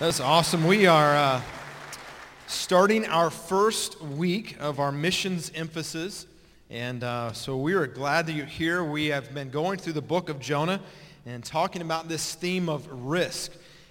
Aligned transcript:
That's 0.00 0.20
awesome. 0.20 0.64
We 0.64 0.86
are 0.86 1.16
uh, 1.16 1.40
starting 2.46 3.04
our 3.06 3.30
first 3.30 4.00
week 4.00 4.56
of 4.60 4.78
our 4.78 4.92
missions 4.92 5.50
emphasis. 5.56 6.24
And 6.70 7.02
uh, 7.02 7.32
so 7.32 7.56
we 7.56 7.72
are 7.72 7.88
glad 7.88 8.28
that 8.28 8.34
you're 8.34 8.46
here. 8.46 8.84
We 8.84 9.06
have 9.06 9.34
been 9.34 9.50
going 9.50 9.80
through 9.80 9.94
the 9.94 10.00
book 10.00 10.28
of 10.28 10.38
Jonah 10.38 10.80
and 11.26 11.42
talking 11.42 11.82
about 11.82 12.06
this 12.06 12.36
theme 12.36 12.68
of 12.68 12.86
risk. 12.88 13.50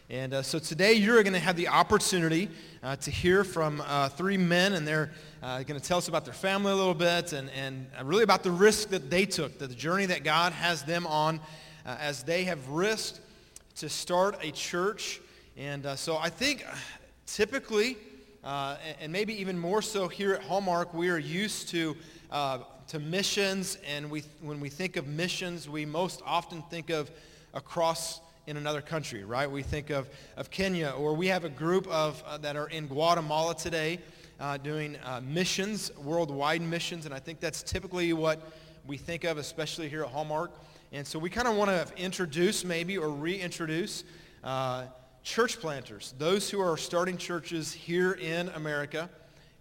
And 0.10 0.34
uh, 0.34 0.44
so 0.44 0.60
today 0.60 0.94
you're 0.94 1.22
going 1.24 1.34
to 1.34 1.40
have 1.40 1.58
the 1.58 1.68
opportunity 1.68 2.52
uh, 2.84 2.96
to 2.96 3.12
hear 3.12 3.44
from 3.44 3.84
uh, 3.86 4.08
three 4.08 4.38
men, 4.38 4.76
and 4.76 4.88
they're 4.88 5.12
uh, 5.44 5.64
going 5.64 5.78
to 5.78 5.86
tell 5.86 5.98
us 5.98 6.08
about 6.08 6.24
their 6.24 6.34
family 6.34 6.72
a 6.72 6.76
little 6.76 6.94
bit 6.94 7.34
and, 7.34 7.50
and 7.50 7.86
really 8.06 8.24
about 8.24 8.44
the 8.44 8.52
risk 8.52 8.92
that 8.92 9.10
they 9.10 9.26
took, 9.26 9.60
the 9.60 9.68
journey 9.68 10.06
that 10.06 10.24
God 10.24 10.54
has 10.54 10.84
them 10.84 11.06
on 11.06 11.42
as 11.86 12.24
they 12.24 12.46
have 12.46 12.66
risked 12.70 13.20
to 13.76 13.90
start 13.90 14.38
a 14.42 14.52
church 14.52 15.20
and 15.58 15.88
uh, 15.88 15.96
so 15.96 16.18
I 16.18 16.30
think 16.30 16.64
uh, 16.72 16.76
typically, 17.26 17.98
uh, 18.44 18.78
and 19.02 19.12
maybe 19.12 19.34
even 19.42 19.58
more 19.58 19.82
so 19.82 20.08
here 20.08 20.34
at 20.36 20.44
Hallmark, 20.44 20.94
we 20.94 21.10
are 21.10 21.18
used 21.18 21.70
to, 21.70 21.98
uh, 22.32 22.60
to 22.90 23.00
missions. 23.00 23.80
And 23.88 24.12
we, 24.12 24.22
when 24.42 24.60
we 24.60 24.70
think 24.70 24.98
of 24.98 25.08
missions, 25.08 25.68
we 25.68 25.84
most 25.84 26.22
often 26.28 26.62
think 26.70 26.92
of 26.92 27.10
across 27.56 28.22
in 28.46 28.56
another 28.56 28.82
country, 28.82 29.24
right? 29.24 29.50
We 29.50 29.64
think 29.64 29.90
of, 29.90 30.08
of 30.38 30.52
Kenya, 30.52 30.92
or 30.92 31.16
we 31.16 31.26
have 31.28 31.44
a 31.44 31.50
group 31.50 31.88
of, 31.88 32.24
uh, 32.28 32.38
that 32.38 32.56
are 32.56 32.70
in 32.70 32.86
Guatemala 32.86 33.56
today 33.56 33.98
uh, 34.40 34.58
doing 34.58 34.96
missions, 35.24 35.90
worldwide 35.98 36.62
missions. 36.62 37.08
And 37.08 37.16
I 37.16 37.20
think 37.20 37.40
that's 37.40 37.64
typically 37.64 38.14
what 38.14 38.40
we 38.86 38.96
think 38.96 39.24
of, 39.24 39.40
especially 39.40 39.90
here 39.90 40.04
at 40.04 40.10
Hallmark. 40.10 40.52
And 40.92 41.06
so 41.06 41.18
we 41.18 41.32
kind 41.32 41.48
of 41.48 41.56
want 41.56 41.72
to 41.72 41.88
introduce 41.98 42.64
maybe 42.64 42.96
or 42.96 43.10
reintroduce 43.10 44.04
uh, 44.44 44.86
church 45.28 45.60
planters, 45.60 46.14
those 46.18 46.50
who 46.50 46.62
are 46.62 46.78
starting 46.78 47.18
churches 47.18 47.74
here 47.74 48.14
in 48.14 48.48
America, 48.50 49.10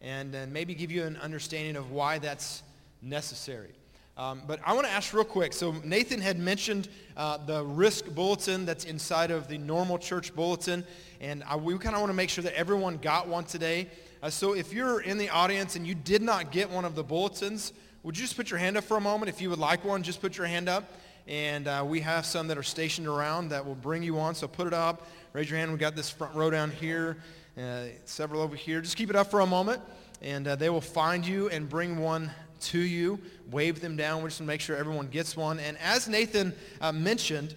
and, 0.00 0.32
and 0.32 0.52
maybe 0.52 0.76
give 0.76 0.92
you 0.92 1.02
an 1.02 1.16
understanding 1.16 1.74
of 1.74 1.90
why 1.90 2.20
that's 2.20 2.62
necessary. 3.02 3.72
Um, 4.16 4.42
but 4.46 4.60
I 4.64 4.74
want 4.74 4.86
to 4.86 4.92
ask 4.92 5.12
real 5.12 5.24
quick. 5.24 5.52
So 5.52 5.74
Nathan 5.84 6.20
had 6.20 6.38
mentioned 6.38 6.88
uh, 7.16 7.38
the 7.38 7.64
risk 7.64 8.06
bulletin 8.14 8.64
that's 8.64 8.84
inside 8.84 9.32
of 9.32 9.48
the 9.48 9.58
normal 9.58 9.98
church 9.98 10.32
bulletin, 10.36 10.84
and 11.20 11.42
I, 11.42 11.56
we 11.56 11.76
kind 11.78 11.96
of 11.96 12.00
want 12.00 12.10
to 12.10 12.16
make 12.16 12.30
sure 12.30 12.44
that 12.44 12.56
everyone 12.56 12.98
got 12.98 13.26
one 13.26 13.42
today. 13.42 13.88
Uh, 14.22 14.30
so 14.30 14.52
if 14.52 14.72
you're 14.72 15.00
in 15.00 15.18
the 15.18 15.30
audience 15.30 15.74
and 15.74 15.84
you 15.84 15.96
did 15.96 16.22
not 16.22 16.52
get 16.52 16.70
one 16.70 16.84
of 16.84 16.94
the 16.94 17.02
bulletins, 17.02 17.72
would 18.06 18.16
you 18.16 18.22
just 18.22 18.36
put 18.36 18.52
your 18.52 18.60
hand 18.60 18.76
up 18.76 18.84
for 18.84 18.96
a 18.96 19.00
moment? 19.00 19.28
If 19.28 19.40
you 19.40 19.50
would 19.50 19.58
like 19.58 19.84
one, 19.84 20.04
just 20.04 20.20
put 20.20 20.38
your 20.38 20.46
hand 20.46 20.68
up. 20.68 20.92
And 21.26 21.66
uh, 21.66 21.84
we 21.84 21.98
have 22.02 22.24
some 22.24 22.46
that 22.46 22.56
are 22.56 22.62
stationed 22.62 23.08
around 23.08 23.48
that 23.48 23.66
will 23.66 23.74
bring 23.74 24.04
you 24.04 24.20
on. 24.20 24.36
So 24.36 24.46
put 24.46 24.68
it 24.68 24.72
up. 24.72 25.08
Raise 25.32 25.50
your 25.50 25.58
hand. 25.58 25.72
We've 25.72 25.80
got 25.80 25.96
this 25.96 26.08
front 26.08 26.32
row 26.36 26.48
down 26.48 26.70
here, 26.70 27.16
uh, 27.60 27.86
several 28.04 28.42
over 28.42 28.54
here. 28.54 28.80
Just 28.80 28.96
keep 28.96 29.10
it 29.10 29.16
up 29.16 29.28
for 29.28 29.40
a 29.40 29.46
moment, 29.46 29.82
and 30.22 30.46
uh, 30.46 30.54
they 30.54 30.70
will 30.70 30.80
find 30.80 31.26
you 31.26 31.48
and 31.48 31.68
bring 31.68 31.98
one 31.98 32.30
to 32.60 32.78
you. 32.78 33.18
Wave 33.50 33.80
them 33.80 33.96
down. 33.96 34.22
We 34.22 34.28
just 34.28 34.40
want 34.40 34.46
to 34.46 34.52
make 34.52 34.60
sure 34.60 34.76
everyone 34.76 35.08
gets 35.08 35.36
one. 35.36 35.58
And 35.58 35.76
as 35.78 36.06
Nathan 36.06 36.54
uh, 36.80 36.92
mentioned, 36.92 37.56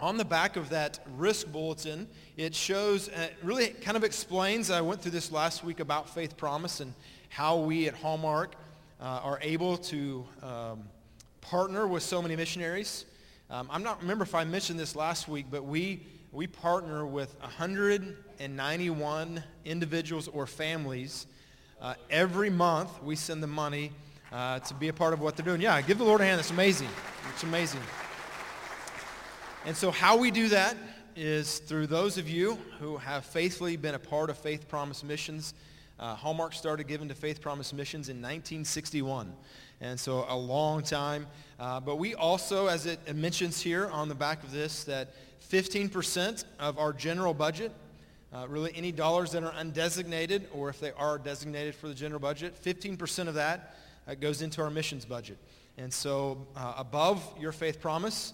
on 0.00 0.16
the 0.16 0.24
back 0.24 0.56
of 0.56 0.70
that 0.70 0.98
risk 1.16 1.46
bulletin, 1.52 2.08
it 2.36 2.56
shows, 2.56 3.08
uh, 3.08 3.28
really 3.44 3.68
kind 3.68 3.96
of 3.96 4.02
explains, 4.02 4.72
I 4.72 4.80
went 4.80 5.00
through 5.00 5.12
this 5.12 5.30
last 5.30 5.62
week 5.62 5.78
about 5.78 6.10
Faith 6.10 6.36
Promise 6.36 6.80
and 6.80 6.92
how 7.28 7.58
we 7.58 7.86
at 7.86 7.94
Hallmark 7.94 8.56
uh, 9.00 9.20
are 9.22 9.38
able 9.42 9.76
to 9.76 10.24
um, 10.42 10.84
partner 11.40 11.86
with 11.86 12.02
so 12.02 12.22
many 12.22 12.36
missionaries. 12.36 13.04
Um, 13.50 13.68
I'm 13.70 13.82
not 13.82 14.00
remember 14.00 14.24
if 14.24 14.34
I 14.34 14.44
mentioned 14.44 14.78
this 14.78 14.96
last 14.96 15.28
week, 15.28 15.46
but 15.50 15.64
we 15.64 16.06
we 16.32 16.46
partner 16.48 17.06
with 17.06 17.38
191 17.40 19.44
individuals 19.64 20.28
or 20.28 20.46
families. 20.46 21.26
Uh, 21.80 21.94
every 22.10 22.50
month, 22.50 23.02
we 23.02 23.14
send 23.14 23.42
them 23.42 23.50
money 23.50 23.92
uh, 24.32 24.58
to 24.58 24.74
be 24.74 24.88
a 24.88 24.92
part 24.92 25.12
of 25.12 25.20
what 25.20 25.36
they're 25.36 25.46
doing. 25.46 25.60
Yeah, 25.60 25.80
give 25.80 25.98
the 25.98 26.04
Lord 26.04 26.20
a 26.20 26.24
hand. 26.24 26.38
That's 26.38 26.50
amazing. 26.50 26.88
It's 27.32 27.44
amazing. 27.44 27.80
And 29.64 29.76
so 29.76 29.90
how 29.90 30.16
we 30.16 30.30
do 30.30 30.48
that 30.48 30.76
is 31.16 31.60
through 31.60 31.86
those 31.86 32.18
of 32.18 32.28
you 32.28 32.58
who 32.80 32.96
have 32.96 33.24
faithfully 33.24 33.76
been 33.76 33.94
a 33.94 33.98
part 33.98 34.28
of 34.28 34.36
Faith 34.36 34.68
Promise 34.68 35.04
Missions. 35.04 35.54
Uh, 35.98 36.14
Hallmark 36.14 36.54
started 36.54 36.88
giving 36.88 37.08
to 37.08 37.14
Faith 37.14 37.40
Promise 37.40 37.72
Missions 37.72 38.08
in 38.08 38.16
1961. 38.16 39.32
And 39.80 39.98
so 39.98 40.26
a 40.28 40.36
long 40.36 40.82
time. 40.82 41.26
Uh, 41.58 41.80
but 41.80 41.96
we 41.96 42.14
also, 42.14 42.66
as 42.66 42.86
it 42.86 43.14
mentions 43.14 43.60
here 43.60 43.88
on 43.90 44.08
the 44.08 44.14
back 44.14 44.42
of 44.42 44.50
this, 44.50 44.84
that 44.84 45.14
15% 45.50 46.44
of 46.58 46.78
our 46.78 46.92
general 46.92 47.34
budget, 47.34 47.72
uh, 48.32 48.46
really 48.48 48.72
any 48.74 48.90
dollars 48.90 49.30
that 49.32 49.44
are 49.44 49.52
undesignated 49.52 50.42
or 50.52 50.68
if 50.68 50.80
they 50.80 50.90
are 50.92 51.18
designated 51.18 51.74
for 51.74 51.86
the 51.86 51.94
general 51.94 52.20
budget, 52.20 52.60
15% 52.62 53.28
of 53.28 53.34
that 53.34 53.76
uh, 54.08 54.14
goes 54.14 54.42
into 54.42 54.62
our 54.62 54.70
missions 54.70 55.04
budget. 55.04 55.38
And 55.78 55.92
so 55.92 56.46
uh, 56.56 56.74
above 56.76 57.22
your 57.38 57.52
faith 57.52 57.80
promise, 57.80 58.32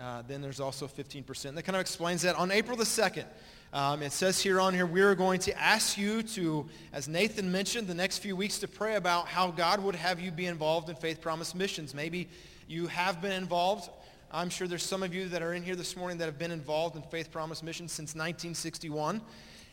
uh, 0.00 0.22
then 0.26 0.40
there's 0.40 0.60
also 0.60 0.86
15%. 0.86 1.54
That 1.54 1.62
kind 1.62 1.76
of 1.76 1.80
explains 1.80 2.22
that. 2.22 2.36
On 2.36 2.50
April 2.50 2.76
the 2.76 2.84
2nd, 2.84 3.24
um, 3.72 4.02
it 4.02 4.12
says 4.12 4.40
here 4.40 4.60
on 4.60 4.74
here, 4.74 4.86
we 4.86 5.00
are 5.00 5.14
going 5.14 5.40
to 5.40 5.58
ask 5.58 5.96
you 5.96 6.22
to, 6.22 6.68
as 6.92 7.08
Nathan 7.08 7.50
mentioned, 7.50 7.88
the 7.88 7.94
next 7.94 8.18
few 8.18 8.36
weeks 8.36 8.58
to 8.58 8.68
pray 8.68 8.96
about 8.96 9.26
how 9.26 9.50
God 9.50 9.82
would 9.82 9.94
have 9.94 10.20
you 10.20 10.30
be 10.30 10.46
involved 10.46 10.88
in 10.88 10.96
Faith 10.96 11.20
Promise 11.20 11.54
missions. 11.54 11.94
Maybe 11.94 12.28
you 12.68 12.86
have 12.86 13.20
been 13.22 13.32
involved 13.32 13.88
I'm 14.34 14.48
sure 14.48 14.66
there's 14.66 14.82
some 14.82 15.02
of 15.02 15.14
you 15.14 15.28
that 15.28 15.42
are 15.42 15.52
in 15.52 15.62
here 15.62 15.76
this 15.76 15.94
morning 15.94 16.16
that 16.16 16.24
have 16.24 16.38
been 16.38 16.52
involved 16.52 16.96
in 16.96 17.02
Faith 17.02 17.30
Promise 17.30 17.62
Missions 17.62 17.92
since 17.92 18.14
1961, 18.14 19.20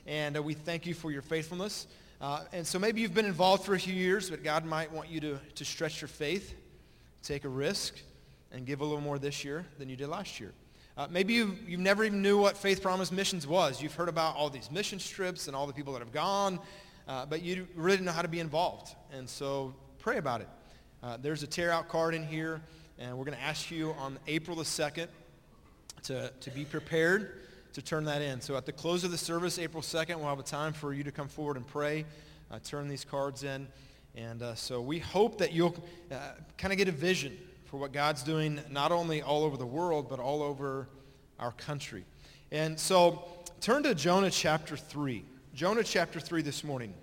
and 0.06 0.36
uh, 0.36 0.44
we 0.44 0.54
thank 0.54 0.86
you 0.86 0.94
for 0.94 1.12
your 1.14 1.22
faithfulness. 1.22 1.88
Uh, 2.20 2.42
and 2.52 2.68
so 2.68 2.78
maybe 2.78 3.00
you've 3.00 3.14
been 3.14 3.26
involved 3.26 3.64
for 3.64 3.74
a 3.74 3.80
few 3.80 3.94
years, 3.94 4.30
but 4.30 4.44
God 4.44 4.66
might 4.66 4.92
want 4.92 5.08
you 5.08 5.22
to, 5.22 5.40
to 5.56 5.64
stretch 5.64 6.02
your 6.02 6.10
faith, 6.10 6.56
take 7.24 7.46
a 7.46 7.48
risk, 7.48 8.02
and 8.52 8.66
give 8.66 8.82
a 8.82 8.84
little 8.84 9.00
more 9.00 9.18
this 9.18 9.46
year 9.46 9.66
than 9.78 9.88
you 9.88 9.96
did 9.96 10.10
last 10.10 10.42
year. 10.42 10.52
Uh, 11.00 11.08
maybe 11.10 11.34
you, 11.34 11.56
you 11.66 11.78
never 11.78 12.04
even 12.04 12.22
knew 12.22 12.38
what 12.38 12.58
Faith 12.58 12.82
Promise 12.82 13.14
Missions 13.14 13.48
was. 13.48 13.82
You've 13.82 13.96
heard 13.96 14.10
about 14.10 14.36
all 14.36 14.50
these 14.50 14.70
mission 14.70 15.00
trips 15.00 15.48
and 15.48 15.56
all 15.56 15.66
the 15.66 15.72
people 15.72 15.94
that 15.94 16.00
have 16.00 16.12
gone, 16.12 16.60
uh, 17.08 17.26
but 17.26 17.42
you 17.42 17.70
really 17.74 17.96
didn't 17.96 18.08
know 18.08 18.12
how 18.12 18.22
to 18.22 18.28
be 18.28 18.42
involved. 18.42 18.94
And 19.14 19.30
so 19.30 19.74
pray 20.00 20.18
about 20.18 20.42
it. 20.42 20.50
Uh, 21.02 21.16
there's 21.22 21.42
a 21.42 21.48
tear-out 21.48 21.88
card 21.88 22.16
in 22.16 22.28
here. 22.28 22.60
And 22.98 23.18
we're 23.18 23.24
going 23.24 23.38
to 23.38 23.44
ask 23.44 23.72
you 23.72 23.96
on 23.98 24.20
April 24.28 24.58
the 24.58 24.64
2nd 24.64 25.08
to, 26.04 26.34
to 26.38 26.52
be 26.52 26.66
prepared 26.66 27.44
to 27.72 27.82
turn 27.82 28.04
that 28.04 28.22
in. 28.22 28.42
So 28.42 28.58
at 28.58 28.66
the 28.66 28.74
close 28.74 29.06
of 29.06 29.12
the 29.12 29.18
service, 29.18 29.58
April 29.58 29.82
2nd, 29.82 30.18
we'll 30.18 30.28
have 30.28 30.38
a 30.38 30.44
time 30.44 30.74
for 30.74 30.94
you 30.94 31.06
to 31.06 31.14
come 31.14 31.30
forward 31.30 31.56
and 31.56 31.66
pray, 31.66 32.04
uh, 32.52 32.60
turn 32.62 32.90
these 32.90 33.06
cards 33.06 33.46
in. 33.46 33.70
And 34.16 34.42
uh, 34.42 34.54
so 34.56 34.82
we 34.82 35.00
hope 35.00 35.38
that 35.38 35.54
you'll 35.54 35.82
uh, 36.12 36.32
kind 36.58 36.74
of 36.74 36.78
get 36.78 36.90
a 36.90 36.92
vision 36.92 37.38
for 37.70 37.78
what 37.78 37.92
God's 37.92 38.24
doing, 38.24 38.60
not 38.72 38.92
only 38.92 39.22
all 39.22 39.44
over 39.44 39.56
the 39.56 39.66
world, 39.66 40.10
but 40.10 40.20
all 40.20 40.42
over 40.42 40.88
our 41.40 41.52
country. 41.52 42.04
And 42.52 42.80
so 42.80 43.24
turn 43.62 43.84
to 43.84 43.94
Jonah 43.94 44.32
chapter 44.32 44.76
3. 44.76 45.24
Jonah 45.54 45.84
chapter 45.84 46.20
3 46.20 46.42
this 46.42 46.64
morning. 46.64 46.96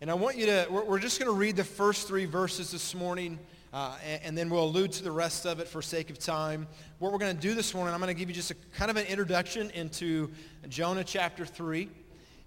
And 0.00 0.10
I 0.10 0.14
want 0.14 0.38
you 0.38 0.46
to, 0.46 0.66
we're, 0.70 0.98
just 0.98 1.18
going 1.20 1.30
to 1.30 1.36
read 1.36 1.56
the 1.56 1.64
first 1.64 2.08
three 2.08 2.24
verses 2.24 2.70
this 2.70 2.94
morning. 2.94 3.38
Uh, 3.70 3.96
and, 4.02 4.22
and, 4.24 4.38
then 4.38 4.48
we'll 4.48 4.64
allude 4.64 4.92
to 4.92 5.02
the 5.02 5.12
rest 5.12 5.44
of 5.44 5.60
it 5.60 5.68
for 5.68 5.82
sake 5.82 6.08
of 6.08 6.18
time. 6.18 6.66
What 6.98 7.12
we're 7.12 7.18
going 7.18 7.36
to 7.36 7.42
do 7.42 7.54
this 7.54 7.74
morning, 7.74 7.92
I'm 7.92 8.00
going 8.00 8.14
to 8.14 8.18
give 8.18 8.30
you 8.30 8.34
just 8.34 8.50
a 8.50 8.54
kind 8.78 8.90
of 8.90 8.96
an 8.96 9.04
introduction 9.06 9.70
into 9.72 10.30
Jonah 10.68 11.04
chapter 11.04 11.44
3. 11.44 11.90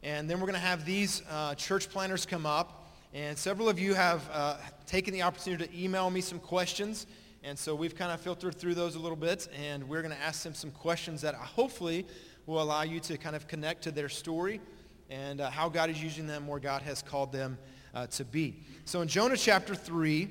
And 0.01 0.27
then 0.27 0.39
we're 0.39 0.47
going 0.47 0.53
to 0.53 0.59
have 0.59 0.83
these 0.83 1.21
uh, 1.29 1.53
church 1.53 1.89
planters 1.89 2.25
come 2.25 2.47
up. 2.47 2.78
And 3.13 3.37
several 3.37 3.69
of 3.69 3.79
you 3.79 3.93
have 3.93 4.29
uh, 4.31 4.57
taken 4.85 5.13
the 5.13 5.23
opportunity 5.23 5.67
to 5.67 5.83
email 5.83 6.09
me 6.09 6.21
some 6.21 6.39
questions. 6.39 7.07
And 7.43 7.57
so 7.57 7.73
we've 7.73 7.95
kind 7.95 8.11
of 8.11 8.19
filtered 8.19 8.55
through 8.55 8.75
those 8.75 8.95
a 8.95 8.99
little 8.99 9.17
bit. 9.17 9.47
And 9.57 9.87
we're 9.87 10.01
going 10.01 10.15
to 10.15 10.21
ask 10.21 10.43
them 10.43 10.53
some 10.53 10.71
questions 10.71 11.21
that 11.21 11.35
hopefully 11.35 12.05
will 12.45 12.61
allow 12.61 12.83
you 12.83 12.99
to 13.01 13.17
kind 13.17 13.35
of 13.35 13.47
connect 13.47 13.83
to 13.83 13.91
their 13.91 14.09
story 14.09 14.61
and 15.09 15.41
uh, 15.41 15.49
how 15.49 15.69
God 15.69 15.89
is 15.89 16.01
using 16.01 16.27
them 16.27 16.47
where 16.47 16.59
God 16.59 16.81
has 16.83 17.01
called 17.01 17.31
them 17.31 17.57
uh, 17.95 18.07
to 18.07 18.23
be. 18.25 18.61
So 18.85 19.01
in 19.01 19.07
Jonah 19.07 19.37
chapter 19.37 19.73
3, 19.73 20.29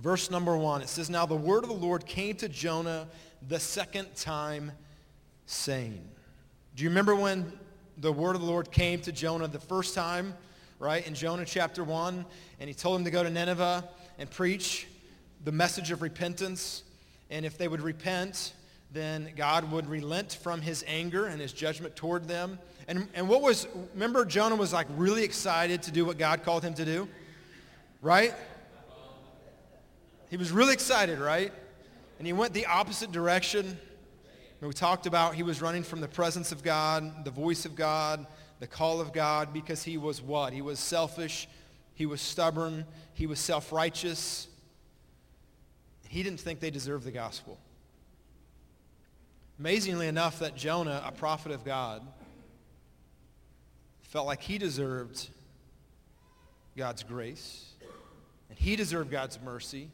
Verse 0.00 0.30
number 0.30 0.56
one, 0.56 0.82
it 0.82 0.88
says, 0.88 1.08
Now 1.08 1.24
the 1.24 1.36
word 1.36 1.64
of 1.64 1.70
the 1.70 1.76
Lord 1.76 2.04
came 2.04 2.36
to 2.36 2.48
Jonah 2.48 3.08
the 3.48 3.58
second 3.58 4.14
time, 4.14 4.72
saying. 5.46 6.06
Do 6.74 6.82
you 6.82 6.90
remember 6.90 7.16
when 7.16 7.50
the 7.96 8.12
word 8.12 8.36
of 8.36 8.42
the 8.42 8.46
Lord 8.46 8.70
came 8.70 9.00
to 9.02 9.12
Jonah 9.12 9.48
the 9.48 9.58
first 9.58 9.94
time, 9.94 10.34
right, 10.78 11.06
in 11.06 11.14
Jonah 11.14 11.44
chapter 11.44 11.82
1? 11.84 12.24
And 12.60 12.68
he 12.68 12.74
told 12.74 12.98
him 12.98 13.04
to 13.04 13.10
go 13.10 13.22
to 13.22 13.30
Nineveh 13.30 13.88
and 14.18 14.30
preach 14.30 14.86
the 15.44 15.52
message 15.52 15.90
of 15.90 16.02
repentance. 16.02 16.82
And 17.30 17.44
if 17.44 17.58
they 17.58 17.68
would 17.68 17.80
repent, 17.80 18.52
then 18.92 19.30
God 19.36 19.70
would 19.72 19.88
relent 19.88 20.32
from 20.42 20.60
his 20.60 20.84
anger 20.86 21.26
and 21.26 21.40
his 21.40 21.52
judgment 21.52 21.96
toward 21.96 22.28
them. 22.28 22.58
And, 22.88 23.08
and 23.14 23.28
what 23.28 23.42
was, 23.42 23.66
remember 23.94 24.24
Jonah 24.24 24.56
was 24.56 24.72
like 24.72 24.86
really 24.96 25.24
excited 25.24 25.82
to 25.82 25.90
do 25.90 26.04
what 26.04 26.18
God 26.18 26.44
called 26.44 26.62
him 26.62 26.74
to 26.74 26.84
do, 26.84 27.08
right? 28.00 28.32
He 30.30 30.36
was 30.36 30.52
really 30.52 30.72
excited, 30.72 31.18
right? 31.18 31.52
And 32.18 32.26
he 32.26 32.32
went 32.32 32.52
the 32.52 32.66
opposite 32.66 33.12
direction. 33.12 33.78
we 34.60 34.72
talked 34.72 35.06
about 35.06 35.34
he 35.34 35.42
was 35.42 35.60
running 35.60 35.82
from 35.82 36.00
the 36.00 36.08
presence 36.08 36.52
of 36.52 36.62
God, 36.62 37.24
the 37.24 37.30
voice 37.30 37.64
of 37.64 37.76
God, 37.76 38.26
the 38.58 38.66
call 38.66 39.00
of 39.00 39.12
God, 39.12 39.52
because 39.52 39.82
he 39.82 39.98
was 39.98 40.22
what? 40.22 40.52
He 40.52 40.62
was 40.62 40.78
selfish. 40.78 41.48
He 41.94 42.06
was 42.06 42.20
stubborn. 42.20 42.86
He 43.14 43.26
was 43.26 43.38
self-righteous. 43.38 44.48
He 46.08 46.22
didn't 46.22 46.40
think 46.40 46.60
they 46.60 46.70
deserved 46.70 47.04
the 47.04 47.10
gospel. 47.10 47.58
Amazingly 49.58 50.06
enough, 50.06 50.38
that 50.40 50.54
Jonah, 50.54 51.02
a 51.04 51.12
prophet 51.12 51.52
of 51.52 51.64
God, 51.64 52.02
felt 54.02 54.26
like 54.26 54.40
he 54.40 54.58
deserved 54.58 55.28
God's 56.76 57.02
grace, 57.02 57.72
and 58.48 58.58
he 58.58 58.76
deserved 58.76 59.10
God's 59.10 59.40
mercy, 59.42 59.88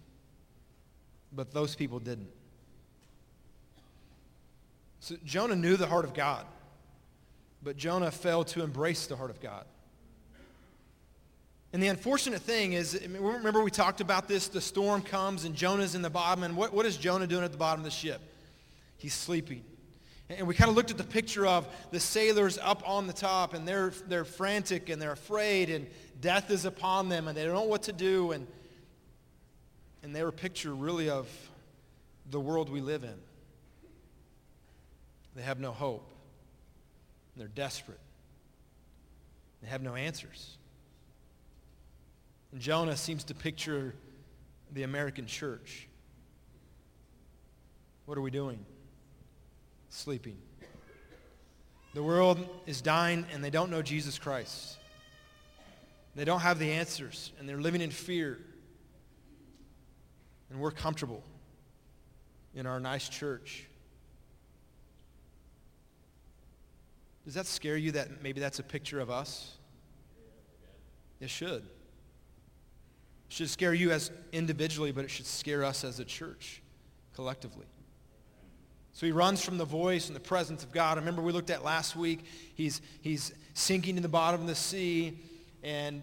but 1.32 1.52
those 1.52 1.74
people 1.74 1.98
didn't. 1.98 2.30
So 5.00 5.16
Jonah 5.24 5.56
knew 5.56 5.76
the 5.76 5.86
heart 5.86 6.04
of 6.04 6.12
God, 6.12 6.44
but 7.62 7.76
Jonah 7.76 8.10
failed 8.10 8.48
to 8.48 8.62
embrace 8.62 9.06
the 9.06 9.16
heart 9.16 9.30
of 9.30 9.40
God. 9.40 9.64
And 11.72 11.82
the 11.82 11.88
unfortunate 11.88 12.42
thing 12.42 12.74
is, 12.74 13.00
remember 13.08 13.62
we 13.62 13.70
talked 13.70 14.02
about 14.02 14.28
this, 14.28 14.48
the 14.48 14.60
storm 14.60 15.00
comes 15.00 15.44
and 15.44 15.54
Jonah's 15.54 15.94
in 15.94 16.02
the 16.02 16.10
bottom, 16.10 16.44
and 16.44 16.56
what, 16.56 16.72
what 16.72 16.84
is 16.84 16.96
Jonah 16.96 17.26
doing 17.26 17.44
at 17.44 17.52
the 17.52 17.58
bottom 17.58 17.80
of 17.80 17.84
the 17.84 17.90
ship? 17.90 18.20
He's 18.98 19.14
sleeping. 19.14 19.64
And 20.28 20.46
we 20.46 20.54
kind 20.54 20.68
of 20.68 20.76
looked 20.76 20.90
at 20.90 20.98
the 20.98 21.04
picture 21.04 21.46
of 21.46 21.66
the 21.90 22.00
sailors 22.00 22.58
up 22.58 22.86
on 22.86 23.06
the 23.06 23.12
top, 23.12 23.54
and 23.54 23.66
they're, 23.66 23.92
they're 24.06 24.24
frantic 24.24 24.90
and 24.90 25.00
they're 25.00 25.12
afraid, 25.12 25.70
and 25.70 25.86
death 26.20 26.50
is 26.50 26.64
upon 26.64 27.08
them, 27.08 27.26
and 27.26 27.36
they 27.36 27.44
don't 27.44 27.54
know 27.54 27.62
what 27.62 27.84
to 27.84 27.92
do. 27.92 28.32
And, 28.32 28.46
and 30.02 30.14
they're 30.14 30.28
a 30.28 30.32
picture 30.32 30.74
really 30.74 31.08
of 31.08 31.28
the 32.30 32.40
world 32.40 32.68
we 32.68 32.80
live 32.80 33.02
in. 33.02 33.14
They 35.34 35.42
have 35.42 35.58
no 35.58 35.72
hope. 35.72 36.11
They're 37.36 37.48
desperate. 37.48 38.00
They 39.62 39.68
have 39.68 39.82
no 39.82 39.94
answers. 39.94 40.58
And 42.52 42.60
Jonah 42.60 42.96
seems 42.96 43.24
to 43.24 43.34
picture 43.34 43.94
the 44.72 44.82
American 44.82 45.26
church. 45.26 45.88
What 48.06 48.18
are 48.18 48.22
we 48.22 48.30
doing? 48.30 48.64
Sleeping. 49.88 50.36
The 51.94 52.02
world 52.02 52.46
is 52.66 52.80
dying 52.80 53.26
and 53.32 53.44
they 53.44 53.50
don't 53.50 53.70
know 53.70 53.82
Jesus 53.82 54.18
Christ. 54.18 54.78
They 56.14 56.24
don't 56.24 56.40
have 56.40 56.58
the 56.58 56.72
answers 56.72 57.32
and 57.38 57.48
they're 57.48 57.60
living 57.60 57.80
in 57.80 57.90
fear. 57.90 58.38
And 60.50 60.60
we're 60.60 60.70
comfortable 60.70 61.22
in 62.54 62.66
our 62.66 62.80
nice 62.80 63.08
church. 63.08 63.66
Does 67.24 67.34
that 67.34 67.46
scare 67.46 67.76
you 67.76 67.92
that 67.92 68.22
maybe 68.22 68.40
that's 68.40 68.58
a 68.58 68.64
picture 68.64 69.00
of 69.00 69.10
us? 69.10 69.54
It 71.20 71.30
should. 71.30 71.62
It 71.62 71.64
should 73.28 73.50
scare 73.50 73.74
you 73.74 73.92
as 73.92 74.10
individually, 74.32 74.92
but 74.92 75.04
it 75.04 75.10
should 75.10 75.26
scare 75.26 75.64
us 75.64 75.84
as 75.84 76.00
a 76.00 76.04
church 76.04 76.62
collectively. 77.14 77.66
So 78.92 79.06
he 79.06 79.12
runs 79.12 79.42
from 79.42 79.56
the 79.56 79.64
voice 79.64 80.08
and 80.08 80.16
the 80.16 80.20
presence 80.20 80.62
of 80.62 80.72
God. 80.72 80.98
I 80.98 81.00
Remember 81.00 81.22
we 81.22 81.32
looked 81.32 81.50
at 81.50 81.64
last 81.64 81.96
week, 81.96 82.24
he's, 82.54 82.82
he's 83.00 83.32
sinking 83.54 83.96
in 83.96 84.02
the 84.02 84.08
bottom 84.08 84.40
of 84.40 84.46
the 84.46 84.54
sea, 84.54 85.18
and 85.62 86.02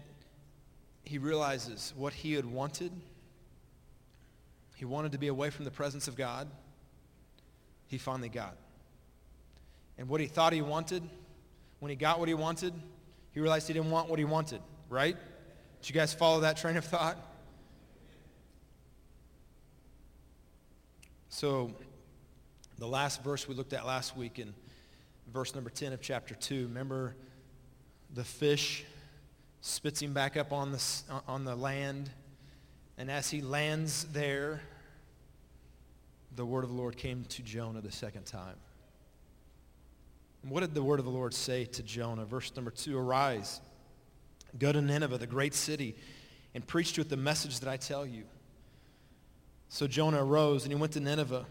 he 1.04 1.18
realizes 1.18 1.92
what 1.96 2.12
he 2.12 2.32
had 2.32 2.46
wanted. 2.46 2.90
He 4.74 4.84
wanted 4.84 5.12
to 5.12 5.18
be 5.18 5.28
away 5.28 5.50
from 5.50 5.66
the 5.66 5.70
presence 5.70 6.08
of 6.08 6.16
God. 6.16 6.48
He 7.86 7.98
finally 7.98 8.28
got. 8.28 8.56
And 10.00 10.08
what 10.08 10.18
he 10.22 10.26
thought 10.26 10.54
he 10.54 10.62
wanted, 10.62 11.02
when 11.78 11.90
he 11.90 11.94
got 11.94 12.18
what 12.18 12.26
he 12.26 12.32
wanted, 12.32 12.72
he 13.32 13.38
realized 13.38 13.66
he 13.66 13.74
didn't 13.74 13.90
want 13.90 14.08
what 14.08 14.18
he 14.18 14.24
wanted, 14.24 14.62
right? 14.88 15.14
Did 15.82 15.88
you 15.90 15.94
guys 15.94 16.14
follow 16.14 16.40
that 16.40 16.56
train 16.56 16.78
of 16.78 16.86
thought? 16.86 17.18
So 21.28 21.74
the 22.78 22.88
last 22.88 23.22
verse 23.22 23.46
we 23.46 23.54
looked 23.54 23.74
at 23.74 23.84
last 23.84 24.16
week 24.16 24.38
in 24.38 24.54
verse 25.34 25.54
number 25.54 25.68
10 25.68 25.92
of 25.92 26.00
chapter 26.00 26.34
2, 26.34 26.68
remember 26.68 27.14
the 28.14 28.24
fish 28.24 28.86
spits 29.60 30.00
him 30.00 30.14
back 30.14 30.38
up 30.38 30.50
on 30.50 30.72
the, 30.72 30.82
on 31.28 31.44
the 31.44 31.54
land. 31.54 32.08
And 32.96 33.10
as 33.10 33.30
he 33.30 33.42
lands 33.42 34.04
there, 34.12 34.62
the 36.36 36.46
word 36.46 36.64
of 36.64 36.70
the 36.70 36.76
Lord 36.76 36.96
came 36.96 37.24
to 37.28 37.42
Jonah 37.42 37.82
the 37.82 37.92
second 37.92 38.24
time. 38.24 38.56
And 40.42 40.50
what 40.50 40.60
did 40.60 40.74
the 40.74 40.82
word 40.82 40.98
of 40.98 41.04
the 41.04 41.10
Lord 41.10 41.34
say 41.34 41.64
to 41.66 41.82
Jonah? 41.82 42.24
Verse 42.24 42.50
number 42.56 42.70
2, 42.70 42.98
Arise, 42.98 43.60
go 44.58 44.72
to 44.72 44.80
Nineveh, 44.80 45.18
the 45.18 45.26
great 45.26 45.54
city, 45.54 45.94
and 46.54 46.66
preach 46.66 46.94
to 46.94 47.02
it 47.02 47.08
the 47.08 47.16
message 47.16 47.60
that 47.60 47.68
I 47.68 47.76
tell 47.76 48.06
you. 48.06 48.24
So 49.68 49.86
Jonah 49.86 50.24
arose 50.24 50.64
and 50.64 50.72
he 50.72 50.78
went 50.78 50.92
to 50.94 51.00
Nineveh 51.00 51.46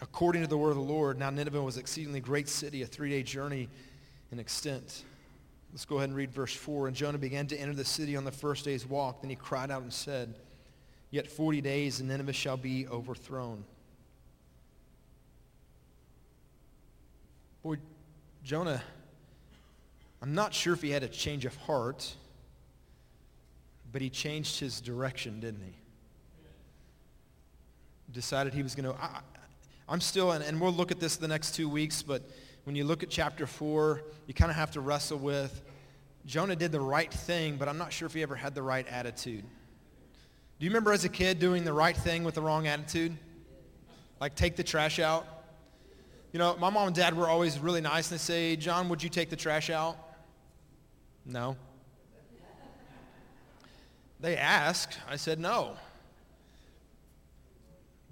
according 0.00 0.42
to 0.42 0.48
the 0.48 0.58
word 0.58 0.70
of 0.70 0.76
the 0.76 0.82
Lord. 0.82 1.18
Now 1.18 1.30
Nineveh 1.30 1.62
was 1.62 1.76
an 1.76 1.80
exceedingly 1.80 2.20
great 2.20 2.48
city, 2.48 2.82
a 2.82 2.86
three-day 2.86 3.22
journey 3.22 3.68
in 4.30 4.38
extent. 4.38 5.04
Let's 5.72 5.84
go 5.84 5.96
ahead 5.96 6.10
and 6.10 6.16
read 6.16 6.30
verse 6.30 6.54
4. 6.54 6.86
And 6.86 6.96
Jonah 6.96 7.18
began 7.18 7.48
to 7.48 7.56
enter 7.56 7.74
the 7.74 7.84
city 7.84 8.16
on 8.16 8.24
the 8.24 8.30
first 8.30 8.64
day's 8.64 8.86
walk. 8.86 9.22
Then 9.22 9.30
he 9.30 9.36
cried 9.36 9.72
out 9.72 9.82
and 9.82 9.92
said, 9.92 10.34
Yet 11.10 11.26
40 11.26 11.60
days 11.60 11.98
and 11.98 12.08
Nineveh 12.08 12.32
shall 12.32 12.56
be 12.56 12.86
overthrown. 12.86 13.64
Boy, 17.62 17.76
Jonah, 18.44 18.82
I'm 20.20 20.34
not 20.34 20.52
sure 20.52 20.74
if 20.74 20.82
he 20.82 20.90
had 20.90 21.02
a 21.02 21.08
change 21.08 21.46
of 21.46 21.56
heart, 21.56 22.14
but 23.90 24.02
he 24.02 24.10
changed 24.10 24.60
his 24.60 24.82
direction, 24.82 25.40
didn't 25.40 25.62
he? 25.62 25.74
Decided 28.12 28.52
he 28.52 28.62
was 28.62 28.74
going 28.74 28.84
to, 28.84 28.94
I'm 29.88 30.00
still, 30.02 30.32
and, 30.32 30.44
and 30.44 30.60
we'll 30.60 30.72
look 30.72 30.90
at 30.90 31.00
this 31.00 31.16
the 31.16 31.26
next 31.26 31.54
two 31.54 31.70
weeks, 31.70 32.02
but 32.02 32.22
when 32.64 32.76
you 32.76 32.84
look 32.84 33.02
at 33.02 33.08
chapter 33.08 33.46
4, 33.46 34.02
you 34.26 34.34
kind 34.34 34.50
of 34.50 34.56
have 34.56 34.70
to 34.72 34.80
wrestle 34.80 35.18
with, 35.18 35.62
Jonah 36.26 36.56
did 36.56 36.70
the 36.70 36.80
right 36.80 37.12
thing, 37.12 37.56
but 37.56 37.66
I'm 37.66 37.78
not 37.78 37.94
sure 37.94 38.04
if 38.06 38.12
he 38.12 38.22
ever 38.22 38.36
had 38.36 38.54
the 38.54 38.62
right 38.62 38.86
attitude. 38.88 39.44
Do 40.58 40.64
you 40.64 40.70
remember 40.70 40.92
as 40.92 41.04
a 41.04 41.08
kid 41.08 41.38
doing 41.38 41.64
the 41.64 41.72
right 41.72 41.96
thing 41.96 42.24
with 42.24 42.34
the 42.34 42.42
wrong 42.42 42.66
attitude? 42.66 43.16
Like 44.20 44.34
take 44.34 44.56
the 44.56 44.62
trash 44.62 44.98
out? 44.98 45.26
You 46.34 46.40
know, 46.40 46.56
my 46.56 46.68
mom 46.68 46.88
and 46.88 46.96
dad 46.96 47.16
were 47.16 47.28
always 47.28 47.60
really 47.60 47.80
nice 47.80 48.10
and 48.10 48.18
they 48.18 48.20
say, 48.20 48.56
John, 48.56 48.88
would 48.88 49.00
you 49.00 49.08
take 49.08 49.30
the 49.30 49.36
trash 49.36 49.70
out? 49.70 49.96
No. 51.24 51.56
They 54.18 54.36
asked. 54.36 54.98
I 55.08 55.14
said 55.14 55.38
no. 55.38 55.76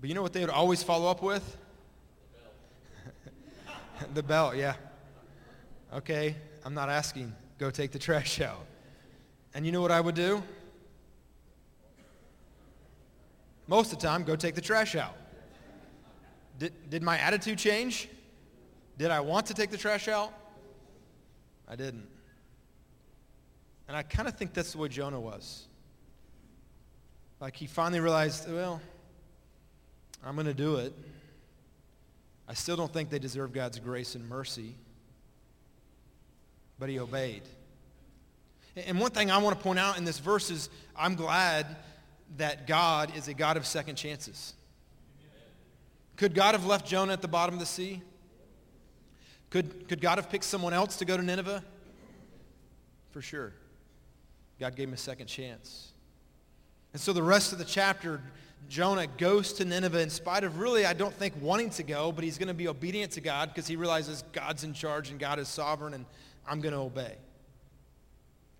But 0.00 0.08
you 0.08 0.14
know 0.14 0.22
what 0.22 0.32
they 0.32 0.40
would 0.40 0.50
always 0.50 0.84
follow 0.84 1.10
up 1.10 1.20
with? 1.20 1.56
the 4.14 4.22
belt, 4.22 4.54
yeah. 4.54 4.74
Okay, 5.92 6.36
I'm 6.64 6.74
not 6.74 6.88
asking. 6.88 7.34
Go 7.58 7.70
take 7.70 7.90
the 7.90 7.98
trash 7.98 8.40
out. 8.40 8.64
And 9.52 9.66
you 9.66 9.72
know 9.72 9.80
what 9.80 9.90
I 9.90 10.00
would 10.00 10.14
do? 10.14 10.44
Most 13.66 13.92
of 13.92 13.98
the 13.98 14.06
time, 14.06 14.22
go 14.22 14.36
take 14.36 14.54
the 14.54 14.60
trash 14.60 14.94
out. 14.94 15.16
Did, 16.58 16.90
did 16.90 17.02
my 17.02 17.18
attitude 17.18 17.58
change? 17.58 18.08
Did 18.98 19.10
I 19.10 19.20
want 19.20 19.46
to 19.46 19.54
take 19.54 19.70
the 19.70 19.78
trash 19.78 20.08
out? 20.08 20.32
I 21.68 21.76
didn't. 21.76 22.06
And 23.88 23.96
I 23.96 24.02
kind 24.02 24.28
of 24.28 24.36
think 24.36 24.52
that's 24.52 24.72
the 24.72 24.78
way 24.78 24.88
Jonah 24.88 25.20
was. 25.20 25.66
Like 27.40 27.56
he 27.56 27.66
finally 27.66 28.00
realized, 28.00 28.50
well, 28.50 28.80
I'm 30.24 30.34
going 30.34 30.46
to 30.46 30.54
do 30.54 30.76
it. 30.76 30.92
I 32.48 32.54
still 32.54 32.76
don't 32.76 32.92
think 32.92 33.10
they 33.10 33.18
deserve 33.18 33.52
God's 33.52 33.78
grace 33.78 34.14
and 34.14 34.28
mercy, 34.28 34.74
but 36.78 36.88
he 36.88 36.98
obeyed. 36.98 37.42
And 38.76 39.00
one 39.00 39.10
thing 39.10 39.30
I 39.30 39.38
want 39.38 39.56
to 39.56 39.62
point 39.62 39.78
out 39.78 39.98
in 39.98 40.04
this 40.04 40.18
verse 40.18 40.50
is 40.50 40.68
I'm 40.96 41.14
glad 41.14 41.66
that 42.36 42.66
God 42.66 43.16
is 43.16 43.28
a 43.28 43.34
God 43.34 43.56
of 43.56 43.66
second 43.66 43.96
chances. 43.96 44.54
Could 46.16 46.34
God 46.34 46.54
have 46.54 46.66
left 46.66 46.86
Jonah 46.86 47.12
at 47.12 47.22
the 47.22 47.28
bottom 47.28 47.54
of 47.54 47.60
the 47.60 47.66
sea? 47.66 48.02
Could, 49.50 49.88
could 49.88 50.00
God 50.00 50.18
have 50.18 50.30
picked 50.30 50.44
someone 50.44 50.72
else 50.72 50.96
to 50.96 51.04
go 51.04 51.16
to 51.16 51.22
Nineveh? 51.22 51.62
For 53.10 53.20
sure. 53.20 53.52
God 54.58 54.76
gave 54.76 54.88
him 54.88 54.94
a 54.94 54.98
second 54.98 55.26
chance. 55.26 55.92
And 56.92 57.00
so 57.00 57.12
the 57.12 57.22
rest 57.22 57.52
of 57.52 57.58
the 57.58 57.64
chapter, 57.64 58.20
Jonah 58.68 59.06
goes 59.06 59.52
to 59.54 59.64
Nineveh 59.64 60.00
in 60.00 60.10
spite 60.10 60.44
of 60.44 60.58
really, 60.58 60.86
I 60.86 60.92
don't 60.92 61.14
think, 61.14 61.34
wanting 61.40 61.70
to 61.70 61.82
go, 61.82 62.12
but 62.12 62.24
he's 62.24 62.38
going 62.38 62.48
to 62.48 62.54
be 62.54 62.68
obedient 62.68 63.12
to 63.12 63.20
God 63.20 63.48
because 63.48 63.66
he 63.66 63.76
realizes 63.76 64.24
God's 64.32 64.64
in 64.64 64.72
charge 64.72 65.10
and 65.10 65.18
God 65.18 65.38
is 65.38 65.48
sovereign 65.48 65.94
and 65.94 66.06
I'm 66.46 66.60
going 66.60 66.74
to 66.74 66.80
obey. 66.80 67.16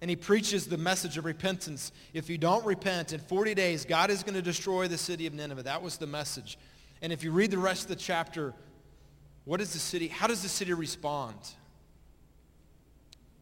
And 0.01 0.11
he 0.11 0.17
preaches 0.17 0.67
the 0.67 0.77
message 0.77 1.17
of 1.17 1.25
repentance. 1.25 1.93
If 2.13 2.29
you 2.29 2.37
don't 2.37 2.65
repent, 2.65 3.13
in 3.13 3.21
40 3.21 3.55
days, 3.55 3.85
God 3.85 4.11
is 4.11 4.25
going 4.25 4.35
to 4.35 4.43
destroy 4.43 4.89
the 4.89 4.99
city 4.99 5.27
of 5.27 5.35
Nineveh. 5.35 5.63
That 5.63 5.81
was 5.81 5.97
the 5.97 6.09
message. 6.09 6.59
And 7.03 7.13
if 7.13 7.25
you 7.25 7.33
read 7.33 7.51
the 7.51 7.59
rest 7.59 7.83
of 7.83 7.89
the 7.89 7.97
chapter, 7.97 8.55
what 9.45 9.59
does 9.59 9.73
the 9.73 9.81
city, 9.81 10.07
how 10.07 10.29
does 10.29 10.43
the 10.43 10.49
city 10.49 10.73
respond? 10.73 11.37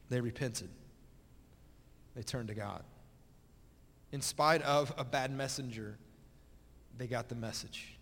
They 0.09 0.21
repented. 0.21 0.71
They 2.17 2.23
turned 2.23 2.49
to 2.49 2.55
God. 2.55 2.83
In 4.13 4.23
spite 4.23 4.63
of 4.63 4.93
a 4.97 5.05
bad 5.05 5.31
messenger, 5.31 5.99
they 6.97 7.07
got 7.07 7.29
the 7.29 7.35
message. 7.35 7.99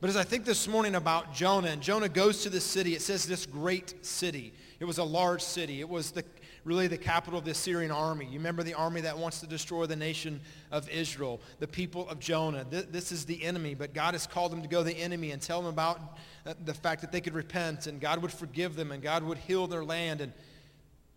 But 0.00 0.10
as 0.10 0.16
I 0.16 0.22
think 0.22 0.44
this 0.44 0.68
morning 0.68 0.94
about 0.94 1.34
Jonah, 1.34 1.68
and 1.68 1.82
Jonah 1.82 2.08
goes 2.08 2.42
to 2.44 2.50
the 2.50 2.60
city, 2.60 2.94
it 2.94 3.02
says 3.02 3.26
this 3.26 3.46
great 3.46 4.04
city. 4.04 4.52
It 4.78 4.84
was 4.84 4.98
a 4.98 5.04
large 5.04 5.42
city. 5.42 5.80
It 5.80 5.88
was 5.88 6.12
the, 6.12 6.24
really 6.64 6.86
the 6.86 6.98
capital 6.98 7.38
of 7.38 7.44
the 7.44 7.50
Assyrian 7.50 7.90
army. 7.90 8.24
You 8.24 8.38
remember 8.38 8.62
the 8.62 8.74
army 8.74 9.02
that 9.02 9.16
wants 9.16 9.40
to 9.40 9.46
destroy 9.46 9.86
the 9.86 9.96
nation 9.96 10.40
of 10.72 10.88
Israel, 10.88 11.40
the 11.58 11.68
people 11.68 12.08
of 12.08 12.18
Jonah. 12.18 12.64
This, 12.68 12.86
this 12.90 13.12
is 13.12 13.26
the 13.26 13.44
enemy, 13.44 13.74
but 13.74 13.92
God 13.92 14.14
has 14.14 14.26
called 14.26 14.50
them 14.50 14.62
to 14.62 14.68
go 14.68 14.78
to 14.78 14.84
the 14.84 14.98
enemy 14.98 15.30
and 15.30 15.40
tell 15.40 15.60
them 15.60 15.68
about 15.68 16.00
uh, 16.46 16.54
the 16.64 16.74
fact 16.74 17.02
that 17.02 17.12
they 17.12 17.20
could 17.20 17.34
repent 17.34 17.86
and 17.86 18.00
God 18.00 18.22
would 18.22 18.32
forgive 18.32 18.76
them 18.76 18.92
and 18.92 19.02
God 19.02 19.22
would 19.24 19.38
heal 19.38 19.66
their 19.66 19.84
land. 19.84 20.20
And, 20.20 20.32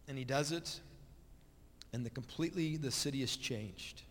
and 0.08 0.18
he 0.18 0.24
does 0.24 0.52
it, 0.52 0.80
and 1.94 2.06
the 2.06 2.10
completely 2.10 2.78
the 2.78 2.92
city 2.92 3.22
is 3.22 3.36
changed. 3.36 4.04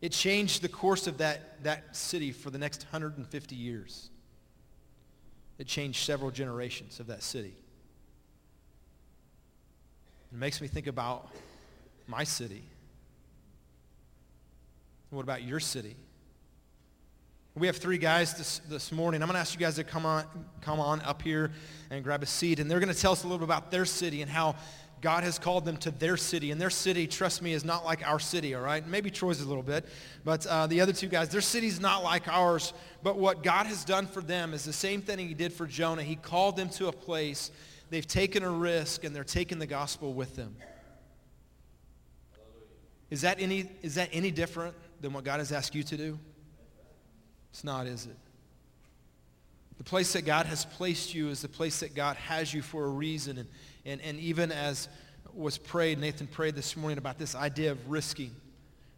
It 0.00 0.12
changed 0.12 0.62
the 0.62 0.68
course 0.68 1.06
of 1.06 1.18
that, 1.18 1.62
that 1.64 1.96
city 1.96 2.32
for 2.32 2.50
the 2.50 2.58
next 2.58 2.82
150 2.84 3.56
years. 3.56 4.10
It 5.58 5.66
changed 5.66 6.04
several 6.04 6.30
generations 6.30 7.00
of 7.00 7.06
that 7.06 7.22
city. 7.22 7.54
It 10.34 10.40
makes 10.40 10.60
me 10.60 10.66
think 10.66 10.88
about 10.88 11.30
my 12.08 12.24
city. 12.24 12.64
What 15.10 15.22
about 15.22 15.44
your 15.44 15.60
city? 15.60 15.94
We 17.54 17.68
have 17.68 17.76
three 17.76 17.98
guys 17.98 18.34
this, 18.34 18.58
this 18.68 18.90
morning. 18.90 19.22
I'm 19.22 19.28
going 19.28 19.36
to 19.36 19.40
ask 19.40 19.54
you 19.54 19.60
guys 19.60 19.76
to 19.76 19.84
come 19.84 20.04
on, 20.04 20.24
come 20.60 20.80
on 20.80 21.02
up 21.02 21.22
here 21.22 21.52
and 21.90 22.02
grab 22.02 22.24
a 22.24 22.26
seat. 22.26 22.58
And 22.58 22.68
they're 22.68 22.80
going 22.80 22.92
to 22.92 23.00
tell 23.00 23.12
us 23.12 23.22
a 23.22 23.28
little 23.28 23.38
bit 23.38 23.44
about 23.44 23.70
their 23.70 23.84
city 23.84 24.22
and 24.22 24.30
how 24.30 24.56
God 25.00 25.22
has 25.22 25.38
called 25.38 25.64
them 25.64 25.76
to 25.76 25.92
their 25.92 26.16
city. 26.16 26.50
And 26.50 26.60
their 26.60 26.68
city, 26.68 27.06
trust 27.06 27.40
me, 27.40 27.52
is 27.52 27.64
not 27.64 27.84
like 27.84 28.04
our 28.04 28.18
city, 28.18 28.56
all 28.56 28.62
right? 28.62 28.84
Maybe 28.84 29.10
Troy's 29.10 29.40
a 29.40 29.46
little 29.46 29.62
bit. 29.62 29.86
But 30.24 30.46
uh, 30.46 30.66
the 30.66 30.80
other 30.80 30.92
two 30.92 31.06
guys, 31.06 31.28
their 31.28 31.42
city's 31.42 31.78
not 31.78 32.02
like 32.02 32.26
ours. 32.26 32.72
But 33.04 33.18
what 33.18 33.44
God 33.44 33.66
has 33.66 33.84
done 33.84 34.08
for 34.08 34.20
them 34.20 34.52
is 34.52 34.64
the 34.64 34.72
same 34.72 35.00
thing 35.00 35.20
he 35.20 35.32
did 35.32 35.52
for 35.52 35.68
Jonah. 35.68 36.02
He 36.02 36.16
called 36.16 36.56
them 36.56 36.70
to 36.70 36.88
a 36.88 36.92
place. 36.92 37.52
They've 37.94 38.04
taken 38.04 38.42
a 38.42 38.50
risk, 38.50 39.04
and 39.04 39.14
they're 39.14 39.22
taking 39.22 39.60
the 39.60 39.68
gospel 39.68 40.14
with 40.14 40.34
them. 40.34 40.56
Is 43.08 43.20
that 43.20 43.40
any, 43.40 43.70
is 43.82 43.94
that 43.94 44.08
any 44.10 44.32
different 44.32 44.74
than 45.00 45.12
what 45.12 45.22
God 45.22 45.38
has 45.38 45.52
asked 45.52 45.76
you 45.76 45.84
to 45.84 45.96
do? 45.96 46.18
It's 47.52 47.62
not, 47.62 47.86
is 47.86 48.06
it? 48.06 48.16
The 49.78 49.84
place 49.84 50.12
that 50.14 50.26
God 50.26 50.46
has 50.46 50.64
placed 50.64 51.14
you 51.14 51.28
is 51.28 51.40
the 51.40 51.48
place 51.48 51.78
that 51.78 51.94
God 51.94 52.16
has 52.16 52.52
you 52.52 52.62
for 52.62 52.84
a 52.84 52.88
reason. 52.88 53.38
And, 53.38 53.48
and, 53.84 54.00
and 54.00 54.18
even 54.18 54.50
as 54.50 54.88
was 55.32 55.56
prayed, 55.56 56.00
Nathan 56.00 56.26
prayed 56.26 56.56
this 56.56 56.76
morning 56.76 56.98
about 56.98 57.16
this 57.16 57.36
idea 57.36 57.70
of 57.70 57.88
risking, 57.88 58.34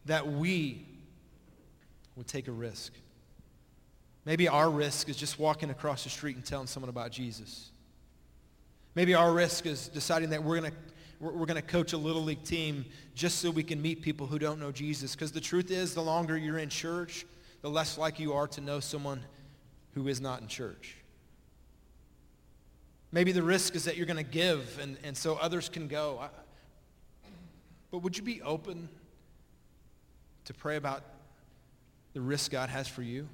that 0.07 0.27
we 0.27 0.87
would 2.15 2.27
take 2.27 2.49
a 2.49 2.53
risk. 2.53 2.95
Maybe 4.25 4.49
our 4.49 4.71
risk 4.71 5.11
is 5.11 5.19
just 5.19 5.39
walking 5.39 5.69
across 5.69 6.05
the 6.05 6.09
street 6.09 6.37
and 6.37 6.47
telling 6.47 6.67
someone 6.67 6.89
about 6.89 7.11
Jesus. 7.11 7.73
Maybe 8.97 9.15
our 9.15 9.31
risk 9.31 9.67
is 9.67 9.89
deciding 9.89 10.31
that 10.31 10.43
we're 10.43 10.59
going 10.59 10.73
to 10.73 10.77
we're, 11.19 11.47
going 11.47 11.57
to 11.57 11.63
coach 11.63 11.95
a 11.95 11.97
little 11.97 12.23
league 12.23 12.45
team 12.45 12.85
just 13.15 13.39
so 13.39 13.51
we 13.51 13.63
can 13.63 13.81
meet 13.81 14.03
people 14.03 14.27
who 14.27 14.39
don't 14.39 14.61
know 14.61 14.71
Jesus. 14.71 15.15
Because 15.15 15.33
the 15.33 15.41
truth 15.41 15.71
is, 15.71 15.95
the 15.95 16.03
longer 16.03 16.37
you're 16.37 16.59
in 16.59 16.69
church, 16.69 17.25
the 17.63 17.71
less 17.71 17.97
like 17.97 18.21
you 18.21 18.35
are 18.35 18.47
to 18.49 18.61
know 18.61 18.81
someone 18.81 19.23
who 19.95 20.09
is 20.09 20.21
not 20.21 20.43
in 20.43 20.47
church. 20.47 20.97
Maybe 23.13 23.33
the 23.33 23.43
risk 23.43 23.75
is 23.77 23.85
that 23.85 23.97
you're 23.97 24.05
going 24.05 24.23
to 24.23 24.31
give 24.31 24.79
and, 24.79 24.99
and 25.05 25.17
so 25.17 25.37
others 25.37 25.71
can 25.71 25.89
go. 25.89 26.29
But 27.91 27.99
would 27.99 28.17
you 28.17 28.23
be 28.23 28.43
open 28.43 28.91
to 30.45 30.53
pray 30.53 30.77
about 30.77 31.03
the 32.13 32.21
risk 32.21 32.51
God 32.51 32.69
has 32.69 32.89
for 32.89 33.03
you? 33.03 33.27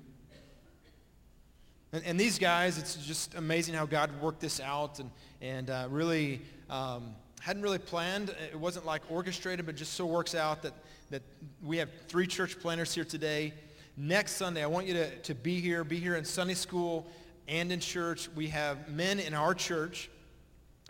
And, 1.93 2.05
and 2.05 2.19
these 2.19 2.39
guys, 2.39 2.79
it's 2.79 2.97
just 2.97 3.35
amazing 3.35 3.75
how 3.75 3.87
God 3.87 4.11
worked 4.21 4.41
this 4.41 4.61
out 4.61 4.99
and, 4.99 5.11
and 5.41 5.69
uh, 5.69 5.87
really 5.91 6.41
um, 6.71 7.15
hadn't 7.41 7.63
really 7.63 7.79
planned. 7.79 8.35
It 8.51 8.59
wasn't 8.59 8.87
like 8.87 9.03
orchestrated, 9.11 9.67
but 9.67 9.77
just 9.77 9.93
so 9.95 10.07
works 10.07 10.35
out 10.35 10.63
that, 10.63 10.73
that 11.11 11.23
we 11.63 11.77
have 11.79 11.91
three 12.09 12.27
church 12.27 12.59
planters 12.61 12.95
here 12.95 13.05
today. 13.05 13.53
Next 13.97 14.33
Sunday, 14.33 14.63
I 14.63 14.67
want 14.67 14.87
you 14.87 14.95
to, 14.95 15.17
to 15.19 15.35
be 15.35 15.61
here, 15.61 15.85
be 15.85 15.99
here 15.99 16.17
in 16.17 16.25
Sunday 16.25 16.55
school 16.55 17.07
and 17.47 17.71
in 17.71 17.81
church. 17.81 18.31
We 18.35 18.49
have 18.49 18.89
men 18.89 19.21
in 19.21 19.35
our 19.35 19.53
church 19.53 20.09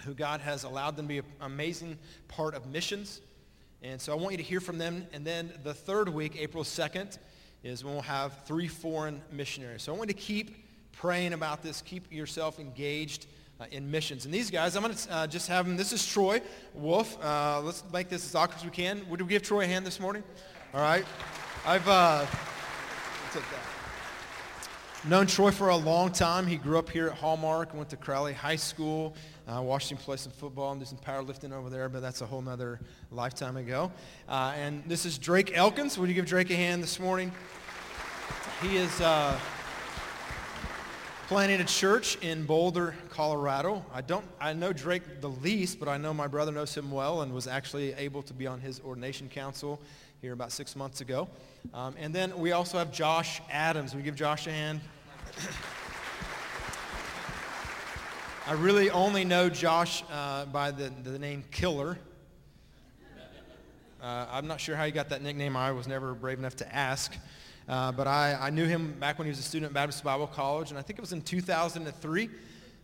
who 0.05 0.15
God 0.15 0.41
has 0.41 0.63
allowed 0.65 0.97
them 0.97 1.07
to 1.07 1.09
be 1.09 1.19
an 1.19 1.25
amazing 1.41 1.99
part 2.29 2.55
of 2.55 2.67
missions. 2.67 3.21
And 3.83 4.01
so 4.01 4.13
I 4.13 4.17
want 4.17 4.33
you 4.33 4.39
to 4.39 4.45
hear 4.45 4.61
from 4.61 4.79
them. 4.79 5.07
And 5.13 5.25
then 5.25 5.53
the 5.65 5.75
third 5.75 6.09
week, 6.09 6.37
April 6.39 6.63
2nd, 6.63 7.19
is 7.65 7.85
when 7.85 7.95
we'll 7.95 8.03
have 8.03 8.45
three 8.45 8.69
foreign 8.69 9.21
missionaries. 9.33 9.83
So 9.83 9.93
I 9.93 9.97
want 9.97 10.09
to 10.09 10.15
keep 10.15 10.62
praying 10.93 11.33
about 11.33 11.63
this. 11.63 11.83
Keep 11.83 12.13
yourself 12.13 12.59
engaged 12.59 13.27
uh, 13.61 13.67
in 13.71 13.91
missions. 13.91 14.25
And 14.25 14.33
these 14.33 14.51
guys, 14.51 14.77
I'm 14.77 14.83
going 14.83 14.95
to 14.95 15.13
uh, 15.13 15.27
just 15.27 15.49
have 15.49 15.67
them. 15.67 15.77
This 15.77 15.93
is 15.93 16.07
Troy 16.07 16.41
Wolf. 16.75 17.17
Uh, 17.23 17.61
let's 17.61 17.85
make 17.93 18.09
this 18.09 18.25
as 18.25 18.35
awkward 18.35 18.59
as 18.59 18.65
we 18.65 18.71
can. 18.71 19.09
Would 19.09 19.21
we 19.23 19.29
give 19.29 19.43
Troy 19.43 19.65
a 19.65 19.67
hand 19.67 19.87
this 19.87 20.01
morning? 20.01 20.23
All 20.75 20.81
right. 20.81 21.05
I've 21.67 21.87
uh. 21.89 22.27
Known 25.05 25.27
Troy 25.27 25.51
for 25.51 25.71
a 25.71 25.77
long 25.77 26.13
time. 26.13 26.47
He 26.47 26.57
grew 26.57 26.79
up 26.79 26.89
here 26.89 27.09
at 27.09 27.15
Hallmark, 27.15 27.75
went 27.75 27.89
to 27.89 27.97
Crowley 27.97 28.33
High 28.33 28.55
School, 28.55 29.17
uh, 29.49 29.61
watched 29.61 29.91
him 29.91 29.99
play 29.99 30.17
some 30.17 30.31
football 30.31 30.71
and 30.71 30.81
do 30.81 30.87
some 30.87 30.99
powerlifting 30.99 31.53
over 31.53 31.69
there, 31.69 31.89
but 31.89 32.03
that's 32.03 32.21
a 32.21 32.27
whole 32.27 32.41
nother 32.41 32.79
lifetime 33.11 33.57
ago. 33.57 33.91
Uh, 34.29 34.53
and 34.55 34.85
this 34.87 35.05
is 35.05 35.19
Drake 35.19 35.57
Elkins. 35.57 35.99
Would 35.99 36.09
you 36.09 36.15
give 36.15 36.27
Drake 36.27 36.51
a 36.51 36.55
hand 36.55 36.85
this 36.85 37.01
morning? 37.01 37.33
He 38.63 38.77
is 38.77 39.01
uh, 39.01 39.37
planning 41.33 41.63
a 41.63 41.65
church 41.65 42.17
in 42.17 42.45
Boulder, 42.45 42.95
Colorado. 43.09 43.83
I 43.91 44.03
don't, 44.03 44.27
I 44.39 44.53
know 44.53 44.75
Drake 44.75 45.23
the 45.23 45.31
least, 45.31 45.81
but 45.81 45.89
I 45.89 45.97
know 45.97 46.13
my 46.13 46.27
brother 46.27 46.53
knows 46.53 46.77
him 46.77 46.91
well 46.91 47.23
and 47.23 47.33
was 47.33 47.47
actually 47.47 47.95
able 47.95 48.21
to 48.25 48.35
be 48.35 48.47
on 48.47 48.61
his 48.61 48.81
ordination 48.81 49.31
council 49.31 49.81
here 50.21 50.35
about 50.35 50.53
six 50.53 50.77
months 50.77 51.01
ago. 51.01 51.29
Um, 51.73 51.95
and 51.99 52.15
then 52.15 52.39
we 52.39 52.53
also 52.53 52.77
have 52.77 52.93
Josh 52.93 53.41
Adams. 53.51 53.95
We 53.95 54.03
give 54.03 54.15
Josh 54.15 54.47
a 54.47 54.53
hand. 54.53 54.83
I 58.47 58.53
really 58.53 58.91
only 58.91 59.25
know 59.25 59.49
Josh 59.49 60.05
uh, 60.13 60.45
by 60.45 60.71
the, 60.71 60.93
the 61.03 61.19
name 61.19 61.45
Killer. 61.51 61.97
Uh, 64.03 64.27
I'm 64.31 64.47
not 64.47 64.61
sure 64.61 64.77
how 64.77 64.85
he 64.85 64.93
got 64.93 65.09
that 65.09 65.23
nickname. 65.23 65.57
I 65.57 65.73
was 65.73 65.89
never 65.89 66.13
brave 66.13 66.39
enough 66.39 66.57
to 66.57 66.75
ask. 66.75 67.17
Uh, 67.69 67.93
but 67.93 68.07
I, 68.07 68.37
I 68.41 68.51
knew 68.51 68.67
him 68.67 68.95
back 68.99 69.19
when 69.19 69.27
he 69.27 69.31
was 69.31 69.39
a 69.39 69.43
student 69.43 69.71
at 69.71 69.75
Baptist 69.75 70.03
Bible 70.03 70.27
College, 70.27 70.71
and 70.71 70.79
I 70.79 70.83
think 70.83 70.99
it 70.99 71.03
was 71.03 71.13
in 71.13 71.23
2003 71.23 72.31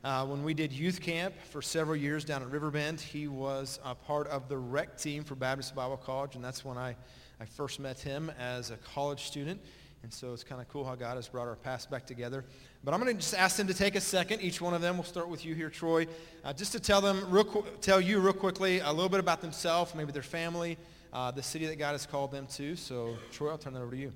uh, 0.05 0.27
when 0.27 0.45
we 0.45 0.55
did 0.55 0.73
youth 0.73 1.01
camp 1.01 1.35
for 1.51 1.61
several 1.61 1.97
years 1.97 2.25
down 2.25 2.43
at 2.43 2.51
Riverbend. 2.51 3.01
He 3.01 3.29
was 3.29 3.81
a 3.85 3.95
part 3.95 4.27
of 4.29 4.49
the 4.49 4.57
rec 4.57 4.97
team 4.97 5.25
for 5.25 5.35
Baptist 5.35 5.75
Bible 5.75 5.97
College, 5.97 6.37
and 6.37 6.45
that's 6.45 6.65
when 6.65 6.79
I 6.79 6.95
I 7.41 7.45
first 7.45 7.79
met 7.79 8.01
him 8.01 8.33
as 8.39 8.71
a 8.71 8.77
college 8.79 9.25
student. 9.25 9.61
And 10.03 10.13
so 10.13 10.33
it's 10.33 10.45
kind 10.45 10.61
of 10.61 10.69
cool 10.69 10.85
how 10.85 10.95
God 10.95 11.17
has 11.17 11.29
brought 11.29 11.49
our 11.49 11.57
paths 11.57 11.87
back 11.87 12.07
together. 12.07 12.45
But 12.85 12.95
I'm 12.95 13.01
going 13.01 13.15
to 13.15 13.21
just 13.21 13.35
ask 13.35 13.57
them 13.57 13.67
to 13.67 13.75
take 13.75 13.97
a 13.97 14.01
second. 14.01 14.41
Each 14.41 14.61
one 14.61 14.75
of 14.75 14.81
them. 14.81 14.97
We'll 14.97 15.05
start 15.05 15.29
with 15.29 15.45
you 15.45 15.55
here, 15.55 15.71
Troy. 15.71 16.07
Uh, 16.45 16.53
just 16.53 16.73
to 16.73 16.81
tell 16.81 17.01
them, 17.01 17.29
real 17.31 17.45
qu- 17.45 17.65
tell 17.81 18.01
you 18.01 18.21
real 18.21 18.33
quickly 18.33 18.79
a 18.79 18.91
little 18.91 19.09
bit 19.09 19.21
about 19.21 19.41
themselves, 19.41 19.95
maybe 19.95 20.13
their 20.13 20.23
family, 20.23 20.79
uh, 21.13 21.31
the 21.33 21.43
city 21.43 21.67
that 21.67 21.77
God 21.77 21.93
has 21.93 22.07
called 22.07 22.31
them 22.31 22.47
to. 22.55 22.77
So, 22.77 23.17
Troy, 23.33 23.51
I'll 23.51 23.59
turn 23.59 23.75
that 23.75 23.83
over 23.83 23.91
to 23.91 23.97
you. 23.97 24.13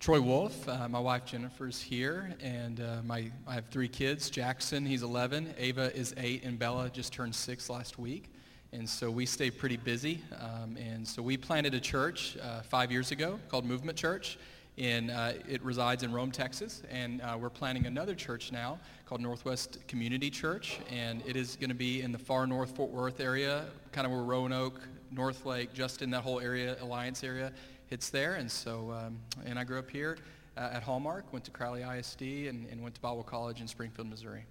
Troy 0.00 0.20
Wolf. 0.20 0.68
Uh, 0.68 0.88
my 0.88 0.98
wife 0.98 1.24
Jennifer's 1.24 1.80
here, 1.80 2.34
and 2.42 2.80
uh, 2.80 2.96
my 3.04 3.30
I 3.46 3.54
have 3.54 3.66
three 3.66 3.88
kids. 3.88 4.28
Jackson, 4.28 4.84
he's 4.84 5.02
11. 5.02 5.54
Ava 5.56 5.94
is 5.96 6.14
eight, 6.16 6.44
and 6.44 6.58
Bella 6.58 6.90
just 6.90 7.12
turned 7.12 7.34
six 7.34 7.70
last 7.70 7.98
week. 7.98 8.30
And 8.72 8.88
so 8.88 9.08
we 9.10 9.24
stay 9.24 9.52
pretty 9.52 9.76
busy. 9.76 10.20
Um, 10.40 10.76
and 10.76 11.06
so 11.06 11.22
we 11.22 11.36
planted 11.36 11.74
a 11.74 11.80
church 11.80 12.36
uh, 12.42 12.62
five 12.62 12.90
years 12.90 13.12
ago 13.12 13.38
called 13.48 13.64
Movement 13.64 13.96
Church. 13.96 14.36
And 14.76 15.12
uh, 15.12 15.34
it 15.48 15.62
resides 15.62 16.02
in 16.02 16.12
Rhome, 16.12 16.32
Texas. 16.32 16.82
And 16.90 17.22
uh, 17.22 17.38
we're 17.40 17.50
planning 17.50 17.86
another 17.86 18.16
church 18.16 18.50
now 18.50 18.80
called 19.06 19.20
Northwest 19.20 19.78
Community 19.86 20.28
Church. 20.28 20.80
And 20.90 21.22
it 21.24 21.36
is 21.36 21.54
going 21.54 21.68
to 21.68 21.76
be 21.76 22.02
in 22.02 22.10
the 22.10 22.18
far 22.18 22.48
north 22.48 22.74
Fort 22.74 22.90
Worth 22.90 23.20
area, 23.20 23.66
kind 23.92 24.06
of 24.06 24.12
where 24.12 24.22
Roanoke, 24.22 24.80
North 25.12 25.46
Lake, 25.46 25.72
just 25.72 26.02
in 26.02 26.10
that 26.10 26.22
whole 26.22 26.40
area, 26.40 26.76
Alliance 26.80 27.22
area, 27.22 27.52
hits 27.94 28.10
there. 28.10 28.34
And 28.34 28.50
so, 28.50 28.90
um, 28.90 29.20
and 29.46 29.56
I 29.56 29.62
grew 29.62 29.78
up 29.78 29.88
here 29.88 30.18
uh, 30.56 30.70
at 30.72 30.82
Hallmark, 30.82 31.32
went 31.32 31.44
to 31.44 31.52
Crowley 31.52 31.82
ISD, 31.82 32.22
and, 32.48 32.66
and 32.68 32.82
went 32.82 32.96
to 32.96 33.00
Bible 33.00 33.22
College 33.22 33.60
in 33.60 33.68
Springfield, 33.68 34.08
Missouri. 34.08 34.44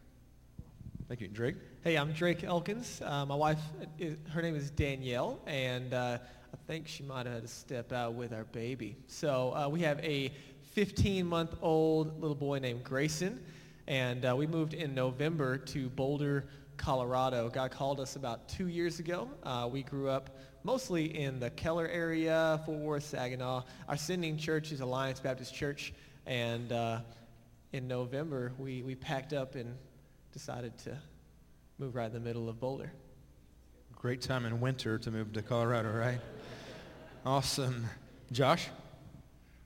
Thank 1.09 1.19
you. 1.19 1.27
Drake? 1.27 1.55
Hey, 1.83 1.97
I'm 1.97 2.13
Drake 2.13 2.45
Elkins. 2.45 3.01
Uh, 3.03 3.25
my 3.25 3.35
wife, 3.35 3.59
is, 3.99 4.15
her 4.29 4.41
name 4.41 4.55
is 4.55 4.71
Danielle, 4.71 5.41
and 5.45 5.93
uh, 5.93 6.19
I 6.53 6.57
think 6.67 6.87
she 6.87 7.03
might 7.03 7.25
have 7.25 7.35
had 7.35 7.41
to 7.41 7.49
step 7.49 7.91
out 7.91 8.13
with 8.13 8.31
our 8.31 8.45
baby. 8.45 8.95
So 9.07 9.53
uh, 9.53 9.67
we 9.67 9.81
have 9.81 9.99
a 9.99 10.31
15-month-old 10.77 12.21
little 12.21 12.37
boy 12.37 12.59
named 12.59 12.85
Grayson, 12.85 13.43
And 13.89 14.23
uh, 14.23 14.37
we 14.37 14.47
moved 14.47 14.73
in 14.73 14.95
November 14.95 15.57
to 15.57 15.89
Boulder, 15.89 16.45
Colorado. 16.77 17.49
God 17.49 17.71
called 17.71 17.99
us 17.99 18.15
about 18.15 18.47
two 18.47 18.69
years 18.69 18.99
ago. 18.99 19.29
Uh, 19.43 19.67
we 19.69 19.83
grew 19.83 20.07
up 20.07 20.29
mostly 20.63 21.17
in 21.17 21.39
the 21.39 21.49
Keller 21.49 21.87
area, 21.87 22.61
Fort 22.65 22.79
Worth, 22.79 23.03
Saginaw. 23.03 23.63
Our 23.87 23.97
sending 23.97 24.37
church 24.37 24.71
is 24.71 24.81
Alliance 24.81 25.19
Baptist 25.19 25.53
Church. 25.53 25.93
And 26.25 26.71
uh, 26.71 26.99
in 27.73 27.87
November, 27.87 28.53
we, 28.57 28.81
we 28.81 28.95
packed 28.95 29.33
up 29.33 29.55
and 29.55 29.75
decided 30.31 30.77
to 30.79 30.97
move 31.77 31.95
right 31.95 32.07
in 32.07 32.13
the 32.13 32.19
middle 32.19 32.47
of 32.47 32.59
Boulder. 32.59 32.91
Great 33.93 34.21
time 34.21 34.45
in 34.45 34.59
winter 34.61 34.97
to 34.97 35.11
move 35.11 35.33
to 35.33 35.41
Colorado, 35.41 35.91
right? 35.91 36.19
Awesome. 37.25 37.85
Josh? 38.31 38.69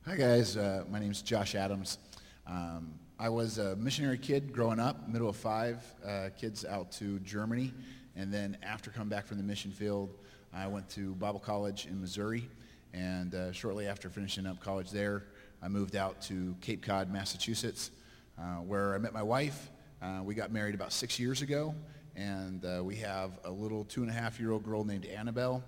Hi, 0.06 0.16
guys. 0.16 0.58
Uh, 0.58 0.84
my 0.90 1.00
name's 1.00 1.22
Josh 1.22 1.54
Adams. 1.56 1.98
Um, 2.46 2.94
I 3.20 3.30
was 3.30 3.58
a 3.58 3.76
missionary 3.76 4.18
kid 4.18 4.54
growing 4.54 4.80
up, 4.80 5.10
middle 5.10 5.30
of 5.30 5.36
five 5.36 5.84
uh, 6.06 6.30
kids 6.38 6.66
out 6.66 6.92
to 6.94 7.20
Germany. 7.20 7.74
And 8.18 8.34
then 8.34 8.58
after 8.64 8.90
coming 8.90 9.10
back 9.10 9.28
from 9.28 9.38
the 9.38 9.44
mission 9.44 9.72
field, 9.72 10.10
I 10.52 10.66
went 10.66 10.90
to 10.92 11.14
Bible 11.16 11.40
College 11.40 11.86
in 11.86 12.02
Missouri. 12.02 12.50
And 12.92 13.36
uh, 13.36 13.52
shortly 13.52 13.86
after 13.86 14.10
finishing 14.10 14.48
up 14.48 14.60
college 14.60 14.90
there, 14.90 15.26
I 15.62 15.68
moved 15.68 15.96
out 15.96 16.20
to 16.24 16.56
Cape 16.62 16.82
Cod, 16.82 17.14
Massachusetts, 17.14 17.92
uh, 18.40 18.56
where 18.56 18.96
I 18.96 18.98
met 18.98 19.14
my 19.14 19.22
wife. 19.22 19.70
Uh, 20.02 20.22
we 20.24 20.34
got 20.34 20.52
married 20.52 20.74
about 20.74 20.92
six 20.94 21.20
years 21.20 21.44
ago. 21.44 21.76
And 22.16 22.66
uh, 22.66 22.84
we 22.84 22.96
have 22.96 23.38
a 23.46 23.52
little 23.52 23.84
two 23.84 24.02
and 24.02 24.10
a 24.10 24.14
half 24.14 24.40
year 24.40 24.52
old 24.52 24.64
girl 24.64 24.84
named 24.84 25.06
Annabelle. 25.06 25.64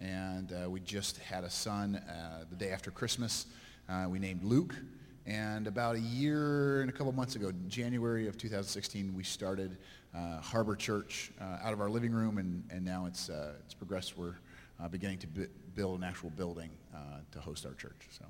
And 0.00 0.52
uh, 0.52 0.68
we 0.68 0.80
just 0.80 1.18
had 1.18 1.44
a 1.44 1.50
son 1.50 2.02
the 2.50 2.56
day 2.56 2.70
after 2.70 2.90
Christmas. 2.90 3.46
we 4.08 4.18
named 4.18 4.42
Luke. 4.42 4.74
And 5.26 5.68
about 5.68 5.96
a 5.96 6.00
year 6.00 6.80
and 6.80 6.90
a 6.90 6.92
couple 6.92 7.12
months 7.12 7.36
ago, 7.36 7.52
January 7.68 8.26
of 8.26 8.36
2016, 8.36 9.14
we 9.14 9.22
started 9.22 9.78
uh, 10.14 10.40
Harbor 10.40 10.74
Church 10.74 11.30
uh, 11.40 11.58
out 11.62 11.72
of 11.72 11.80
our 11.80 11.88
living 11.88 12.12
room, 12.12 12.38
and, 12.38 12.64
and 12.70 12.84
now 12.84 13.06
it's, 13.06 13.30
uh, 13.30 13.52
it's 13.64 13.74
progressed. 13.74 14.18
We're 14.18 14.34
uh, 14.82 14.88
beginning 14.88 15.18
to 15.18 15.26
b- 15.28 15.46
build 15.76 15.98
an 15.98 16.04
actual 16.04 16.30
building 16.30 16.70
uh, 16.92 16.98
to 17.30 17.40
host 17.40 17.64
our 17.64 17.74
church. 17.74 18.08
So. 18.10 18.24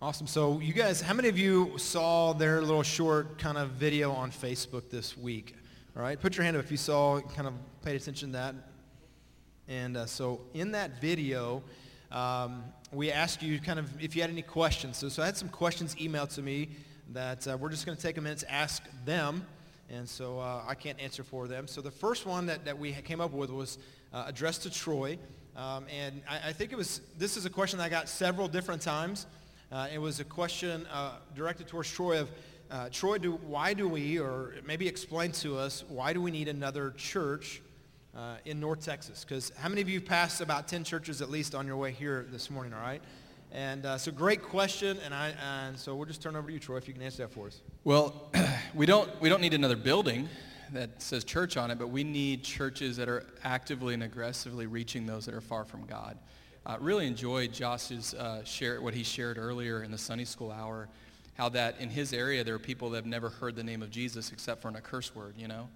Awesome. 0.00 0.26
So 0.26 0.60
you 0.60 0.72
guys, 0.72 1.00
how 1.00 1.14
many 1.14 1.28
of 1.28 1.36
you 1.36 1.76
saw 1.76 2.32
their 2.32 2.62
little 2.62 2.84
short 2.84 3.36
kind 3.38 3.58
of 3.58 3.70
video 3.70 4.12
on 4.12 4.30
Facebook 4.30 4.88
this 4.88 5.18
week? 5.18 5.56
All 5.96 6.02
right, 6.02 6.18
put 6.18 6.36
your 6.36 6.44
hand 6.44 6.56
up 6.56 6.64
if 6.64 6.70
you 6.70 6.76
saw, 6.76 7.20
kind 7.20 7.48
of 7.48 7.54
paid 7.82 7.96
attention 7.96 8.28
to 8.28 8.32
that. 8.34 8.54
And 9.68 9.96
uh, 9.96 10.06
so 10.06 10.42
in 10.54 10.70
that 10.72 11.00
video, 11.00 11.62
um, 12.10 12.64
we 12.92 13.12
asked 13.12 13.42
you 13.42 13.60
kind 13.60 13.78
of 13.78 14.02
if 14.02 14.16
you 14.16 14.22
had 14.22 14.30
any 14.30 14.42
questions. 14.42 14.96
So, 14.96 15.08
so 15.08 15.22
I 15.22 15.26
had 15.26 15.36
some 15.36 15.48
questions 15.48 15.94
emailed 15.94 16.34
to 16.34 16.42
me 16.42 16.70
that 17.12 17.46
uh, 17.46 17.56
we're 17.56 17.68
just 17.68 17.86
going 17.86 17.96
to 17.96 18.02
take 18.02 18.18
a 18.18 18.20
minute 18.20 18.38
to 18.38 18.50
ask 18.50 18.82
them. 19.04 19.44
And 19.88 20.08
so 20.08 20.38
uh, 20.38 20.62
I 20.66 20.74
can't 20.74 20.98
answer 21.00 21.24
for 21.24 21.48
them. 21.48 21.66
So 21.66 21.80
the 21.80 21.90
first 21.90 22.26
one 22.26 22.46
that, 22.46 22.64
that 22.64 22.78
we 22.78 22.92
came 22.92 23.20
up 23.20 23.32
with 23.32 23.50
was 23.50 23.78
uh, 24.12 24.24
addressed 24.26 24.62
to 24.62 24.70
Troy. 24.70 25.18
Um, 25.56 25.86
and 25.96 26.22
I, 26.28 26.48
I, 26.48 26.52
think 26.52 26.72
it 26.72 26.76
was, 26.76 27.00
this 27.18 27.36
is 27.36 27.44
a 27.44 27.50
question 27.50 27.78
that 27.78 27.84
I 27.84 27.88
got 27.88 28.08
several 28.08 28.48
different 28.48 28.82
times. 28.82 29.26
Uh, 29.72 29.88
it 29.92 29.98
was 29.98 30.20
a 30.20 30.24
question 30.24 30.86
uh, 30.92 31.12
directed 31.34 31.68
towards 31.68 31.90
Troy 31.90 32.20
of, 32.20 32.30
uh, 32.70 32.88
Troy, 32.90 33.18
do, 33.18 33.32
why 33.32 33.74
do 33.74 33.88
we, 33.88 34.18
or 34.18 34.54
maybe 34.64 34.86
explain 34.86 35.32
to 35.32 35.58
us, 35.58 35.84
why 35.88 36.12
do 36.12 36.20
we 36.20 36.30
need 36.30 36.46
another 36.46 36.92
church 36.96 37.62
uh, 38.16 38.36
in 38.44 38.60
North 38.60 38.84
Texas. 38.84 39.24
Because 39.24 39.52
how 39.56 39.68
many 39.68 39.80
of 39.80 39.88
you 39.88 40.00
passed 40.00 40.40
about 40.40 40.68
10 40.68 40.84
churches 40.84 41.22
at 41.22 41.30
least 41.30 41.54
on 41.54 41.66
your 41.66 41.76
way 41.76 41.92
here 41.92 42.26
this 42.30 42.50
morning, 42.50 42.72
all 42.72 42.80
right? 42.80 43.02
And 43.52 43.84
uh, 43.84 43.98
so 43.98 44.12
great 44.12 44.42
question, 44.42 44.98
and, 45.04 45.12
I, 45.12 45.34
and 45.42 45.78
so 45.78 45.96
we'll 45.96 46.06
just 46.06 46.22
turn 46.22 46.36
over 46.36 46.46
to 46.46 46.52
you, 46.52 46.60
Troy, 46.60 46.76
if 46.76 46.86
you 46.86 46.94
can 46.94 47.02
answer 47.02 47.24
that 47.24 47.32
for 47.32 47.48
us. 47.48 47.60
Well, 47.82 48.30
we 48.74 48.86
don't, 48.86 49.10
we 49.20 49.28
don't 49.28 49.40
need 49.40 49.54
another 49.54 49.76
building 49.76 50.28
that 50.72 51.02
says 51.02 51.24
church 51.24 51.56
on 51.56 51.70
it, 51.70 51.78
but 51.78 51.88
we 51.88 52.04
need 52.04 52.44
churches 52.44 52.96
that 52.96 53.08
are 53.08 53.26
actively 53.42 53.94
and 53.94 54.04
aggressively 54.04 54.66
reaching 54.66 55.04
those 55.04 55.26
that 55.26 55.34
are 55.34 55.40
far 55.40 55.64
from 55.64 55.84
God. 55.86 56.16
Uh, 56.64 56.76
really 56.80 57.06
enjoyed 57.06 57.52
Josh's 57.52 58.14
uh, 58.14 58.44
share, 58.44 58.80
what 58.80 58.94
he 58.94 59.02
shared 59.02 59.38
earlier 59.38 59.82
in 59.82 59.90
the 59.90 59.98
Sunday 59.98 60.24
school 60.24 60.52
hour, 60.52 60.88
how 61.34 61.48
that 61.48 61.80
in 61.80 61.88
his 61.88 62.12
area 62.12 62.44
there 62.44 62.54
are 62.54 62.60
people 62.60 62.90
that 62.90 62.98
have 62.98 63.06
never 63.06 63.30
heard 63.30 63.56
the 63.56 63.64
name 63.64 63.82
of 63.82 63.90
Jesus 63.90 64.30
except 64.30 64.62
for 64.62 64.68
in 64.68 64.76
a 64.76 64.80
curse 64.80 65.14
word, 65.14 65.34
you 65.36 65.48
know? 65.48 65.68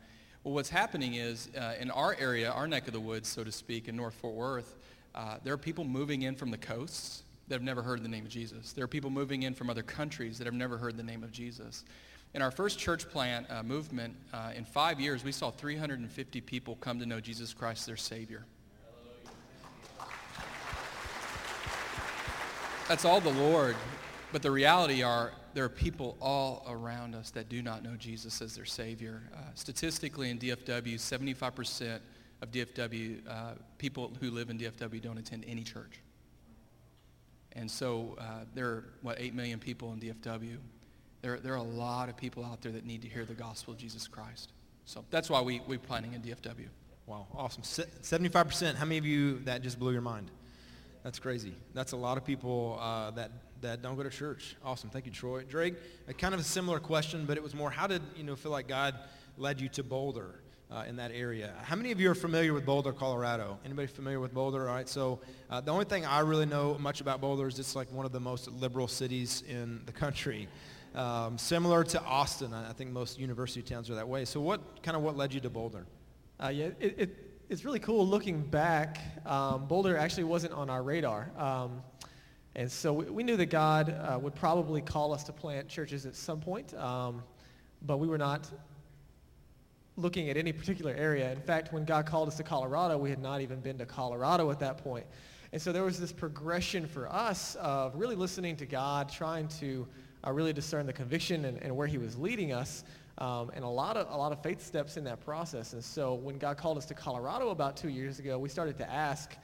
Well, 0.45 0.53
what's 0.53 0.69
happening 0.69 1.15
is 1.15 1.49
uh, 1.59 1.73
in 1.81 1.91
our 1.91 2.15
area, 2.21 2.51
our 2.51 2.69
neck 2.69 2.87
of 2.87 2.93
the 2.93 3.01
woods, 3.01 3.31
so 3.31 3.45
to 3.45 3.51
speak, 3.51 3.89
in 3.89 3.97
North 3.97 4.13
Fort 4.13 4.35
Worth, 4.35 4.77
uh, 5.15 5.39
there 5.43 5.55
are 5.55 5.59
people 5.59 5.85
moving 5.85 6.21
in 6.21 6.35
from 6.35 6.51
the 6.51 6.59
coasts 6.59 7.23
that 7.49 7.55
have 7.55 7.63
never 7.63 7.81
heard 7.81 8.05
the 8.05 8.11
name 8.11 8.27
of 8.27 8.31
Jesus. 8.31 8.73
There 8.73 8.85
are 8.85 8.89
people 8.89 9.09
moving 9.09 9.45
in 9.45 9.55
from 9.55 9.71
other 9.71 9.83
countries 9.83 10.37
that 10.37 10.45
have 10.45 10.53
never 10.53 10.77
heard 10.77 10.99
the 10.99 11.03
name 11.03 11.25
of 11.25 11.33
Jesus. 11.33 11.87
In 12.35 12.43
our 12.43 12.51
first 12.51 12.79
church 12.79 13.09
plant 13.09 13.47
uh, 13.51 13.63
movement, 13.63 14.17
uh, 14.35 14.53
in 14.55 14.67
five 14.67 15.01
years, 15.01 15.25
we 15.25 15.33
saw 15.33 15.51
350 15.51 16.43
people 16.43 16.77
come 16.77 16.99
to 16.99 17.07
know 17.07 17.21
Jesus 17.21 17.55
Christ 17.55 17.87
their 17.87 17.97
Savior. 17.97 18.45
That's 22.87 23.07
all 23.07 23.23
the 23.23 23.33
Lord. 23.33 23.77
But 24.31 24.43
the 24.43 24.51
reality 24.51 25.03
are 25.03 25.33
there 25.55 25.64
are 25.64 25.71
people 25.71 26.17
all 26.21 26.64
around 26.69 27.14
us 27.14 27.31
that 27.31 27.49
do 27.49 27.62
not 27.62 27.83
know 27.83 27.95
Jesus 27.97 28.43
as 28.43 28.57
their 28.57 28.64
Savior. 28.64 29.23
Uh, 29.33 29.38
statistically 29.55 30.31
in 30.31 30.38
DFW, 30.38 30.97
75% 30.97 32.01
of 32.43 32.51
DFW, 32.51 33.21
uh, 33.29 33.53
people 33.79 34.12
who 34.21 34.31
live 34.31 34.51
in 34.51 34.59
DFW 34.59 35.01
don't 35.01 35.19
attend 35.19 35.45
any 35.47 35.62
church. 35.62 36.01
And 37.53 37.71
so 37.71 38.17
uh, 38.19 38.45
there 38.55 38.67
are, 38.67 38.85
what, 39.03 39.21
8 39.21 39.35
million 39.35 39.61
people 39.61 39.93
in 39.93 40.01
DFW. 40.01 40.57
There, 41.23 41.38
there 41.38 41.53
are 41.53 41.59
a 41.59 41.62
lot 41.62 42.09
of 42.09 42.17
people 42.17 42.45
out 42.45 42.61
there 42.61 42.73
that 42.73 42.85
need 42.85 43.03
to 43.03 43.09
hear 43.09 43.25
the 43.25 43.35
gospel 43.35 43.73
of 43.73 43.79
Jesus 43.79 44.09
Christ. 44.09 44.53
So 44.87 45.05
that's 45.11 45.31
why 45.31 45.40
we, 45.40 45.61
we're 45.67 45.79
planning 45.79 46.14
in 46.14 46.21
DFW. 46.21 46.67
Wow, 47.07 47.27
awesome. 47.35 47.62
75%. 47.62 48.75
How 48.75 48.85
many 48.85 48.99
of 48.99 49.07
you 49.07 49.38
that 49.40 49.62
just 49.62 49.79
blew 49.79 49.93
your 49.93 50.01
mind? 50.01 50.31
That's 51.05 51.19
crazy. 51.19 51.55
That's 51.75 51.93
a 51.93 51.97
lot 51.97 52.17
of 52.17 52.25
people 52.25 52.79
uh, 52.81 53.11
that 53.12 53.31
that 53.64 53.83
don't 53.83 53.96
go 53.96 54.03
to 54.03 54.11
church. 54.11 54.57
Awesome. 54.64 54.90
Thank 54.90 55.07
you, 55.07 55.12
Troy. 55.12 55.42
Drake, 55.42 55.74
a 56.07 56.14
kind 56.14 56.33
of 56.33 56.40
a 56.40 56.44
similar 56.44 56.79
question, 56.79 57.24
but 57.27 57.37
it 57.37 57.42
was 57.42 57.55
more, 57.55 57.70
how 57.70 57.87
did 57.87 58.03
you 58.16 58.22
know 58.22 58.37
feel 58.37 58.53
like 58.53 58.68
God 58.68 58.94
led 59.37 59.61
you 59.61 59.68
to 59.70 59.83
Boulder 59.83 60.40
uh, 60.70 60.85
in 60.87 60.96
that 60.96 61.11
area? 61.12 61.53
How 61.62 61.74
many 61.74 61.90
of 61.90 62.00
you 62.00 62.11
are 62.11 62.14
familiar 62.14 62.53
with 62.53 62.64
Boulder, 62.64 62.92
Colorado? 62.92 63.59
Anybody 63.64 63.88
familiar 63.88 64.20
with 64.20 64.33
Boulder? 64.33 64.68
All 64.68 64.74
right. 64.74 64.88
So 64.88 65.20
uh, 65.50 65.61
the 65.61 65.70
only 65.70 65.87
thing 65.87 66.05
I 66.07 66.20
really 66.20 66.46
know 66.46 66.77
much 66.79 67.00
about 67.00 67.20
Boulder 67.20 67.48
is 67.48 67.59
it's 67.59 67.74
like 67.74 67.90
one 67.90 68.07
of 68.07 68.12
the 68.12 68.20
most 68.20 68.50
liberal 68.50 68.87
cities 68.87 69.42
in 69.48 69.83
the 69.87 69.92
country. 69.92 70.48
Um, 70.94 71.38
similar 71.38 71.83
to 71.85 72.00
Austin. 72.03 72.55
I 72.55 72.72
think 72.72 72.90
most 72.90 73.18
university 73.18 73.62
towns 73.62 73.90
are 73.90 73.96
that 73.96 74.09
way. 74.09 74.24
So 74.24 74.40
what 74.40 74.83
kind 74.83 74.96
of 74.96 75.03
what 75.03 75.16
led 75.16 75.35
you 75.35 75.40
to 75.40 75.50
Boulder? 75.50 75.87
Uh, 76.38 76.48
yeah, 76.48 76.66
it, 76.79 76.94
it, 76.98 77.35
it's 77.48 77.64
really 77.64 77.81
cool 77.81 78.07
looking 78.07 78.42
back. 78.42 78.98
Um, 79.27 79.66
Boulder 79.66 79.96
actually 79.96 80.24
wasn't 80.24 80.53
on 80.55 80.70
our 80.70 80.83
radar. 80.83 81.31
Um, 81.37 81.83
and 82.57 82.71
so 82.71 82.93
we, 82.93 83.05
we 83.07 83.23
knew 83.23 83.37
that 83.37 83.47
God 83.47 83.90
uh, 83.90 84.19
would 84.19 84.35
probably 84.35 84.81
call 84.81 85.12
us 85.12 85.25
to 85.25 85.33
plant 85.33 85.69
churches 85.69 86.07
at 86.07 86.14
some 86.14 86.40
point, 86.40 86.75
um, 86.75 87.23
but 87.83 87.99
we 87.99 88.07
were 88.07 88.19
not 88.19 88.51
looking 89.97 90.31
at 90.31 90.37
any 90.37 90.53
particular 90.53 90.93
area. 90.93 91.31
In 91.33 91.40
fact, 91.40 91.73
when 91.73 91.85
God 91.85 92.07
called 92.07 92.29
us 92.29 92.37
to 92.37 92.43
Colorado, 92.43 92.99
we 92.99 93.11
had 93.11 93.21
not 93.21 93.40
even 93.40 93.61
been 93.61 93.79
to 93.79 93.87
Colorado 93.87 94.51
at 94.51 94.59
that 94.61 94.79
point. 94.79 95.07
And 95.53 95.62
so 95.62 95.73
there 95.73 95.85
was 95.85 96.01
this 96.01 96.12
progression 96.12 96.87
for 96.87 97.12
us 97.12 97.55
of 97.57 97.95
really 97.95 98.17
listening 98.17 98.57
to 98.57 98.67
God, 98.67 99.09
trying 99.09 99.47
to 99.61 99.87
uh, 100.27 100.33
really 100.33 100.53
discern 100.53 100.87
the 100.87 100.93
conviction 100.93 101.45
and, 101.45 101.62
and, 101.62 101.77
where 101.77 101.87
he 101.87 101.99
was 101.99 102.17
leading 102.17 102.53
us, 102.53 102.83
um, 103.19 103.51
and 103.55 103.64
a 103.64 103.69
lot, 103.69 103.97
of, 103.97 104.11
a 104.11 104.17
lot 104.17 104.33
of 104.33 104.43
faith 104.43 104.64
steps 104.64 104.97
in 104.97 105.05
that 105.05 105.21
process. 105.21 105.75
And 105.75 105.85
so 105.85 106.14
when 106.14 106.38
God 106.38 106.57
called 106.57 106.77
us 106.77 106.87
to 106.87 106.95
Colorado 106.95 107.51
about 107.51 107.77
two 107.77 107.88
years 107.88 108.19
ago, 108.19 108.38
we 108.38 108.49
started 108.49 108.79
to 108.79 108.90
ask, 108.90 109.37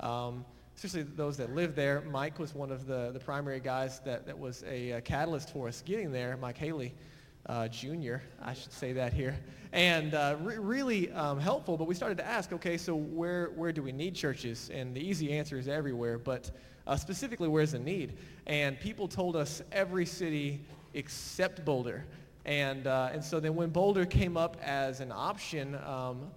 um, 0.00 0.44
especially 0.78 1.02
those 1.16 1.36
that 1.36 1.52
live 1.56 1.74
there. 1.74 2.02
Mike 2.02 2.38
was 2.38 2.54
one 2.54 2.70
of 2.70 2.86
the, 2.86 3.10
the 3.12 3.18
primary 3.18 3.58
guys 3.58 3.98
that, 4.04 4.24
that 4.24 4.38
was 4.38 4.62
a, 4.62 4.92
a 4.92 5.00
catalyst 5.00 5.52
for 5.52 5.66
us 5.66 5.82
getting 5.84 6.12
there, 6.12 6.36
Mike 6.36 6.56
Haley. 6.56 6.94
Uh, 7.46 7.66
junior, 7.66 8.22
I 8.42 8.52
should 8.52 8.72
say 8.72 8.92
that 8.92 9.12
here, 9.12 9.34
and 9.72 10.14
uh, 10.14 10.36
re- 10.40 10.58
really 10.58 11.10
um, 11.12 11.40
helpful. 11.40 11.76
But 11.78 11.86
we 11.86 11.94
started 11.94 12.18
to 12.18 12.26
ask, 12.26 12.52
okay, 12.52 12.76
so 12.76 12.94
where 12.94 13.46
where 13.56 13.72
do 13.72 13.82
we 13.82 13.90
need 13.90 14.14
churches? 14.14 14.70
And 14.72 14.94
the 14.94 15.00
easy 15.00 15.32
answer 15.32 15.58
is 15.58 15.66
everywhere, 15.66 16.18
but 16.18 16.50
uh, 16.86 16.94
specifically, 16.94 17.48
where's 17.48 17.72
the 17.72 17.78
need? 17.78 18.18
And 18.46 18.78
people 18.78 19.08
told 19.08 19.34
us 19.34 19.62
every 19.72 20.04
city 20.04 20.60
except 20.92 21.64
Boulder, 21.64 22.04
and 22.44 22.86
uh, 22.86 23.08
and 23.12 23.24
so 23.24 23.40
then 23.40 23.54
when 23.54 23.70
Boulder 23.70 24.04
came 24.04 24.36
up 24.36 24.58
as 24.62 25.00
an 25.00 25.10
option. 25.10 25.74
Um, 25.86 26.30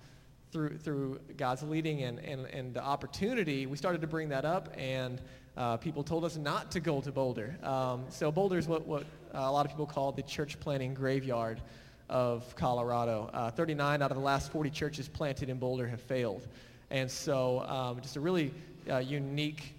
through, 0.51 0.77
through 0.77 1.19
God's 1.37 1.63
leading 1.63 2.03
and, 2.03 2.19
and, 2.19 2.45
and 2.47 2.73
the 2.73 2.83
opportunity, 2.83 3.65
we 3.65 3.77
started 3.77 4.01
to 4.01 4.07
bring 4.07 4.29
that 4.29 4.45
up, 4.45 4.73
and 4.77 5.21
uh, 5.57 5.77
people 5.77 6.03
told 6.03 6.25
us 6.25 6.37
not 6.37 6.71
to 6.71 6.79
go 6.79 7.01
to 7.01 7.11
Boulder. 7.11 7.57
Um, 7.63 8.05
so 8.09 8.31
Boulder 8.31 8.57
is 8.57 8.67
what, 8.67 8.85
what 8.85 9.03
uh, 9.33 9.39
a 9.39 9.51
lot 9.51 9.65
of 9.65 9.71
people 9.71 9.85
call 9.85 10.11
the 10.11 10.23
church 10.23 10.59
planting 10.59 10.93
graveyard 10.93 11.61
of 12.09 12.55
Colorado. 12.55 13.29
Uh, 13.33 13.51
39 13.51 14.01
out 14.01 14.11
of 14.11 14.17
the 14.17 14.23
last 14.23 14.51
40 14.51 14.69
churches 14.69 15.07
planted 15.07 15.49
in 15.49 15.57
Boulder 15.57 15.87
have 15.87 16.01
failed. 16.01 16.47
And 16.89 17.09
so 17.09 17.61
um, 17.61 18.01
just 18.01 18.17
a 18.17 18.19
really 18.19 18.53
uh, 18.89 18.97
unique 18.97 19.75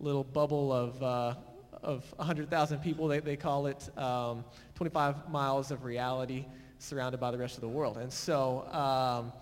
little 0.00 0.24
bubble 0.24 0.72
of, 0.72 1.02
uh, 1.02 1.34
of 1.82 2.04
100,000 2.16 2.78
people. 2.78 3.08
They, 3.08 3.20
they 3.20 3.36
call 3.36 3.66
it 3.66 3.96
um, 3.98 4.44
25 4.74 5.30
miles 5.30 5.70
of 5.70 5.84
reality 5.84 6.46
surrounded 6.78 7.18
by 7.18 7.30
the 7.30 7.38
rest 7.38 7.56
of 7.56 7.60
the 7.62 7.68
world. 7.68 7.96
And 7.98 8.12
so 8.12 8.66
um, 8.72 9.32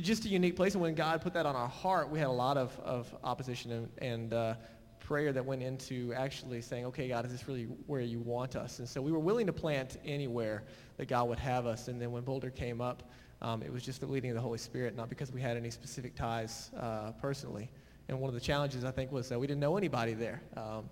just 0.00 0.24
a 0.24 0.28
unique 0.28 0.56
place. 0.56 0.74
And 0.74 0.82
when 0.82 0.94
God 0.94 1.20
put 1.20 1.34
that 1.34 1.46
on 1.46 1.56
our 1.56 1.68
heart, 1.68 2.10
we 2.10 2.18
had 2.18 2.28
a 2.28 2.32
lot 2.32 2.56
of, 2.56 2.78
of 2.80 3.14
opposition 3.22 3.72
and, 3.72 3.88
and 3.98 4.34
uh, 4.34 4.54
prayer 5.00 5.32
that 5.32 5.44
went 5.44 5.62
into 5.62 6.12
actually 6.14 6.60
saying, 6.60 6.86
okay, 6.86 7.08
God, 7.08 7.24
is 7.26 7.32
this 7.32 7.46
really 7.46 7.64
where 7.86 8.00
you 8.00 8.20
want 8.20 8.56
us? 8.56 8.78
And 8.78 8.88
so 8.88 9.02
we 9.02 9.12
were 9.12 9.18
willing 9.18 9.46
to 9.46 9.52
plant 9.52 9.98
anywhere 10.04 10.64
that 10.96 11.06
God 11.06 11.28
would 11.28 11.38
have 11.38 11.66
us. 11.66 11.88
And 11.88 12.00
then 12.00 12.10
when 12.10 12.22
Boulder 12.22 12.50
came 12.50 12.80
up, 12.80 13.10
um, 13.42 13.62
it 13.62 13.72
was 13.72 13.82
just 13.82 14.00
the 14.00 14.06
leading 14.06 14.30
of 14.30 14.36
the 14.36 14.40
Holy 14.40 14.58
Spirit, 14.58 14.96
not 14.96 15.08
because 15.08 15.30
we 15.30 15.40
had 15.40 15.56
any 15.56 15.70
specific 15.70 16.14
ties 16.14 16.70
uh, 16.78 17.12
personally. 17.20 17.70
And 18.08 18.18
one 18.18 18.28
of 18.28 18.34
the 18.34 18.40
challenges, 18.40 18.84
I 18.84 18.90
think, 18.90 19.12
was 19.12 19.28
that 19.28 19.38
we 19.38 19.46
didn't 19.46 19.60
know 19.60 19.76
anybody 19.76 20.14
there. 20.14 20.42
Um, 20.56 20.88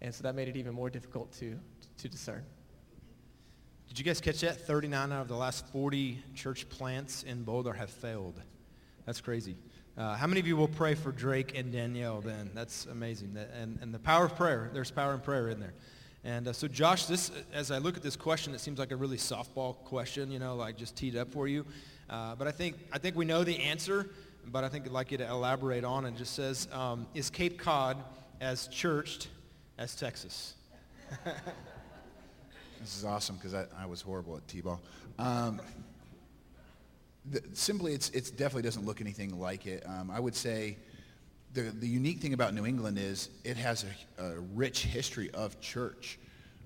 and 0.00 0.12
so 0.12 0.22
that 0.22 0.34
made 0.34 0.48
it 0.48 0.56
even 0.56 0.74
more 0.74 0.90
difficult 0.90 1.32
to, 1.34 1.58
to 1.98 2.08
discern. 2.08 2.44
Did 3.92 3.98
you 3.98 4.04
guys 4.06 4.22
catch 4.22 4.40
that? 4.40 4.58
39 4.58 5.12
out 5.12 5.20
of 5.20 5.28
the 5.28 5.36
last 5.36 5.66
40 5.66 6.18
church 6.34 6.66
plants 6.70 7.24
in 7.24 7.42
Boulder 7.42 7.74
have 7.74 7.90
failed. 7.90 8.40
That's 9.04 9.20
crazy. 9.20 9.54
Uh, 9.98 10.14
how 10.16 10.26
many 10.26 10.40
of 10.40 10.46
you 10.46 10.56
will 10.56 10.66
pray 10.66 10.94
for 10.94 11.12
Drake 11.12 11.58
and 11.58 11.70
Danielle 11.70 12.22
then? 12.22 12.48
That's 12.54 12.86
amazing. 12.86 13.36
And, 13.54 13.78
and 13.82 13.92
the 13.92 13.98
power 13.98 14.24
of 14.24 14.34
prayer, 14.34 14.70
there's 14.72 14.90
power 14.90 15.12
in 15.12 15.20
prayer 15.20 15.50
in 15.50 15.60
there. 15.60 15.74
And 16.24 16.48
uh, 16.48 16.54
so 16.54 16.68
Josh, 16.68 17.04
this, 17.04 17.30
as 17.52 17.70
I 17.70 17.76
look 17.76 17.98
at 17.98 18.02
this 18.02 18.16
question, 18.16 18.54
it 18.54 18.62
seems 18.62 18.78
like 18.78 18.92
a 18.92 18.96
really 18.96 19.18
softball 19.18 19.76
question, 19.84 20.30
you 20.30 20.38
know, 20.38 20.56
like 20.56 20.78
just 20.78 20.96
teed 20.96 21.14
up 21.14 21.30
for 21.30 21.46
you. 21.46 21.66
Uh, 22.08 22.34
but 22.34 22.48
I 22.48 22.50
think, 22.50 22.76
I 22.94 22.98
think 22.98 23.14
we 23.14 23.26
know 23.26 23.44
the 23.44 23.58
answer, 23.58 24.08
but 24.46 24.64
I 24.64 24.70
think 24.70 24.86
I'd 24.86 24.92
like 24.92 25.10
you 25.10 25.18
to 25.18 25.28
elaborate 25.28 25.84
on 25.84 26.06
it. 26.06 26.14
It 26.14 26.16
just 26.16 26.32
says, 26.32 26.66
um, 26.72 27.06
is 27.12 27.28
Cape 27.28 27.58
Cod 27.58 28.02
as 28.40 28.68
churched 28.68 29.28
as 29.76 29.94
Texas? 29.94 30.54
this 32.82 32.96
is 32.96 33.04
awesome 33.04 33.36
because 33.36 33.54
I, 33.54 33.64
I, 33.78 33.86
was 33.86 34.02
horrible 34.02 34.36
at 34.36 34.46
T-ball. 34.48 34.80
Um, 35.18 35.60
the, 37.30 37.40
simply, 37.52 37.94
it's, 37.94 38.10
it 38.10 38.32
definitely 38.36 38.62
doesn't 38.62 38.84
look 38.84 39.00
anything 39.00 39.38
like 39.38 39.66
it. 39.66 39.84
Um, 39.86 40.10
I 40.10 40.18
would 40.18 40.34
say 40.34 40.76
the, 41.54 41.62
the 41.62 41.86
unique 41.86 42.18
thing 42.18 42.34
about 42.34 42.54
New 42.54 42.66
England 42.66 42.98
is 42.98 43.28
it 43.44 43.56
has 43.56 43.84
a, 44.18 44.24
a 44.24 44.40
rich 44.54 44.82
history 44.82 45.30
of 45.30 45.60
church. 45.60 46.18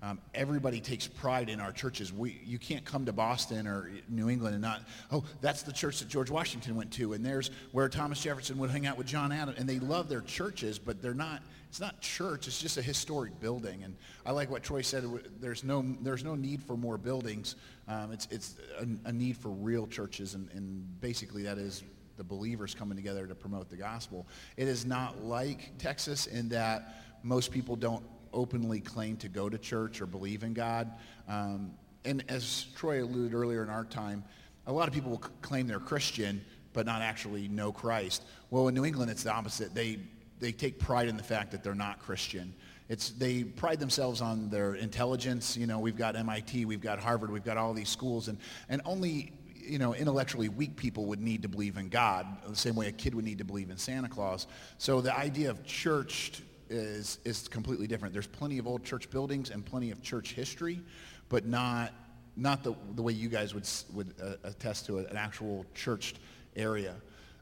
Um, 0.02 0.20
everybody 0.34 0.80
takes 0.80 1.06
pride 1.06 1.48
in 1.48 1.58
our 1.58 1.72
churches. 1.72 2.12
We, 2.12 2.40
you 2.44 2.58
can't 2.58 2.84
come 2.84 3.06
to 3.06 3.12
Boston 3.12 3.66
or 3.66 3.90
New 4.08 4.28
England 4.28 4.54
and 4.54 4.62
not, 4.62 4.82
oh, 5.10 5.24
that's 5.40 5.62
the 5.62 5.72
church 5.72 6.00
that 6.00 6.08
George 6.08 6.30
Washington 6.30 6.76
went 6.76 6.92
to, 6.92 7.14
and 7.14 7.24
there's 7.24 7.50
where 7.72 7.88
Thomas 7.88 8.22
Jefferson 8.22 8.58
would 8.58 8.70
hang 8.70 8.86
out 8.86 8.98
with 8.98 9.06
John 9.06 9.32
Adams. 9.32 9.58
And 9.58 9.68
they 9.68 9.78
love 9.78 10.08
their 10.08 10.20
churches, 10.20 10.78
but 10.78 11.00
they're 11.00 11.14
not, 11.14 11.42
it's 11.70 11.80
not 11.80 12.00
church, 12.00 12.46
it's 12.46 12.60
just 12.60 12.76
a 12.76 12.82
historic 12.82 13.40
building. 13.40 13.84
And 13.84 13.96
I 14.26 14.32
like 14.32 14.50
what 14.50 14.62
Troy 14.62 14.82
said, 14.82 15.04
there's 15.40 15.64
no, 15.64 15.82
there's 16.02 16.24
no 16.24 16.34
need 16.34 16.62
for 16.62 16.76
more 16.76 16.98
buildings. 16.98 17.56
Um, 17.88 18.12
it's 18.12 18.28
it's 18.30 18.56
a, 18.78 19.08
a, 19.08 19.12
need 19.12 19.36
for 19.36 19.48
real 19.48 19.86
churches, 19.86 20.34
and, 20.34 20.50
and 20.52 21.00
basically 21.00 21.42
that 21.44 21.56
is 21.56 21.84
the 22.16 22.24
believers 22.24 22.74
coming 22.74 22.96
together 22.96 23.26
to 23.26 23.34
promote 23.34 23.70
the 23.70 23.76
gospel. 23.76 24.26
It 24.56 24.68
is 24.68 24.84
not 24.84 25.22
like 25.22 25.78
Texas 25.78 26.26
in 26.26 26.48
that 26.50 27.02
most 27.22 27.52
people 27.52 27.76
don't 27.76 28.02
openly 28.36 28.80
claim 28.80 29.16
to 29.16 29.28
go 29.28 29.48
to 29.48 29.58
church 29.58 30.00
or 30.00 30.06
believe 30.06 30.44
in 30.44 30.52
God. 30.52 30.92
Um, 31.26 31.72
and 32.04 32.22
as 32.28 32.66
Troy 32.76 33.02
alluded 33.02 33.34
earlier 33.34 33.64
in 33.64 33.70
our 33.70 33.84
time, 33.84 34.22
a 34.66 34.72
lot 34.72 34.86
of 34.86 34.94
people 34.94 35.10
will 35.10 35.24
claim 35.42 35.66
they're 35.66 35.80
Christian 35.80 36.44
but 36.72 36.84
not 36.84 37.00
actually 37.00 37.48
know 37.48 37.72
Christ. 37.72 38.22
Well, 38.50 38.68
in 38.68 38.74
New 38.74 38.84
England, 38.84 39.10
it's 39.10 39.22
the 39.22 39.32
opposite. 39.32 39.74
They, 39.74 39.98
they 40.40 40.52
take 40.52 40.78
pride 40.78 41.08
in 41.08 41.16
the 41.16 41.22
fact 41.22 41.50
that 41.52 41.64
they're 41.64 41.74
not 41.74 41.98
Christian. 42.00 42.52
It's, 42.90 43.10
they 43.10 43.44
pride 43.44 43.80
themselves 43.80 44.20
on 44.20 44.50
their 44.50 44.74
intelligence. 44.74 45.56
You 45.56 45.66
know, 45.66 45.78
we've 45.78 45.96
got 45.96 46.16
MIT, 46.16 46.66
we've 46.66 46.82
got 46.82 46.98
Harvard, 46.98 47.30
we've 47.30 47.44
got 47.44 47.56
all 47.56 47.72
these 47.72 47.88
schools, 47.88 48.28
and, 48.28 48.36
and 48.68 48.82
only 48.84 49.32
you 49.66 49.78
know, 49.78 49.94
intellectually 49.94 50.48
weak 50.48 50.76
people 50.76 51.06
would 51.06 51.20
need 51.20 51.42
to 51.42 51.48
believe 51.48 51.76
in 51.76 51.88
God, 51.88 52.26
the 52.46 52.54
same 52.54 52.76
way 52.76 52.88
a 52.88 52.92
kid 52.92 53.14
would 53.14 53.24
need 53.24 53.38
to 53.38 53.44
believe 53.44 53.70
in 53.70 53.76
Santa 53.76 54.08
Claus. 54.08 54.46
So 54.78 55.00
the 55.00 55.16
idea 55.16 55.50
of 55.50 55.64
church 55.64 56.42
is, 56.70 57.18
is 57.24 57.48
completely 57.48 57.86
different. 57.86 58.12
There's 58.12 58.26
plenty 58.26 58.58
of 58.58 58.66
old 58.66 58.84
church 58.84 59.10
buildings 59.10 59.50
and 59.50 59.64
plenty 59.64 59.90
of 59.90 60.02
church 60.02 60.32
history, 60.32 60.80
but 61.28 61.46
not, 61.46 61.92
not 62.36 62.62
the, 62.62 62.74
the 62.94 63.02
way 63.02 63.12
you 63.12 63.28
guys 63.28 63.54
would, 63.54 63.68
would 63.92 64.14
uh, 64.22 64.48
attest 64.48 64.86
to 64.86 64.98
an 64.98 65.16
actual 65.16 65.64
churched 65.74 66.18
area. 66.54 66.94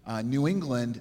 Uh, 0.07 0.23
New 0.23 0.47
England, 0.47 1.01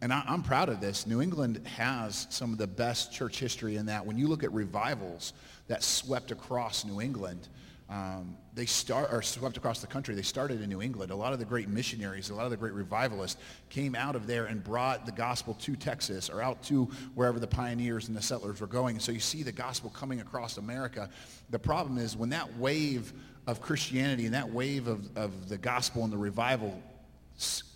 and 0.00 0.12
I, 0.12 0.22
I'm 0.26 0.42
proud 0.42 0.68
of 0.68 0.80
this, 0.80 1.06
New 1.06 1.20
England 1.20 1.66
has 1.66 2.26
some 2.30 2.52
of 2.52 2.58
the 2.58 2.66
best 2.66 3.12
church 3.12 3.40
history 3.40 3.76
in 3.76 3.86
that 3.86 4.04
when 4.06 4.18
you 4.18 4.28
look 4.28 4.44
at 4.44 4.52
revivals 4.52 5.32
that 5.68 5.82
swept 5.82 6.30
across 6.30 6.84
New 6.84 7.00
England, 7.00 7.48
um, 7.90 8.38
they 8.54 8.64
start 8.64 9.10
or 9.12 9.20
swept 9.20 9.56
across 9.56 9.80
the 9.80 9.86
country. 9.86 10.14
They 10.14 10.22
started 10.22 10.62
in 10.62 10.70
New 10.70 10.80
England. 10.80 11.10
A 11.10 11.16
lot 11.16 11.34
of 11.34 11.38
the 11.38 11.44
great 11.44 11.68
missionaries, 11.68 12.30
a 12.30 12.34
lot 12.34 12.44
of 12.44 12.50
the 12.50 12.56
great 12.56 12.72
revivalists 12.72 13.40
came 13.68 13.94
out 13.94 14.16
of 14.16 14.26
there 14.26 14.46
and 14.46 14.64
brought 14.64 15.04
the 15.04 15.12
gospel 15.12 15.54
to 15.60 15.76
Texas 15.76 16.30
or 16.30 16.40
out 16.40 16.62
to 16.64 16.84
wherever 17.14 17.38
the 17.38 17.46
pioneers 17.46 18.08
and 18.08 18.16
the 18.16 18.22
settlers 18.22 18.60
were 18.60 18.66
going. 18.66 18.98
So 18.98 19.12
you 19.12 19.20
see 19.20 19.42
the 19.42 19.52
gospel 19.52 19.90
coming 19.90 20.20
across 20.20 20.56
America. 20.56 21.10
The 21.50 21.58
problem 21.58 21.98
is 21.98 22.16
when 22.16 22.30
that 22.30 22.56
wave 22.56 23.12
of 23.46 23.60
Christianity 23.60 24.24
and 24.24 24.34
that 24.34 24.50
wave 24.50 24.88
of, 24.88 25.14
of 25.16 25.50
the 25.50 25.58
gospel 25.58 26.04
and 26.04 26.12
the 26.12 26.18
revival 26.18 26.82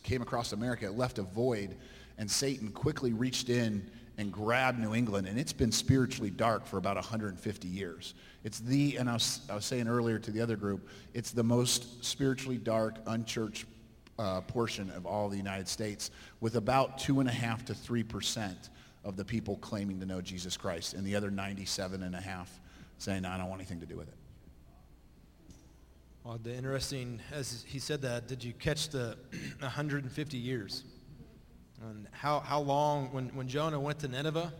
came 0.02 0.22
across 0.22 0.52
America, 0.52 0.86
it 0.86 0.96
left 0.96 1.18
a 1.18 1.22
void, 1.22 1.76
and 2.16 2.30
Satan 2.30 2.70
quickly 2.70 3.12
reached 3.12 3.50
in 3.50 3.90
and 4.18 4.32
grabbed 4.32 4.80
New 4.80 4.94
England, 4.94 5.28
and 5.28 5.38
it's 5.38 5.52
been 5.52 5.70
spiritually 5.70 6.30
dark 6.30 6.66
for 6.66 6.76
about 6.76 6.96
150 6.96 7.68
years. 7.68 8.14
It's 8.42 8.58
the, 8.58 8.96
and 8.96 9.08
I 9.08 9.14
was, 9.14 9.40
I 9.48 9.54
was 9.54 9.64
saying 9.64 9.86
earlier 9.86 10.18
to 10.18 10.30
the 10.32 10.40
other 10.40 10.56
group, 10.56 10.88
it's 11.14 11.30
the 11.30 11.44
most 11.44 12.04
spiritually 12.04 12.58
dark, 12.58 12.96
unchurched 13.06 13.64
uh, 14.18 14.40
portion 14.42 14.90
of 14.90 15.06
all 15.06 15.28
the 15.28 15.36
United 15.36 15.68
States, 15.68 16.10
with 16.40 16.56
about 16.56 16.98
two 16.98 17.20
and 17.20 17.28
a 17.28 17.32
half 17.32 17.64
to 17.66 17.74
three 17.74 18.02
percent 18.02 18.70
of 19.04 19.16
the 19.16 19.24
people 19.24 19.56
claiming 19.58 20.00
to 20.00 20.06
know 20.06 20.20
Jesus 20.20 20.56
Christ, 20.56 20.94
and 20.94 21.06
the 21.06 21.14
other 21.14 21.30
97 21.30 22.02
and 22.02 22.14
a 22.16 22.20
half 22.20 22.60
saying, 22.98 23.24
I 23.24 23.38
don't 23.38 23.48
want 23.48 23.60
anything 23.60 23.80
to 23.80 23.86
do 23.86 23.96
with 23.96 24.08
it. 24.08 24.14
Well, 26.24 26.38
the 26.42 26.54
interesting, 26.54 27.20
as 27.32 27.64
he 27.66 27.78
said 27.78 28.02
that, 28.02 28.26
did 28.26 28.42
you 28.42 28.52
catch 28.52 28.88
the 28.88 29.16
150 29.60 30.36
years? 30.36 30.82
And 31.82 32.08
how, 32.10 32.40
how 32.40 32.60
long, 32.60 33.12
when, 33.12 33.28
when 33.28 33.48
Jonah 33.48 33.78
went 33.78 34.00
to 34.00 34.08
Nineveh, 34.08 34.52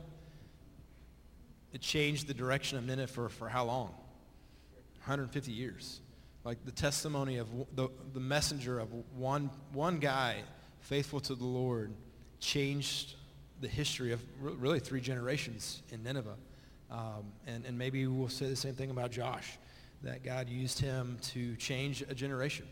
it 1.72 1.80
changed 1.80 2.26
the 2.26 2.34
direction 2.34 2.78
of 2.78 2.86
Nineveh 2.86 3.08
for, 3.08 3.28
for 3.28 3.48
how 3.48 3.64
long? 3.64 3.88
150 4.98 5.52
years. 5.52 6.00
Like 6.44 6.64
the 6.64 6.72
testimony 6.72 7.38
of 7.38 7.48
the, 7.74 7.88
the 8.14 8.20
messenger 8.20 8.78
of 8.78 8.88
one, 9.16 9.50
one 9.72 9.98
guy 9.98 10.36
faithful 10.80 11.20
to 11.20 11.34
the 11.34 11.44
Lord 11.44 11.92
changed 12.40 13.16
the 13.60 13.68
history 13.68 14.12
of 14.12 14.22
really 14.40 14.80
three 14.80 15.00
generations 15.00 15.82
in 15.90 16.02
Nineveh. 16.02 16.36
Um, 16.90 17.32
and, 17.46 17.66
and 17.66 17.76
maybe 17.76 18.06
we'll 18.06 18.28
say 18.28 18.48
the 18.48 18.56
same 18.56 18.74
thing 18.74 18.90
about 18.90 19.10
Josh, 19.10 19.58
that 20.02 20.24
God 20.24 20.48
used 20.48 20.78
him 20.78 21.18
to 21.22 21.56
change 21.56 22.02
a 22.02 22.14
generation. 22.14 22.66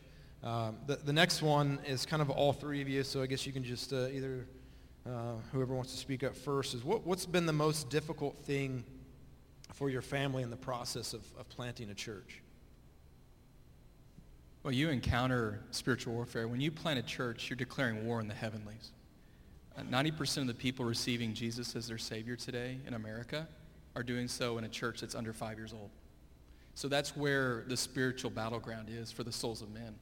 Um, 0.47 0.77
the, 0.87 0.95
the 0.95 1.13
next 1.13 1.43
one 1.43 1.81
is 1.85 2.07
kind 2.07 2.23
of 2.23 2.31
all 2.31 2.53
three 2.53 2.81
of 2.81 2.89
you, 2.89 3.03
so 3.03 3.21
I 3.21 3.27
guess 3.27 3.49
you 3.49 3.53
can 3.53 3.65
just 3.65 3.93
uh, 3.93 4.07
either, 4.07 4.47
uh, 5.05 5.33
whoever 5.51 5.75
wants 5.75 5.91
to 5.91 5.99
speak 5.99 6.23
up 6.23 6.37
first, 6.37 6.73
is 6.73 6.85
what, 6.85 7.05
what's 7.05 7.27
been 7.27 7.47
the 7.47 7.53
most 7.53 7.91
difficult 7.91 8.39
thing 8.39 8.85
for 9.73 9.91
your 9.91 10.03
family 10.03 10.45
in 10.45 10.51
the 10.51 10.57
process 10.57 11.15
of, 11.15 11.23
of 11.37 11.49
planting 11.49 11.91
a 11.91 11.95
church? 11.95 12.43
Well, 14.63 14.73
you 14.73 14.89
encounter 14.91 15.65
spiritual 15.73 16.15
warfare. 16.15 16.47
When 16.47 16.61
you 16.61 16.71
plant 16.71 17.01
a 17.01 17.03
church, 17.03 17.51
you're 17.51 17.57
declaring 17.57 18.07
war 18.07 18.21
in 18.21 18.29
the 18.29 18.35
heavenlies. 18.35 18.93
Uh, 19.77 19.83
90% 19.83 20.43
of 20.43 20.47
the 20.47 20.55
people 20.55 20.85
receiving 20.85 21.35
Jesus 21.35 21.75
as 21.75 21.89
their 21.89 21.99
Savior 21.99 22.37
today 22.37 22.79
in 22.87 22.95
America 22.95 23.49
are 23.97 24.05
doing 24.05 24.29
so 24.29 24.59
in 24.59 24.65
a 24.65 24.69
church 24.69 25.01
that's 25.01 25.17
under 25.17 25.33
five 25.33 25.59
years 25.59 25.73
old. 25.73 25.91
So 26.77 26.87
that's 26.87 27.17
where 27.17 27.65
the 27.67 27.77
spiritual 27.77 28.31
battleground 28.31 28.91
is 28.91 29.11
for 29.11 29.25
the 29.25 29.33
souls 29.33 29.61
of 29.61 29.71
men. 29.75 29.97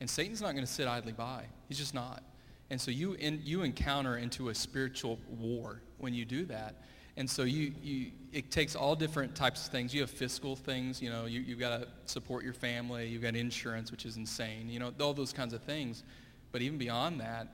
And 0.00 0.08
Satan's 0.08 0.40
not 0.40 0.52
going 0.52 0.64
to 0.64 0.70
sit 0.70 0.86
idly 0.86 1.12
by. 1.12 1.44
He's 1.68 1.78
just 1.78 1.94
not. 1.94 2.22
And 2.70 2.80
so 2.80 2.90
you, 2.90 3.14
in, 3.14 3.40
you 3.44 3.62
encounter 3.62 4.16
into 4.16 4.48
a 4.48 4.54
spiritual 4.54 5.18
war 5.28 5.80
when 5.98 6.14
you 6.14 6.24
do 6.24 6.44
that. 6.46 6.82
And 7.16 7.28
so 7.28 7.44
you, 7.44 7.72
you, 7.82 8.10
it 8.32 8.50
takes 8.50 8.76
all 8.76 8.94
different 8.94 9.34
types 9.34 9.66
of 9.66 9.72
things. 9.72 9.94
You 9.94 10.02
have 10.02 10.10
fiscal 10.10 10.54
things, 10.54 11.00
you 11.00 11.08
know, 11.08 11.24
you, 11.24 11.40
you've 11.40 11.58
got 11.58 11.80
to 11.80 11.88
support 12.04 12.44
your 12.44 12.52
family. 12.52 13.08
You've 13.08 13.22
got 13.22 13.34
insurance, 13.34 13.90
which 13.90 14.04
is 14.04 14.16
insane, 14.18 14.68
you 14.68 14.78
know, 14.78 14.92
all 15.00 15.14
those 15.14 15.32
kinds 15.32 15.54
of 15.54 15.62
things. 15.62 16.02
But 16.52 16.60
even 16.60 16.76
beyond 16.76 17.20
that, 17.20 17.48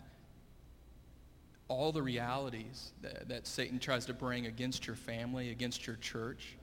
all 1.68 1.92
the 1.92 2.02
realities 2.02 2.92
that, 3.02 3.28
that 3.28 3.46
Satan 3.46 3.78
tries 3.78 4.04
to 4.06 4.12
bring 4.12 4.46
against 4.46 4.86
your 4.86 4.96
family, 4.96 5.50
against 5.50 5.86
your 5.86 5.96
church, 5.96 6.56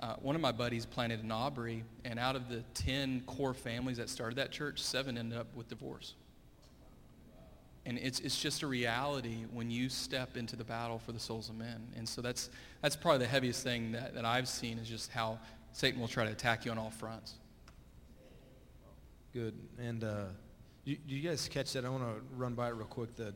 uh, 0.00 0.16
one 0.16 0.34
of 0.34 0.40
my 0.40 0.52
buddies 0.52 0.86
planted 0.86 1.22
an 1.22 1.30
Aubrey, 1.30 1.84
and 2.04 2.18
out 2.18 2.36
of 2.36 2.48
the 2.48 2.62
10 2.74 3.22
core 3.26 3.54
families 3.54 3.96
that 3.98 4.08
started 4.08 4.36
that 4.36 4.50
church, 4.50 4.80
seven 4.82 5.16
ended 5.16 5.38
up 5.38 5.46
with 5.54 5.68
divorce. 5.68 6.14
And 7.86 7.98
it's, 7.98 8.20
it's 8.20 8.40
just 8.40 8.62
a 8.62 8.66
reality 8.66 9.44
when 9.52 9.70
you 9.70 9.88
step 9.88 10.36
into 10.36 10.56
the 10.56 10.64
battle 10.64 10.98
for 10.98 11.12
the 11.12 11.20
souls 11.20 11.50
of 11.50 11.56
men. 11.56 11.86
And 11.96 12.08
so 12.08 12.22
that's, 12.22 12.48
that's 12.80 12.96
probably 12.96 13.18
the 13.18 13.26
heaviest 13.26 13.62
thing 13.62 13.92
that, 13.92 14.14
that 14.14 14.24
I've 14.24 14.48
seen 14.48 14.78
is 14.78 14.88
just 14.88 15.10
how 15.10 15.38
Satan 15.72 16.00
will 16.00 16.08
try 16.08 16.24
to 16.24 16.32
attack 16.32 16.64
you 16.64 16.70
on 16.70 16.78
all 16.78 16.90
fronts. 16.90 17.34
Good. 19.34 19.54
And 19.78 20.02
uh, 20.02 20.24
do, 20.86 20.96
do 20.96 21.14
you 21.14 21.28
guys 21.28 21.48
catch 21.48 21.72
that? 21.74 21.84
I 21.84 21.88
want 21.90 22.04
to 22.04 22.22
run 22.36 22.54
by 22.54 22.68
it 22.68 22.74
real 22.74 22.86
quick 22.86 23.14
that 23.16 23.34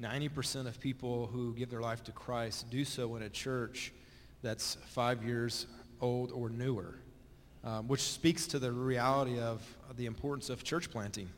90% 0.00 0.66
of 0.66 0.80
people 0.80 1.26
who 1.26 1.52
give 1.54 1.68
their 1.68 1.80
life 1.80 2.04
to 2.04 2.12
Christ 2.12 2.70
do 2.70 2.84
so 2.84 3.16
in 3.16 3.22
a 3.22 3.28
church 3.28 3.92
that's 4.42 4.76
five 4.86 5.24
years 5.24 5.66
old 6.02 6.32
or 6.32 6.50
newer, 6.50 6.96
um, 7.64 7.88
which 7.88 8.02
speaks 8.02 8.46
to 8.48 8.58
the 8.58 8.70
reality 8.70 9.38
of 9.38 9.62
the 9.96 10.06
importance 10.06 10.50
of 10.50 10.64
church 10.64 10.90
planting. 10.90 11.30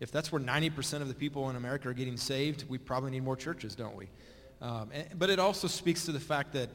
If 0.00 0.10
that's 0.10 0.32
where 0.32 0.40
90% 0.40 1.02
of 1.02 1.08
the 1.08 1.14
people 1.14 1.48
in 1.48 1.56
America 1.56 1.88
are 1.88 1.94
getting 1.94 2.16
saved, 2.16 2.64
we 2.68 2.78
probably 2.78 3.12
need 3.12 3.22
more 3.22 3.36
churches, 3.36 3.74
don't 3.74 3.96
we? 3.96 4.08
Um, 4.60 4.90
and, 4.92 5.06
but 5.18 5.30
it 5.30 5.38
also 5.38 5.68
speaks 5.68 6.04
to 6.06 6.12
the 6.12 6.20
fact 6.20 6.52
that, 6.54 6.70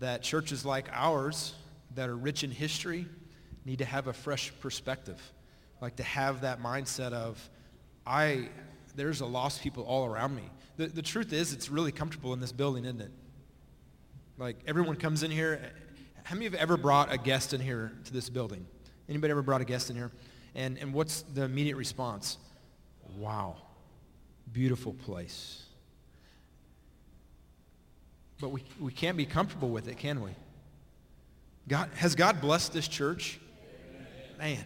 that 0.00 0.22
churches 0.22 0.64
like 0.64 0.88
ours 0.92 1.54
that 1.94 2.08
are 2.08 2.16
rich 2.16 2.44
in 2.44 2.50
history 2.50 3.06
need 3.64 3.78
to 3.78 3.84
have 3.84 4.06
a 4.06 4.12
fresh 4.12 4.52
perspective. 4.60 5.20
Like 5.80 5.96
to 5.96 6.02
have 6.02 6.42
that 6.42 6.62
mindset 6.62 7.12
of, 7.12 7.38
I, 8.06 8.48
there's 8.96 9.20
a 9.20 9.26
lost 9.26 9.62
people 9.62 9.84
all 9.84 10.06
around 10.06 10.34
me. 10.34 10.44
The, 10.76 10.86
the 10.86 11.02
truth 11.02 11.32
is, 11.32 11.52
it's 11.52 11.68
really 11.68 11.92
comfortable 11.92 12.32
in 12.32 12.40
this 12.40 12.52
building, 12.52 12.84
isn't 12.84 13.00
it? 13.00 13.12
Like 14.38 14.56
everyone 14.66 14.96
comes 14.96 15.22
in 15.22 15.30
here. 15.30 15.72
How 16.24 16.34
many 16.34 16.44
have 16.44 16.54
ever 16.54 16.76
brought 16.76 17.12
a 17.12 17.18
guest 17.18 17.52
in 17.52 17.60
here 17.60 17.92
to 18.04 18.12
this 18.12 18.28
building? 18.28 18.66
Anybody 19.08 19.30
ever 19.30 19.42
brought 19.42 19.60
a 19.60 19.64
guest 19.64 19.90
in 19.90 19.96
here? 19.96 20.10
And, 20.54 20.78
and 20.78 20.92
what's 20.92 21.22
the 21.22 21.42
immediate 21.42 21.76
response? 21.76 22.38
Wow, 23.16 23.56
beautiful 24.52 24.92
place. 24.92 25.64
But 28.40 28.50
we, 28.50 28.62
we 28.80 28.92
can't 28.92 29.16
be 29.16 29.26
comfortable 29.26 29.70
with 29.70 29.88
it, 29.88 29.98
can 29.98 30.20
we? 30.20 30.30
God, 31.68 31.90
has 31.94 32.14
God 32.14 32.40
blessed 32.40 32.72
this 32.72 32.88
church? 32.88 33.38
Man. 34.38 34.64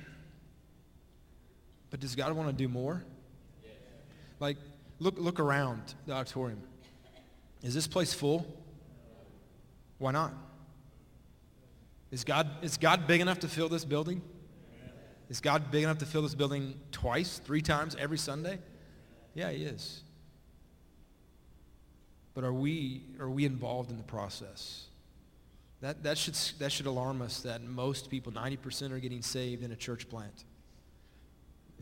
But 1.91 2.01
does 2.01 2.15
God 2.15 2.33
want 2.33 2.49
to 2.49 2.55
do 2.55 2.69
more? 2.69 3.05
Like, 4.41 4.57
look, 4.99 5.15
look 5.19 5.41
around 5.41 5.95
the 6.07 6.13
auditorium. 6.13 6.61
Is 7.63 7.75
this 7.75 7.87
place 7.87 8.13
full? 8.13 8.47
Why 9.99 10.13
not? 10.13 10.33
Is 12.11 12.25
God, 12.25 12.49
is 12.63 12.77
God 12.77 13.07
big 13.07 13.21
enough 13.21 13.41
to 13.41 13.49
fill 13.49 13.69
this 13.69 13.85
building? 13.85 14.23
Is 15.29 15.41
God 15.41 15.71
big 15.71 15.83
enough 15.83 15.99
to 15.99 16.07
fill 16.07 16.23
this 16.23 16.35
building 16.35 16.79
twice, 16.93 17.39
three 17.39 17.63
times 17.63 17.97
every 17.99 18.19
Sunday? 18.19 18.59
Yeah, 19.35 19.51
he 19.51 19.65
is. 19.65 20.03
But 22.35 22.45
are 22.45 22.53
we, 22.53 23.03
are 23.19 23.31
we 23.31 23.45
involved 23.45 23.91
in 23.91 23.97
the 23.97 24.05
process? 24.05 24.87
That, 25.81 26.05
that, 26.05 26.17
should, 26.17 26.35
that 26.59 26.71
should 26.71 26.87
alarm 26.87 27.23
us 27.23 27.41
that 27.41 27.63
most 27.63 28.09
people, 28.09 28.33
90% 28.33 28.93
are 28.93 28.99
getting 28.99 29.23
saved 29.23 29.63
in 29.63 29.73
a 29.73 29.77
church 29.77 30.09
plant. 30.09 30.45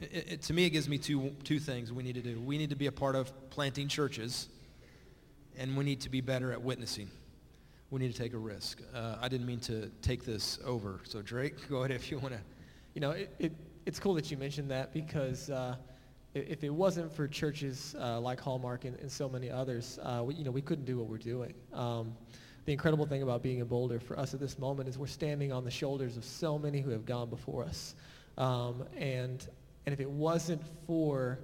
It, 0.00 0.26
it, 0.28 0.42
to 0.42 0.54
me, 0.54 0.64
it 0.64 0.70
gives 0.70 0.88
me 0.88 0.98
two, 0.98 1.30
two 1.44 1.58
things 1.58 1.92
we 1.92 2.02
need 2.02 2.14
to 2.14 2.22
do. 2.22 2.40
We 2.40 2.58
need 2.58 2.70
to 2.70 2.76
be 2.76 2.86
a 2.86 2.92
part 2.92 3.14
of 3.14 3.32
planting 3.50 3.88
churches, 3.88 4.48
and 5.56 5.76
we 5.76 5.84
need 5.84 6.00
to 6.00 6.08
be 6.08 6.20
better 6.20 6.52
at 6.52 6.62
witnessing. 6.62 7.10
We 7.94 8.00
need 8.00 8.12
to 8.12 8.18
take 8.20 8.32
a 8.32 8.38
risk. 8.38 8.82
Uh, 8.92 9.18
I 9.20 9.28
didn't 9.28 9.46
mean 9.46 9.60
to 9.60 9.88
take 10.02 10.24
this 10.24 10.58
over. 10.64 10.98
So 11.04 11.22
Drake, 11.22 11.68
go 11.70 11.84
ahead 11.84 11.92
if 11.92 12.10
you 12.10 12.18
want 12.18 12.34
to. 12.34 12.40
You 12.92 13.00
know, 13.00 13.12
it, 13.12 13.32
it, 13.38 13.52
it's 13.86 14.00
cool 14.00 14.14
that 14.14 14.32
you 14.32 14.36
mentioned 14.36 14.68
that 14.72 14.92
because 14.92 15.48
uh, 15.48 15.76
if 16.34 16.64
it 16.64 16.70
wasn't 16.70 17.12
for 17.14 17.28
churches 17.28 17.94
uh, 18.00 18.18
like 18.18 18.40
Hallmark 18.40 18.84
and, 18.84 18.98
and, 18.98 19.08
so 19.08 19.28
many 19.28 19.48
others, 19.48 20.00
uh, 20.02 20.24
we, 20.24 20.34
you 20.34 20.42
know, 20.42 20.50
we 20.50 20.60
couldn't 20.60 20.86
do 20.86 20.98
what 20.98 21.06
we're 21.06 21.18
doing. 21.18 21.54
Um, 21.72 22.16
the 22.64 22.72
incredible 22.72 23.06
thing 23.06 23.22
about 23.22 23.44
being 23.44 23.60
in 23.60 23.66
Boulder 23.66 24.00
for 24.00 24.18
us 24.18 24.34
at 24.34 24.40
this 24.40 24.58
moment 24.58 24.88
is 24.88 24.98
we're 24.98 25.06
standing 25.06 25.52
on 25.52 25.62
the 25.62 25.70
shoulders 25.70 26.16
of 26.16 26.24
so 26.24 26.58
many 26.58 26.80
who 26.80 26.90
have 26.90 27.06
gone 27.06 27.30
before 27.30 27.62
us. 27.62 27.94
Um, 28.36 28.82
and, 28.96 29.46
and 29.86 29.92
if 29.92 30.00
it 30.00 30.10
wasn't 30.10 30.62
for 30.88 31.38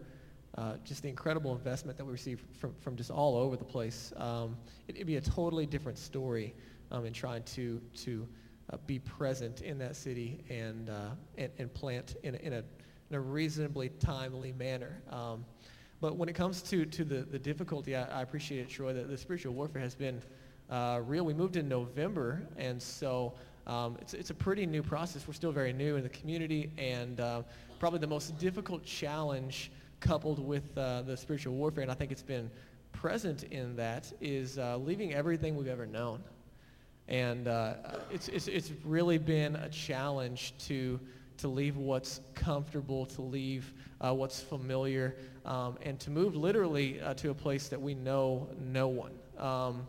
uh, 0.56 0.74
just 0.84 1.02
the 1.02 1.08
incredible 1.08 1.52
investment 1.52 1.96
that 1.96 2.04
we 2.04 2.12
receive 2.12 2.42
from, 2.58 2.74
from 2.80 2.96
just 2.96 3.10
all 3.10 3.36
over 3.36 3.56
the 3.56 3.64
place, 3.64 4.12
um, 4.16 4.56
it, 4.88 4.98
would 4.98 5.06
be 5.06 5.16
a 5.16 5.20
totally 5.20 5.66
different 5.66 5.98
story 5.98 6.54
um, 6.90 7.06
in 7.06 7.12
trying 7.12 7.42
to, 7.44 7.80
to 7.94 8.26
uh, 8.72 8.76
be 8.86 8.98
present 8.98 9.62
in 9.62 9.78
that 9.78 9.96
city 9.96 10.44
and, 10.50 10.90
uh, 10.90 11.10
and, 11.38 11.50
and, 11.58 11.72
plant 11.72 12.16
in 12.22 12.34
a, 12.34 12.38
in, 12.38 12.52
a, 12.52 12.64
in 13.10 13.16
a 13.16 13.20
reasonably 13.20 13.88
timely 14.00 14.52
manner. 14.52 15.00
Um, 15.10 15.44
but 16.00 16.16
when 16.16 16.28
it 16.28 16.34
comes 16.34 16.62
to, 16.62 16.84
to 16.84 17.04
the, 17.04 17.22
the 17.22 17.38
difficulty, 17.38 17.94
I, 17.94 18.20
I 18.20 18.22
appreciate 18.22 18.60
it, 18.60 18.68
Troy, 18.68 18.92
that 18.92 19.08
the 19.08 19.18
spiritual 19.18 19.54
warfare 19.54 19.82
has 19.82 19.94
been 19.94 20.20
uh, 20.70 21.00
real. 21.04 21.24
We 21.24 21.34
moved 21.34 21.56
in 21.56 21.68
November, 21.68 22.42
and 22.56 22.80
so 22.80 23.34
um, 23.66 23.98
it's, 24.00 24.14
it's 24.14 24.30
a 24.30 24.34
pretty 24.34 24.66
new 24.66 24.82
process. 24.82 25.26
We're 25.26 25.34
still 25.34 25.52
very 25.52 25.72
new 25.72 25.96
in 25.96 26.02
the 26.02 26.08
community, 26.08 26.70
and 26.78 27.20
uh, 27.20 27.42
probably 27.78 27.98
the 27.98 28.06
most 28.06 28.38
difficult 28.38 28.84
challenge 28.84 29.70
coupled 30.00 30.38
with 30.38 30.76
uh, 30.76 31.02
the 31.02 31.16
spiritual 31.16 31.54
warfare, 31.54 31.82
and 31.82 31.90
I 31.90 31.94
think 31.94 32.10
it's 32.10 32.22
been 32.22 32.50
present 32.92 33.44
in 33.44 33.76
that, 33.76 34.12
is 34.20 34.58
uh, 34.58 34.76
leaving 34.78 35.14
everything 35.14 35.56
we've 35.56 35.68
ever 35.68 35.86
known. 35.86 36.22
And 37.08 37.48
uh, 37.48 37.74
it's, 38.10 38.28
it's, 38.28 38.48
it's 38.48 38.72
really 38.84 39.18
been 39.18 39.56
a 39.56 39.68
challenge 39.68 40.54
to, 40.66 40.98
to 41.38 41.48
leave 41.48 41.76
what's 41.76 42.20
comfortable, 42.34 43.06
to 43.06 43.22
leave 43.22 43.72
uh, 44.00 44.14
what's 44.14 44.40
familiar, 44.40 45.16
um, 45.44 45.76
and 45.82 45.98
to 46.00 46.10
move 46.10 46.36
literally 46.36 47.00
to 47.16 47.30
a 47.30 47.34
place 47.34 47.68
that 47.68 47.80
we 47.80 47.94
know 47.94 48.48
no 48.58 48.88
one. 48.88 49.12
Um, 49.38 49.86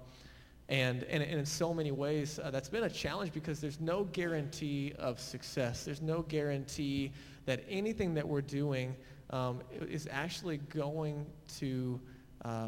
and, 0.70 1.04
and, 1.04 1.22
and 1.22 1.40
in 1.40 1.46
so 1.46 1.74
many 1.74 1.92
ways, 1.92 2.40
uh, 2.42 2.50
that's 2.50 2.70
been 2.70 2.86
a 2.86 2.90
challenge 2.90 3.34
because 3.34 3.60
there's 3.60 3.82
no 3.82 4.06
guarantee 4.06 4.94
of 4.98 5.20
success. 5.20 5.84
There's 5.84 6.02
no 6.02 6.22
guarantee 6.22 7.12
that 7.46 7.64
anything 7.70 8.14
that 8.14 8.26
we're 8.28 8.42
doing 8.42 8.96
um, 9.32 9.62
is 9.90 10.08
actually 10.12 10.58
going 10.58 11.26
to 11.60 12.00
uh, 12.44 12.68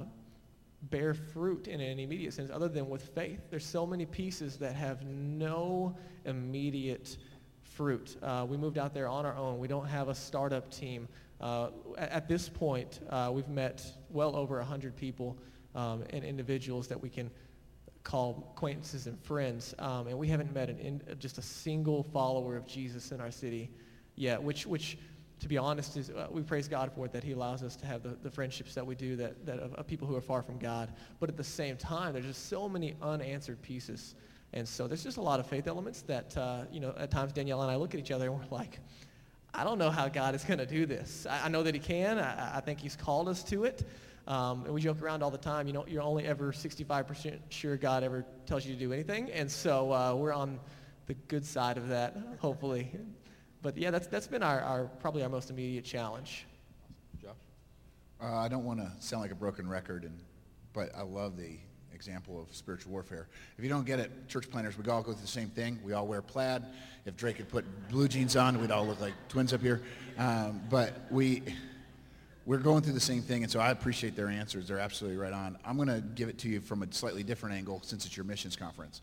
bear 0.84 1.14
fruit 1.14 1.68
in 1.68 1.80
an 1.80 2.00
immediate 2.00 2.34
sense 2.34 2.50
other 2.52 2.68
than 2.68 2.90
with 2.90 3.04
faith. 3.10 3.40
There's 3.50 3.66
so 3.66 3.86
many 3.86 4.06
pieces 4.06 4.58
that 4.58 4.76
have 4.76 5.06
no 5.06 5.96
immediate 6.26 7.18
fruit. 7.62 8.18
Uh, 8.22 8.46
we 8.48 8.58
moved 8.58 8.78
out 8.78 8.94
there 8.94 9.08
on 9.08 9.26
our 9.26 9.36
own. 9.36 9.60
We 9.60 9.68
don't 9.68 9.88
have 9.88 10.10
a 10.10 10.16
startup 10.16 10.72
team. 10.72 11.08
Uh, 11.42 11.70
at, 11.98 12.28
this 12.28 12.48
point, 12.48 13.00
uh, 13.10 13.30
we've 13.34 13.48
met 13.50 13.84
well 14.10 14.36
over 14.36 14.58
100 14.58 14.96
people 14.96 15.38
um, 15.76 16.04
and 16.12 16.24
individuals 16.24 16.88
that 16.88 17.02
we 17.02 17.10
can 17.10 17.30
call 18.04 18.52
acquaintances 18.56 19.08
and 19.08 19.20
friends, 19.20 19.74
um, 19.80 20.08
and 20.08 20.18
we 20.18 20.28
haven't 20.28 20.54
met 20.54 20.70
an 20.70 20.78
in, 20.80 21.02
just 21.20 21.38
a 21.38 21.42
single 21.42 22.04
follower 22.04 22.56
of 22.58 22.68
Jesus 22.68 23.12
in 23.12 23.22
our 23.22 23.32
city 23.32 23.70
yet, 24.16 24.42
which, 24.42 24.66
which 24.66 24.98
to 25.44 25.50
be 25.50 25.58
honest, 25.58 25.98
is 25.98 26.10
uh, 26.10 26.28
we 26.32 26.42
praise 26.42 26.70
God 26.70 26.90
for 26.96 27.06
it 27.06 27.12
that 27.12 27.22
he 27.22 27.34
allows 27.34 27.64
us 27.64 27.76
to 27.76 27.86
have 27.86 28.02
the, 28.02 28.16
the 28.24 28.32
friendships 28.32 28.74
that 28.76 28.88
we 28.88 28.96
do 28.96 29.18
that, 29.18 29.46
that 29.46 29.60
of, 29.60 29.74
of, 29.74 29.86
people 29.86 30.08
who 30.08 30.16
are 30.16 30.22
far 30.22 30.42
from 30.42 30.58
God. 30.58 30.88
But 31.20 31.28
at 31.28 31.36
the 31.36 31.44
same 31.44 31.76
time, 31.76 32.14
there's 32.14 32.26
just 32.26 32.48
so 32.48 32.70
many 32.70 32.96
unanswered 33.02 33.62
pieces. 33.62 34.16
And 34.54 34.66
so 34.66 34.88
there's 34.88 35.04
just 35.04 35.18
a 35.18 35.22
lot 35.22 35.42
of 35.42 35.46
faith 35.46 35.68
elements 35.68 36.02
that, 36.04 36.38
uh, 36.38 36.62
you 36.72 36.80
know, 36.80 36.96
at 36.98 37.12
times 37.12 37.34
Danielle 37.34 37.62
and 37.62 37.70
I 37.70 37.76
look 37.76 37.94
at 37.94 38.00
each 38.00 38.12
other 38.12 38.28
and 38.28 38.40
we're 38.40 38.58
like, 38.58 38.80
I 39.54 39.66
don't 39.66 39.78
know 39.78 39.92
how 39.92 40.08
God 40.08 40.34
is 40.34 40.46
going 40.46 40.60
to 40.60 40.66
do 40.66 40.86
this. 40.86 41.28
I, 41.30 41.48
I, 41.48 41.50
know 41.50 41.62
that 41.62 41.74
he 41.74 41.82
can. 41.82 42.20
I, 42.20 42.60
I 42.60 42.62
think 42.62 42.80
he's 42.80 42.96
called 42.96 43.28
us 43.28 43.44
to 43.44 43.66
it. 43.66 43.86
Um, 44.26 44.64
and 44.64 44.74
we 44.74 44.80
joke 44.80 45.02
around 45.02 45.24
all 45.24 45.32
the 45.32 45.38
time. 45.38 45.68
You 45.68 45.74
know, 45.74 45.86
you're 45.90 46.02
only 46.02 46.26
ever 46.26 46.54
65% 46.54 47.38
sure 47.50 47.76
God 47.76 48.04
ever 48.04 48.26
tells 48.46 48.66
you 48.66 48.74
to 48.74 48.80
do 48.80 48.94
anything. 48.94 49.30
And 49.32 49.52
so 49.52 49.92
uh, 49.92 50.16
we're 50.16 50.32
on 50.32 50.58
the 51.08 51.16
good 51.28 51.46
side 51.46 51.78
of 51.78 51.90
that, 51.90 52.16
hopefully. 52.40 52.94
But 53.64 53.78
yeah, 53.78 53.90
that's, 53.90 54.08
that's 54.08 54.28
been 54.28 54.44
our, 54.44 54.62
our 54.62 54.84
probably 55.00 55.24
our 55.24 55.30
most 55.30 55.50
immediate 55.50 55.86
challenge. 55.86 56.46
Josh? 57.20 57.32
Uh, 58.22 58.36
I 58.36 58.50
don't 58.50 58.66
want 58.66 58.80
to 58.80 58.92
sound 59.00 59.22
like 59.24 59.32
a 59.32 59.36
broken 59.36 59.68
record, 59.68 60.04
and, 60.04 60.20
but 60.74 60.94
I 60.96 61.02
love 61.02 61.38
the 61.38 61.58
example 61.94 62.42
of 62.42 62.54
spiritual 62.54 62.92
warfare. 62.92 63.28
If 63.58 63.64
you 63.64 63.70
don't 63.70 63.86
get 63.86 64.00
it, 64.00 64.28
church 64.28 64.52
planters, 64.52 64.78
we 64.78 64.84
all 64.92 65.02
go 65.02 65.14
through 65.14 65.22
the 65.22 65.28
same 65.28 65.48
thing. 65.48 65.80
We 65.82 65.94
all 65.94 66.06
wear 66.06 66.22
plaid. 66.22 66.66
If 67.06 67.16
Drake 67.16 67.38
had 67.38 67.48
put 67.48 67.64
blue 67.90 68.10
jeans 68.10 68.36
on, 68.36 68.60
we'd 68.60 68.72
all 68.72 68.86
look 68.86 69.00
like 69.00 69.14
twins 69.30 69.54
up 69.54 69.62
here. 69.62 69.82
Um, 70.18 70.62
but 70.70 71.08
we 71.10 71.42
we're 72.46 72.58
going 72.58 72.82
through 72.82 72.94
the 72.94 73.00
same 73.00 73.22
thing, 73.22 73.44
and 73.44 73.52
so 73.52 73.62
I 73.62 73.72
appreciate 73.72 74.18
their 74.18 74.28
answers. 74.28 74.68
They're 74.68 74.80
absolutely 74.80 75.18
right 75.18 75.32
on. 75.32 75.58
I'm 75.64 75.78
going 75.78 75.88
to 75.88 76.02
give 76.02 76.28
it 76.28 76.38
to 76.40 76.50
you 76.50 76.60
from 76.60 76.84
a 76.84 76.92
slightly 76.92 77.24
different 77.24 77.56
angle 77.56 77.80
since 77.84 78.06
it's 78.06 78.18
your 78.18 78.26
missions 78.26 78.58
conference. 78.58 79.00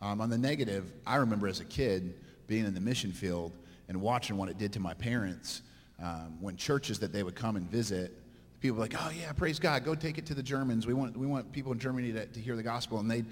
Um, 0.00 0.20
on 0.20 0.30
the 0.30 0.38
negative, 0.38 0.92
I 1.04 1.16
remember 1.16 1.48
as 1.48 1.58
a 1.58 1.64
kid 1.64 2.14
being 2.46 2.64
in 2.64 2.72
the 2.72 2.80
mission 2.80 3.10
field 3.10 3.50
and 3.88 4.00
watching 4.00 4.36
what 4.36 4.48
it 4.48 4.58
did 4.58 4.72
to 4.74 4.80
my 4.80 4.94
parents 4.94 5.62
um, 6.02 6.38
when 6.40 6.56
churches 6.56 6.98
that 7.00 7.12
they 7.12 7.22
would 7.22 7.34
come 7.34 7.56
and 7.56 7.70
visit, 7.70 8.12
people 8.60 8.76
were 8.76 8.82
like, 8.82 8.94
oh 8.98 9.10
yeah, 9.18 9.32
praise 9.32 9.58
God, 9.58 9.84
go 9.84 9.94
take 9.94 10.18
it 10.18 10.26
to 10.26 10.34
the 10.34 10.42
Germans. 10.42 10.86
We 10.86 10.94
want, 10.94 11.16
we 11.16 11.26
want 11.26 11.52
people 11.52 11.72
in 11.72 11.78
Germany 11.78 12.12
to, 12.12 12.26
to 12.26 12.40
hear 12.40 12.56
the 12.56 12.62
gospel. 12.62 12.98
And 12.98 13.10
they'd 13.10 13.26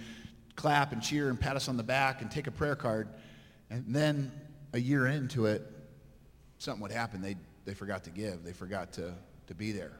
clap 0.57 0.93
and 0.93 1.03
cheer 1.03 1.29
and 1.29 1.41
pat 1.41 1.57
us 1.57 1.69
on 1.69 1.77
the 1.77 1.83
back 1.83 2.23
and 2.23 2.31
take 2.31 2.47
a 2.47 2.51
prayer 2.51 2.77
card. 2.77 3.09
And 3.71 3.85
then 3.88 4.31
a 4.73 4.79
year 4.79 5.07
into 5.07 5.47
it, 5.47 5.62
something 6.59 6.83
would 6.83 6.93
happen. 6.93 7.21
They, 7.21 7.37
they 7.65 7.75
forgot 7.75 8.05
to 8.05 8.11
give. 8.11 8.45
They 8.45 8.53
forgot 8.53 8.93
to 8.95 9.15
to 9.53 9.55
be 9.55 9.73
there. 9.73 9.93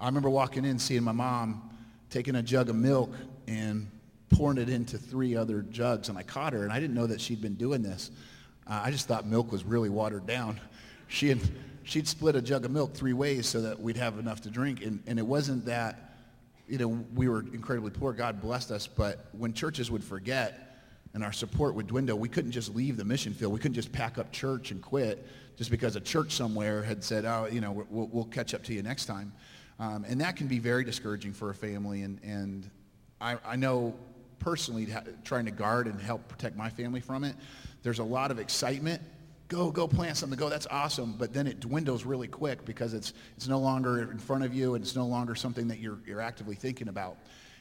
I 0.00 0.06
remember 0.06 0.30
walking 0.30 0.64
in, 0.64 0.78
seeing 0.78 1.02
my 1.02 1.12
mom 1.12 1.70
taking 2.10 2.36
a 2.36 2.42
jug 2.42 2.68
of 2.68 2.76
milk 2.76 3.12
and 3.48 3.90
pouring 4.30 4.58
it 4.58 4.68
into 4.68 4.98
three 4.98 5.36
other 5.36 5.62
jugs, 5.62 6.08
and 6.08 6.16
I 6.16 6.22
caught 6.22 6.52
her, 6.52 6.62
and 6.62 6.72
I 6.72 6.78
didn't 6.78 6.94
know 6.94 7.06
that 7.06 7.20
she'd 7.20 7.40
been 7.40 7.54
doing 7.54 7.82
this. 7.82 8.10
Uh, 8.66 8.82
I 8.84 8.90
just 8.90 9.06
thought 9.06 9.26
milk 9.26 9.52
was 9.52 9.64
really 9.64 9.90
watered 9.90 10.26
down. 10.26 10.60
She 11.08 11.28
had, 11.28 11.40
she'd 11.82 12.08
split 12.08 12.34
a 12.36 12.42
jug 12.42 12.64
of 12.64 12.70
milk 12.70 12.94
three 12.94 13.12
ways 13.12 13.46
so 13.46 13.60
that 13.62 13.80
we'd 13.80 13.96
have 13.96 14.18
enough 14.18 14.40
to 14.42 14.50
drink, 14.50 14.84
and, 14.84 15.02
and 15.06 15.18
it 15.18 15.26
wasn't 15.26 15.66
that, 15.66 16.14
you 16.66 16.78
know, 16.78 16.88
we 17.14 17.28
were 17.28 17.40
incredibly 17.40 17.90
poor. 17.90 18.12
God 18.12 18.40
blessed 18.40 18.70
us, 18.70 18.86
but 18.86 19.26
when 19.32 19.52
churches 19.52 19.90
would 19.90 20.02
forget 20.02 20.78
and 21.12 21.22
our 21.22 21.32
support 21.32 21.74
would 21.74 21.86
dwindle, 21.86 22.18
we 22.18 22.28
couldn't 22.28 22.52
just 22.52 22.74
leave 22.74 22.96
the 22.96 23.04
mission 23.04 23.34
field. 23.34 23.52
We 23.52 23.58
couldn't 23.58 23.74
just 23.74 23.92
pack 23.92 24.18
up 24.18 24.32
church 24.32 24.70
and 24.70 24.82
quit 24.82 25.26
just 25.56 25.70
because 25.70 25.94
a 25.94 26.00
church 26.00 26.32
somewhere 26.32 26.82
had 26.82 27.04
said, 27.04 27.24
oh, 27.24 27.46
you 27.50 27.60
know, 27.60 27.86
we'll, 27.90 28.08
we'll 28.10 28.24
catch 28.24 28.54
up 28.54 28.64
to 28.64 28.74
you 28.74 28.82
next 28.82 29.04
time. 29.04 29.32
Um, 29.78 30.04
and 30.08 30.20
that 30.20 30.36
can 30.36 30.46
be 30.46 30.58
very 30.58 30.84
discouraging 30.84 31.32
for 31.32 31.50
a 31.50 31.54
family. 31.54 32.02
And, 32.02 32.18
and 32.24 32.70
I, 33.20 33.36
I 33.46 33.56
know 33.56 33.94
personally 34.38 34.88
trying 35.24 35.44
to 35.44 35.50
guard 35.50 35.86
and 35.86 36.00
help 36.00 36.26
protect 36.28 36.56
my 36.56 36.70
family 36.70 37.00
from 37.00 37.24
it, 37.24 37.36
there's 37.84 38.00
a 38.00 38.04
lot 38.04 38.32
of 38.32 38.40
excitement. 38.40 39.00
Go, 39.46 39.70
go 39.70 39.86
plant 39.86 40.16
something, 40.16 40.38
go, 40.38 40.48
that's 40.48 40.66
awesome. 40.68 41.14
But 41.16 41.32
then 41.32 41.46
it 41.46 41.60
dwindles 41.60 42.04
really 42.04 42.26
quick 42.26 42.64
because 42.64 42.94
it's, 42.94 43.12
it's 43.36 43.46
no 43.46 43.60
longer 43.60 44.10
in 44.10 44.18
front 44.18 44.42
of 44.42 44.54
you 44.54 44.74
and 44.74 44.82
it's 44.82 44.96
no 44.96 45.06
longer 45.06 45.36
something 45.36 45.68
that 45.68 45.78
you're, 45.78 45.98
you're 46.06 46.22
actively 46.22 46.56
thinking 46.56 46.88
about. 46.88 47.18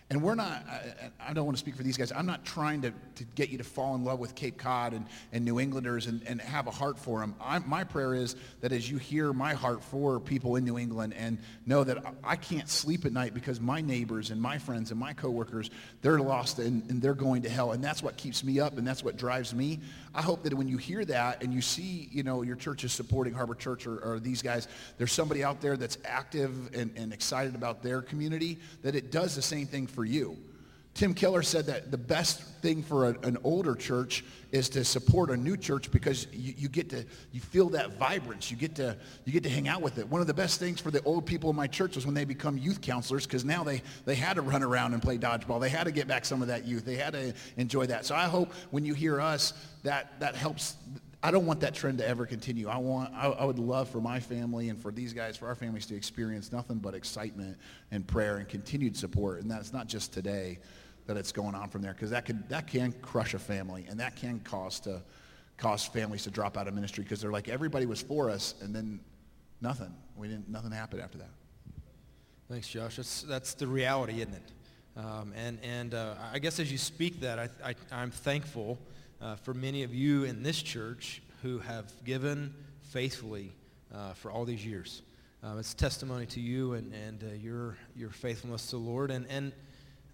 And 0.10 0.22
we're 0.22 0.36
not, 0.36 0.64
I, 0.68 1.30
I, 1.30 1.34
don't 1.34 1.46
want 1.46 1.58
to 1.58 1.60
speak 1.60 1.76
for 1.76 1.84
these 1.84 1.98
guys, 1.98 2.12
I'm 2.12 2.26
not 2.26 2.46
trying 2.46 2.82
to, 2.84 2.94
to 3.16 3.24
get 3.36 3.50
you 3.50 3.58
to 3.58 3.64
fall 3.64 3.96
in 3.96 4.04
love 4.04 4.20
with 4.20 4.36
Cape 4.36 4.58
Cod 4.58 4.94
and, 4.94 5.06
and 5.32 5.46
New 5.46 5.60
Englanders 5.60 6.08
and, 6.08 6.22
and 6.28 6.42
have 6.42 6.68
a 6.68 6.72
heart 6.72 7.00
for 7.00 7.20
them. 7.20 7.36
I, 7.42 7.60
my 7.60 7.84
prayer 7.84 8.14
is 8.14 8.36
that 8.62 8.72
as 8.72 8.90
you 8.90 8.98
hear 8.98 9.34
my 9.34 9.54
heart 9.54 9.84
for 9.84 10.20
people 10.20 10.56
in 10.56 10.66
New 10.66 10.78
England 10.78 11.14
and 11.18 11.40
know 11.66 11.84
that 11.84 12.04
I 12.24 12.36
can't 12.36 12.70
sleep 12.70 13.06
at 13.06 13.14
night 13.14 13.34
because 13.34 13.60
my 13.60 13.82
neighbors 13.82 14.30
and 14.30 14.42
my 14.42 14.58
friends 14.58 14.92
and 14.92 15.00
my 15.00 15.14
coworkers, 15.14 15.72
they're 16.02 16.20
lost 16.20 16.60
and, 16.60 16.88
and 16.92 17.02
they're 17.02 17.16
going 17.16 17.44
to 17.44 17.50
hell. 17.50 17.72
And 17.72 17.84
that's 17.84 18.04
what 18.04 18.18
keeps 18.18 18.44
me 18.44 18.60
up 18.60 18.78
and 18.78 18.86
that's 18.86 19.04
what 19.04 19.18
drives 19.18 19.54
me. 19.54 19.80
I 20.16 20.22
hope 20.22 20.44
that 20.44 20.54
when 20.54 20.68
you 20.68 20.78
hear 20.78 21.04
that 21.06 21.44
and 21.44 21.54
you 21.54 21.62
see, 21.62 22.08
you 22.12 22.22
know, 22.22 22.44
your 22.44 22.56
church 22.56 22.84
is 22.84 22.94
supporting 22.94 23.34
Harbor 23.34 23.56
Church 23.56 23.88
or, 23.88 23.98
or 23.98 24.20
these 24.20 24.42
guys, 24.42 24.68
there's 24.98 25.12
somebody 25.12 25.44
out 25.44 25.60
there 25.60 25.76
that's 25.76 25.98
active 26.06 26.74
and, 26.76 26.92
and 26.96 27.12
excited 27.12 27.56
about 27.56 27.82
their 27.82 28.02
community, 28.02 28.60
that 28.84 28.96
it 28.96 29.12
does 29.12 29.36
the 29.36 29.42
same 29.42 29.66
thing 29.66 29.88
for 29.88 30.06
you. 30.06 30.38
Tim 30.94 31.16
Keller 31.16 31.42
said 31.42 31.66
that 31.68 31.90
the 31.90 31.98
best 31.98 32.44
thing 32.62 32.84
for 32.84 33.10
a, 33.10 33.20
an 33.24 33.38
older 33.44 33.76
church 33.76 34.24
is 34.52 34.70
to 34.70 34.86
support 34.86 35.32
a 35.32 35.38
new 35.38 35.58
church 35.58 35.90
because 35.90 36.28
you, 36.32 36.54
you, 36.56 36.70
get 36.70 36.90
to 36.92 37.04
you 37.32 37.42
feel 37.42 37.70
that 37.70 37.98
vibrance. 37.98 38.52
You 38.52 38.58
get 38.58 38.76
to 38.76 38.96
you 39.26 39.34
get 39.34 39.42
to 39.44 39.50
hang 39.50 39.68
out 39.68 39.82
with 39.82 39.98
it. 39.98 40.08
One 40.08 40.22
of 40.22 40.28
the 40.28 40.36
best 40.36 40.60
things 40.60 40.80
for 40.80 40.92
the 40.92 41.02
old 41.04 41.26
people 41.26 41.50
in 41.50 41.56
my 41.56 41.66
church 41.66 41.96
was 41.96 42.06
when 42.06 42.14
they 42.14 42.26
become 42.26 42.58
youth 42.58 42.80
counselors 42.80 43.26
because 43.26 43.44
now 43.44 43.64
they 43.64 43.82
they 44.06 44.14
had 44.14 44.36
to 44.36 44.44
run 44.44 44.62
around 44.62 44.94
and 44.94 45.02
play 45.02 45.18
dodgeball. 45.18 45.60
They 45.60 45.70
had 45.70 45.86
to 45.86 45.92
get 45.92 46.08
back 46.08 46.26
some 46.26 46.44
of 46.44 46.48
that 46.50 46.66
youth. 46.66 46.86
They 46.86 46.96
had 46.96 47.14
to 47.14 47.34
enjoy 47.58 47.88
that. 47.88 48.06
So 48.06 48.14
I 48.14 48.26
hope 48.26 48.54
when 48.70 48.86
you 48.86 48.94
hear 48.94 49.20
us 49.20 49.54
that 49.82 50.20
that 50.20 50.36
helps 50.36 50.78
I 51.26 51.32
don't 51.32 51.46
want 51.46 51.62
that 51.62 51.74
trend 51.74 52.00
to 52.00 52.08
ever 52.08 52.26
continue. 52.26 52.68
I 52.68 52.76
want, 52.78 53.14
I, 53.16 53.28
I, 53.28 53.46
would 53.46 53.58
love 53.58 53.88
for 53.88 54.02
my 54.02 54.20
family 54.20 54.68
and 54.68 54.78
for 54.78 54.92
these 54.92 55.14
guys, 55.14 55.38
for 55.38 55.48
our 55.48 55.56
families 55.56 55.86
to 55.86 55.96
experience 55.96 56.52
nothing 56.52 56.80
but 56.80 56.94
excitement 56.94 57.58
and 57.92 58.06
prayer 58.06 58.40
and 58.40 58.50
continued 58.50 58.98
support. 58.98 59.42
And 59.42 59.50
that's 59.50 59.72
not 59.72 59.88
just 59.88 60.12
today 60.12 60.60
that 61.06 61.18
it's 61.18 61.32
going 61.32 61.56
on 61.56 61.70
from 61.70 61.82
there 61.82 61.94
because 61.94 62.10
that 62.12 62.26
could, 62.26 62.48
that 62.50 62.68
can 62.68 62.92
crush 63.02 63.34
a 63.34 63.40
family 63.40 63.86
and 63.90 64.00
that 64.00 64.16
can 64.16 64.40
cause 64.40 64.80
to, 64.82 65.02
cause 65.58 65.86
families 65.86 66.24
to 66.24 66.32
drop 66.32 66.58
out 66.58 66.68
of 66.68 66.74
ministry 66.74 67.04
because 67.04 67.22
they're 67.22 67.32
like, 67.32 67.50
everybody 67.50 67.86
was 67.86 68.02
for 68.02 68.30
us 68.30 68.56
and 68.62 68.74
then 68.74 69.00
nothing. 69.62 69.94
We 70.16 70.28
didn't, 70.28 70.50
nothing 70.50 70.72
happened 70.72 71.02
after 71.02 71.18
that. 71.18 71.30
Thanks, 72.50 72.68
Josh. 72.68 72.98
That's, 72.98 73.24
that's 73.24 73.54
the 73.54 73.68
reality, 73.68 74.22
isn't 74.22 74.34
it? 74.34 74.52
Um, 74.96 75.34
and 75.36 75.58
and 75.64 75.96
uh, 75.96 76.14
I 76.32 76.38
guess 76.38 76.60
as 76.60 76.72
you 76.72 76.78
speak 76.78 77.22
that, 77.22 77.40
I, 77.40 77.50
I, 77.92 78.04
am 78.04 78.12
thankful 78.12 78.78
uh, 79.20 79.36
for 79.38 79.56
many 79.56 79.82
of 79.82 79.92
you 79.96 80.24
in 80.24 80.44
this 80.44 80.62
church 80.62 81.24
who 81.42 81.58
have 81.60 81.92
given 82.06 82.54
faithfully 82.84 83.54
uh, 83.94 84.14
for 84.14 84.30
all 84.30 84.46
these 84.46 84.64
years. 84.64 85.02
Um, 85.42 85.60
it's 85.60 85.74
testimony 85.74 86.26
to 86.28 86.40
you 86.40 86.74
and, 86.74 86.94
and 86.94 87.24
uh, 87.24 87.34
your, 87.36 87.76
your 87.96 88.12
faithfulness 88.12 88.68
to 88.68 88.78
the 88.78 88.82
Lord. 88.84 89.12
And, 89.12 89.26
and 89.30 89.52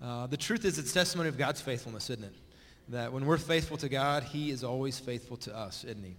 uh, 0.01 0.27
the 0.27 0.37
truth 0.37 0.65
is 0.65 0.77
it's 0.77 0.93
testimony 0.93 1.29
of 1.29 1.37
God's 1.37 1.61
faithfulness, 1.61 2.09
isn't 2.09 2.23
it? 2.23 2.33
That 2.89 3.11
when 3.11 3.25
we're 3.25 3.37
faithful 3.37 3.77
to 3.77 3.89
God, 3.89 4.23
he 4.23 4.49
is 4.49 4.63
always 4.63 4.99
faithful 4.99 5.37
to 5.37 5.55
us, 5.55 5.83
isn't 5.83 6.03
he? 6.03 6.15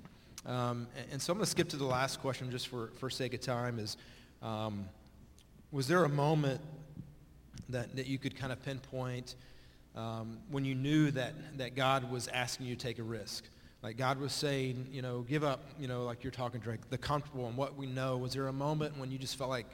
Um, 0.46 0.86
and, 0.96 1.06
and, 1.12 1.22
so 1.22 1.32
I'm 1.32 1.38
going 1.38 1.44
to 1.44 1.50
skip 1.50 1.68
to 1.70 1.76
the 1.76 1.84
last 1.84 2.20
question 2.20 2.50
just 2.50 2.68
for, 2.68 2.90
for 2.98 3.10
sake 3.10 3.34
of 3.34 3.40
time 3.40 3.78
is, 3.78 3.96
um, 4.42 4.86
was 5.70 5.86
there 5.86 6.04
a 6.04 6.08
moment 6.08 6.60
that, 7.68 7.94
that 7.96 8.06
you 8.06 8.18
could 8.18 8.36
kind 8.36 8.52
of 8.52 8.62
pinpoint 8.64 9.34
um, 9.96 10.38
when 10.50 10.64
you 10.64 10.74
knew 10.74 11.10
that, 11.10 11.34
that 11.58 11.74
God 11.74 12.10
was 12.10 12.28
asking 12.28 12.66
you 12.66 12.76
to 12.76 12.80
take 12.80 12.98
a 12.98 13.02
risk. 13.02 13.44
Like 13.82 13.96
God 13.96 14.18
was 14.18 14.32
saying, 14.32 14.88
you 14.90 15.02
know, 15.02 15.22
give 15.22 15.42
up, 15.42 15.60
you 15.78 15.88
know, 15.88 16.04
like 16.04 16.22
you're 16.22 16.30
talking, 16.30 16.60
Drake, 16.60 16.80
the 16.90 16.98
comfortable 16.98 17.46
and 17.46 17.56
what 17.56 17.76
we 17.76 17.86
know. 17.86 18.16
Was 18.18 18.34
there 18.34 18.48
a 18.48 18.52
moment 18.52 18.98
when 18.98 19.10
you 19.10 19.18
just 19.18 19.36
felt 19.36 19.50
like, 19.50 19.66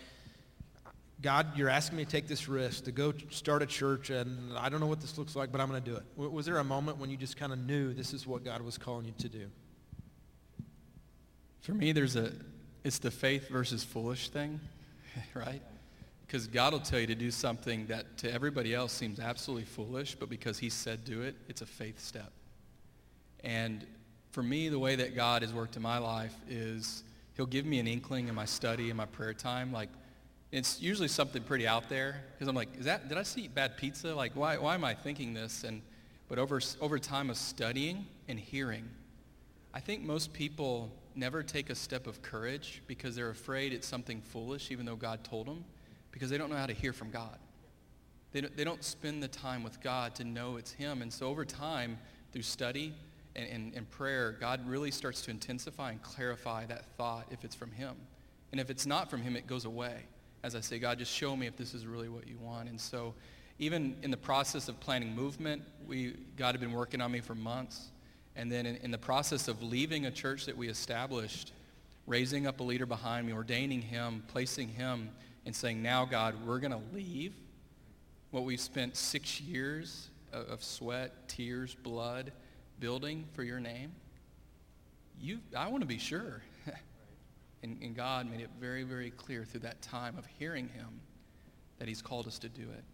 God, 1.27 1.59
you're 1.59 1.69
asking 1.69 1.99
me 1.99 2.05
to 2.05 2.11
take 2.11 2.29
this 2.29 2.47
risk, 2.47 2.85
to 2.85 2.93
go 2.93 3.13
start 3.31 3.61
a 3.61 3.67
church, 3.67 4.11
and 4.11 4.57
I 4.57 4.69
don't 4.69 4.79
know 4.79 4.87
what 4.87 5.01
this 5.01 5.19
looks 5.19 5.35
like, 5.35 5.51
but 5.51 5.61
I'm 5.61 5.69
going 5.69 5.83
to 5.83 5.91
do 5.91 5.97
it. 5.97 6.05
Was 6.17 6.47
there 6.47 6.59
a 6.59 6.65
moment 6.65 6.99
when 6.99 7.11
you 7.11 7.17
just 7.17 7.37
kind 7.37 7.53
of 7.53 7.59
knew 7.59 7.93
this 7.93 8.15
is 8.15 8.29
what 8.29 8.45
God 8.45 8.63
was 8.63 8.79
calling 8.79 9.07
you 9.07 9.15
to 9.19 9.29
do? 9.29 9.47
For 11.63 11.73
me, 11.73 11.91
there's 11.91 12.15
a, 12.15 12.31
it's 12.85 13.01
the 13.01 13.11
faith 13.11 13.49
versus 13.49 13.83
foolish 13.83 14.29
thing, 14.29 14.61
right? 15.35 15.61
Because 16.25 16.47
God 16.47 16.75
will 16.75 16.79
tell 16.79 17.01
you 17.01 17.09
to 17.09 17.17
do 17.17 17.33
something 17.33 17.87
that 17.87 18.19
to 18.19 18.33
everybody 18.33 18.73
else 18.73 18.93
seems 18.93 19.19
absolutely 19.19 19.65
foolish, 19.65 20.15
but 20.15 20.29
because 20.29 20.61
he 20.61 20.71
said 20.71 21.05
do 21.05 21.23
it, 21.23 21.35
it's 21.49 21.61
a 21.61 21.67
faith 21.67 21.99
step. 21.99 22.31
And 23.43 23.85
for 24.31 24.45
me, 24.45 24.69
the 24.69 24.79
way 24.79 24.95
that 24.95 25.17
God 25.17 25.43
has 25.43 25.53
worked 25.53 25.75
in 25.75 25.83
my 25.83 25.99
life 25.99 26.37
is 26.49 27.03
he'll 27.35 27.47
give 27.47 27.67
me 27.67 27.81
an 27.81 27.89
inkling 27.89 28.29
in 28.29 28.37
my 28.37 28.45
study 28.45 28.91
and 28.91 28.97
my 28.97 29.07
prayer 29.07 29.35
time. 29.35 29.73
Like, 29.73 29.89
it's 30.53 30.81
usually 30.81 31.09
something 31.09 31.43
pretty 31.43 31.67
out 31.67 31.89
there 31.89 32.23
because 32.33 32.49
I'm 32.49 32.55
like, 32.55 32.69
is 32.79 32.85
that, 32.85 33.09
did 33.09 33.19
I 33.19 33.23
see 33.23 33.49
bad 33.49 33.77
pizza? 33.77 34.15
Like, 34.15 34.33
why, 34.35 34.57
why 34.59 34.75
am 34.75 34.85
I 34.85 34.95
thinking 34.95 35.35
this? 35.35 35.65
And, 35.65 35.83
but 36.29 36.39
over, 36.39 36.61
over 36.81 36.99
time 36.99 37.31
of 37.31 37.37
studying 37.37 38.07
and 38.29 38.39
hearing, 38.39 38.89
I 39.75 39.81
think 39.81 40.03
most 40.03 40.33
people 40.33 40.91
never 41.15 41.43
take 41.43 41.71
a 41.71 41.75
step 41.75 42.07
of 42.07 42.23
courage 42.23 42.83
because 42.87 43.17
they're 43.17 43.31
afraid 43.31 43.73
it's 43.73 43.87
something 43.87 44.21
foolish, 44.21 44.71
even 44.71 44.87
though 44.87 44.97
God 44.97 45.25
told 45.25 45.47
them 45.47 45.65
because 46.13 46.31
they 46.31 46.39
don't 46.39 46.51
know 46.51 46.57
how 46.57 46.67
to 46.67 46.73
hear 46.73 46.93
from 46.93 47.11
God. 47.11 47.39
They 48.33 48.41
don't, 48.41 48.57
they 48.57 48.65
don't 48.65 48.85
spend 48.85 49.23
the 49.23 49.29
time 49.29 49.63
with 49.63 49.81
God 49.81 50.15
to 50.17 50.25
know 50.25 50.57
it's 50.57 50.73
him. 50.73 51.03
And 51.03 51.13
so 51.13 51.27
over 51.27 51.45
time, 51.45 51.99
through 52.33 52.43
study 52.43 52.95
and, 53.35 53.49
and, 53.49 53.75
and 53.75 53.91
prayer, 53.91 54.37
God 54.39 54.67
really 54.69 54.91
starts 54.91 55.23
to 55.23 55.31
intensify 55.31 55.91
and 55.91 56.03
clarify 56.03 56.67
that 56.67 56.85
thought 56.97 57.27
if 57.31 57.45
it's 57.45 57.55
from 57.55 57.71
him. 57.71 57.97
And 58.53 58.61
if 58.61 58.71
it's 58.71 58.87
not 58.87 59.11
from 59.11 59.23
him, 59.23 59.37
it 59.37 59.47
goes 59.47 59.65
away. 59.65 60.05
As 60.47 60.55
I 60.55 60.61
say, 60.61 60.79
God, 60.79 61.01
just 61.01 61.11
show 61.11 61.35
me 61.35 61.49
if 61.49 61.57
this 61.57 61.75
is 61.75 61.87
really 61.87 62.09
what 62.09 62.29
you 62.29 62.39
want. 62.39 62.69
And 62.69 62.81
so 62.81 63.15
even 63.59 63.97
in 64.05 64.13
the 64.13 64.17
process 64.17 64.69
of 64.69 64.79
planning 64.79 65.13
movement, 65.13 65.61
we, 65.89 66.15
God 66.37 66.53
had 66.53 66.61
been 66.61 66.71
working 66.71 67.01
on 67.01 67.11
me 67.11 67.19
for 67.19 67.35
months. 67.35 67.89
And 68.37 68.53
then 68.53 68.65
in, 68.65 68.77
in 68.77 68.93
the 68.93 68.99
process 68.99 69.49
of 69.49 69.61
leaving 69.61 70.07
a 70.07 70.11
church 70.13 70.47
that 70.47 70.57
we 70.57 70.69
established, 70.69 71.53
raising 72.07 72.47
up 72.47 72.61
a 72.61 72.63
leader 72.63 72.87
behind 72.87 73.27
me, 73.27 73.33
ordaining 73.33 73.83
him, 73.83 74.23
placing 74.29 74.69
him 74.69 75.11
and 75.47 75.57
saying, 75.57 75.83
now, 75.83 76.05
God, 76.05 76.37
we're 76.47 76.61
going 76.61 76.71
to 76.71 76.95
leave 76.95 77.33
what 78.31 78.45
we've 78.45 78.61
spent 78.61 78.97
six 78.97 79.41
years 79.41 80.11
of 80.33 80.63
sweat, 80.63 81.29
tears, 81.29 81.75
blood 81.75 82.31
building 82.79 83.25
for 83.33 83.43
your 83.43 83.59
name. 83.59 83.91
You, 85.21 85.41
I 85.57 85.67
want 85.67 85.81
to 85.81 85.89
be 85.89 85.99
sure. 85.99 86.41
And, 87.67 87.83
and 87.83 87.95
God 87.95 88.31
made 88.31 88.41
it 88.41 88.51
very, 88.61 88.83
very 88.83 89.11
clear 89.11 89.45
through 89.45 89.61
that 89.61 89.83
time 89.83 90.17
of 90.17 90.27
hearing 90.39 90.69
him 90.69 91.01
that 91.79 91.89
he's 91.89 92.01
called 92.01 92.27
us 92.27 92.39
to 92.39 92.49
do 92.49 92.63
it. 92.63 92.85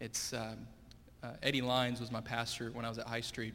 It's 0.00 0.32
um, 0.32 0.66
uh, 1.22 1.32
Eddie 1.42 1.62
Lines 1.62 2.00
was 2.00 2.10
my 2.10 2.20
pastor 2.20 2.70
when 2.72 2.84
I 2.84 2.88
was 2.88 2.98
at 2.98 3.06
High 3.06 3.20
Street, 3.20 3.54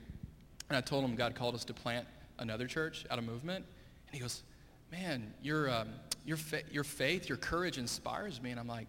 and 0.70 0.78
I 0.78 0.82
told 0.82 1.04
him 1.04 1.16
God 1.16 1.36
called 1.36 1.56
us 1.56 1.66
to 1.66 1.74
plant 1.74 2.08
another 2.40 2.68
church 2.68 3.06
out 3.12 3.20
of 3.20 3.26
movement, 3.26 3.66
and 4.08 4.14
he 4.14 4.20
goes, 4.20 4.44
"Man, 4.92 5.34
you're 5.42 5.70
um, 5.70 5.90
your, 6.26 6.38
fa- 6.38 6.64
your 6.72 6.84
faith, 6.84 7.28
your 7.28 7.38
courage 7.38 7.78
inspires 7.78 8.42
me. 8.42 8.52
And 8.52 8.60
I'm 8.60 8.68
like, 8.68 8.88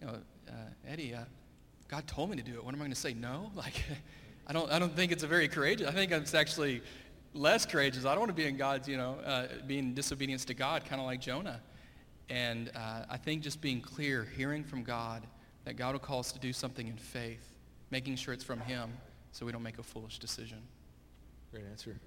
you 0.00 0.06
know, 0.06 0.14
uh, 0.48 0.52
Eddie, 0.88 1.14
uh, 1.14 1.20
God 1.88 2.06
told 2.06 2.30
me 2.30 2.36
to 2.36 2.42
do 2.42 2.54
it. 2.54 2.64
What 2.64 2.74
am 2.74 2.80
I 2.80 2.84
going 2.84 2.90
to 2.90 2.96
say? 2.96 3.14
No? 3.14 3.50
Like, 3.56 3.82
I 4.46 4.52
don't, 4.52 4.70
I 4.70 4.78
don't 4.78 4.94
think 4.94 5.10
it's 5.10 5.22
a 5.22 5.26
very 5.26 5.48
courageous. 5.48 5.88
I 5.88 5.92
think 5.92 6.12
it's 6.12 6.34
actually 6.34 6.82
less 7.34 7.66
courageous. 7.66 8.04
I 8.04 8.10
don't 8.10 8.20
want 8.20 8.30
to 8.30 8.42
be 8.42 8.46
in 8.46 8.56
God's, 8.56 8.88
you 8.88 8.96
know, 8.96 9.16
uh, 9.24 9.48
being 9.66 9.92
disobedience 9.92 10.44
to 10.46 10.54
God, 10.54 10.84
kind 10.84 11.00
of 11.00 11.06
like 11.06 11.20
Jonah. 11.20 11.60
And 12.30 12.70
uh, 12.74 13.04
I 13.10 13.16
think 13.18 13.42
just 13.42 13.60
being 13.60 13.80
clear, 13.82 14.26
hearing 14.36 14.64
from 14.64 14.82
God, 14.82 15.26
that 15.64 15.74
God 15.74 15.92
will 15.92 16.00
call 16.00 16.20
us 16.20 16.32
to 16.32 16.38
do 16.38 16.52
something 16.52 16.86
in 16.86 16.96
faith, 16.96 17.52
making 17.90 18.16
sure 18.16 18.32
it's 18.32 18.44
from 18.44 18.60
him 18.60 18.92
so 19.32 19.44
we 19.44 19.52
don't 19.52 19.62
make 19.62 19.78
a 19.78 19.82
foolish 19.82 20.18
decision. 20.18 20.58
Great 21.50 21.64
answer. 21.70 21.98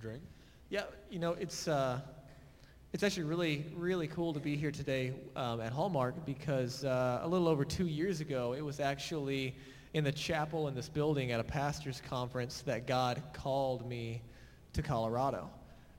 Drake? 0.00 0.20
Yeah, 0.68 0.84
you 1.10 1.18
know, 1.18 1.32
it's, 1.32 1.66
uh, 1.66 2.00
It's 2.92 3.04
actually 3.04 3.22
really, 3.22 3.66
really 3.76 4.08
cool 4.08 4.32
to 4.32 4.40
be 4.40 4.56
here 4.56 4.72
today 4.72 5.12
um, 5.36 5.60
at 5.60 5.72
Hallmark 5.72 6.26
because 6.26 6.84
uh, 6.84 7.20
a 7.22 7.28
little 7.28 7.46
over 7.46 7.64
two 7.64 7.86
years 7.86 8.20
ago, 8.20 8.52
it 8.52 8.62
was 8.62 8.80
actually 8.80 9.54
in 9.94 10.02
the 10.02 10.10
chapel 10.10 10.66
in 10.66 10.74
this 10.74 10.88
building 10.88 11.30
at 11.30 11.38
a 11.38 11.44
pastor's 11.44 12.02
conference 12.08 12.62
that 12.62 12.88
God 12.88 13.22
called 13.32 13.88
me 13.88 14.22
to 14.72 14.82
Colorado. 14.82 15.50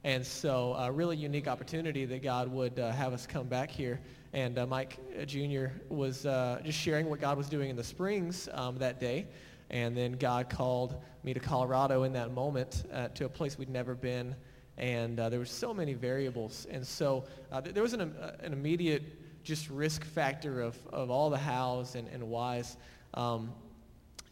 And 0.04 0.26
so 0.26 0.74
a 0.74 0.92
really 0.92 1.18
unique 1.18 1.48
opportunity 1.48 2.06
that 2.06 2.24
God 2.24 2.52
would 2.52 2.80
uh, 2.80 2.92
have 2.92 3.14
us 3.14 3.28
come 3.28 3.48
back 3.48 3.70
here. 3.70 4.00
And 4.34 4.58
uh, 4.58 4.66
Mike 4.66 4.98
Jr. 5.28 5.68
was 5.90 6.26
uh, 6.26 6.60
just 6.64 6.80
sharing 6.80 7.10
what 7.10 7.20
God 7.20 7.38
was 7.38 7.48
doing 7.48 7.70
in 7.70 7.76
the 7.76 7.84
Springs 7.84 8.50
um, 8.54 8.78
that 8.80 9.00
day. 9.00 9.28
And 9.70 9.96
then 9.96 10.14
God 10.14 10.50
called 10.50 10.96
me 11.24 11.34
to 11.34 11.40
Colorado 11.40 12.04
in 12.04 12.14
that 12.14 12.32
moment 12.32 12.84
uh, 12.92 13.10
to 13.10 13.26
a 13.26 13.30
place 13.30 13.58
we'd 13.58 13.70
never 13.70 13.94
been 13.96 14.36
and 14.78 15.20
uh, 15.20 15.30
there 15.30 15.40
were 15.40 15.46
so 15.46 15.74
many 15.74 15.94
variables. 15.94 16.68
And 16.70 16.86
so 16.86 17.26
uh, 17.52 17.62
th- 17.62 17.74
there 17.74 17.84
was 17.84 17.94
an, 17.94 18.02
an 18.40 18.52
immediate 18.52 19.04
just 19.44 19.70
risk 19.70 20.04
factor 20.04 20.62
of, 20.62 20.76
of 20.92 21.10
all 21.10 21.30
the 21.30 21.38
hows 21.38 21.96
and, 21.96 22.08
and 22.10 22.24
whys. 22.28 22.78
Um, 23.14 23.54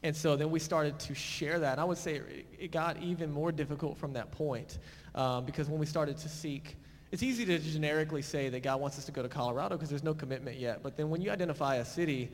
and 0.03 0.15
so 0.15 0.35
then 0.35 0.49
we 0.49 0.59
started 0.59 0.97
to 0.99 1.13
share 1.13 1.59
that. 1.59 1.73
And 1.73 1.81
I 1.81 1.83
would 1.83 1.97
say 1.97 2.15
it, 2.15 2.45
it 2.57 2.71
got 2.71 3.01
even 3.01 3.31
more 3.31 3.51
difficult 3.51 3.97
from 3.97 4.13
that 4.13 4.31
point 4.31 4.79
um, 5.15 5.45
because 5.45 5.67
when 5.67 5.79
we 5.79 5.85
started 5.85 6.17
to 6.17 6.29
seek, 6.29 6.77
it's 7.11 7.23
easy 7.23 7.45
to 7.45 7.59
generically 7.59 8.21
say 8.21 8.49
that 8.49 8.63
God 8.63 8.79
wants 8.79 8.97
us 8.97 9.05
to 9.05 9.11
go 9.11 9.21
to 9.21 9.29
Colorado 9.29 9.75
because 9.75 9.89
there's 9.89 10.03
no 10.03 10.13
commitment 10.13 10.57
yet. 10.57 10.83
But 10.83 10.95
then 10.95 11.09
when 11.09 11.21
you 11.21 11.31
identify 11.31 11.75
a 11.75 11.85
city, 11.85 12.31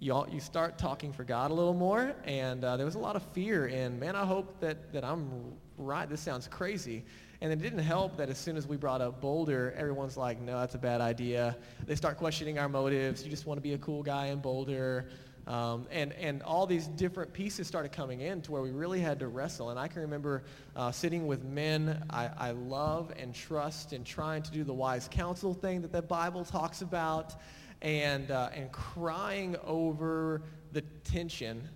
you, 0.00 0.12
all, 0.12 0.28
you 0.30 0.38
start 0.38 0.78
talking 0.78 1.12
for 1.12 1.24
God 1.24 1.50
a 1.50 1.54
little 1.54 1.74
more. 1.74 2.14
And 2.24 2.62
uh, 2.62 2.76
there 2.76 2.86
was 2.86 2.94
a 2.94 3.00
lot 3.00 3.16
of 3.16 3.22
fear 3.32 3.66
And 3.66 3.98
man, 3.98 4.14
I 4.14 4.24
hope 4.24 4.60
that, 4.60 4.92
that 4.92 5.04
I'm 5.04 5.28
right. 5.76 6.08
This 6.08 6.20
sounds 6.20 6.46
crazy. 6.46 7.04
And 7.40 7.52
it 7.52 7.60
didn't 7.60 7.78
help 7.80 8.16
that 8.16 8.28
as 8.28 8.38
soon 8.38 8.56
as 8.56 8.66
we 8.66 8.76
brought 8.76 9.00
up 9.00 9.20
Boulder, 9.20 9.72
everyone's 9.76 10.16
like, 10.16 10.40
no, 10.40 10.58
that's 10.58 10.74
a 10.74 10.78
bad 10.78 11.00
idea. 11.00 11.56
They 11.86 11.94
start 11.94 12.16
questioning 12.16 12.58
our 12.58 12.68
motives. 12.68 13.24
You 13.24 13.30
just 13.30 13.46
want 13.46 13.58
to 13.58 13.62
be 13.62 13.74
a 13.74 13.78
cool 13.78 14.02
guy 14.02 14.26
in 14.26 14.40
Boulder. 14.40 15.08
Um, 15.48 15.86
and, 15.90 16.12
and 16.12 16.42
all 16.42 16.66
these 16.66 16.86
different 16.86 17.32
pieces 17.32 17.66
started 17.66 17.90
coming 17.90 18.20
in 18.20 18.42
to 18.42 18.52
where 18.52 18.60
we 18.60 18.70
really 18.70 19.00
had 19.00 19.18
to 19.20 19.28
wrestle. 19.28 19.70
And 19.70 19.78
I 19.78 19.88
can 19.88 20.02
remember 20.02 20.44
uh, 20.76 20.92
sitting 20.92 21.26
with 21.26 21.42
men 21.42 22.04
I, 22.10 22.28
I 22.36 22.50
love 22.50 23.10
and 23.18 23.34
trust 23.34 23.94
and 23.94 24.04
trying 24.04 24.42
to 24.42 24.50
do 24.50 24.62
the 24.62 24.74
wise 24.74 25.08
counsel 25.10 25.54
thing 25.54 25.80
that 25.82 25.90
the 25.90 26.02
Bible 26.02 26.44
talks 26.44 26.82
about 26.82 27.34
and, 27.80 28.30
uh, 28.30 28.50
and 28.54 28.70
crying 28.70 29.56
over 29.64 30.42
the 30.72 30.82
tension 31.04 31.66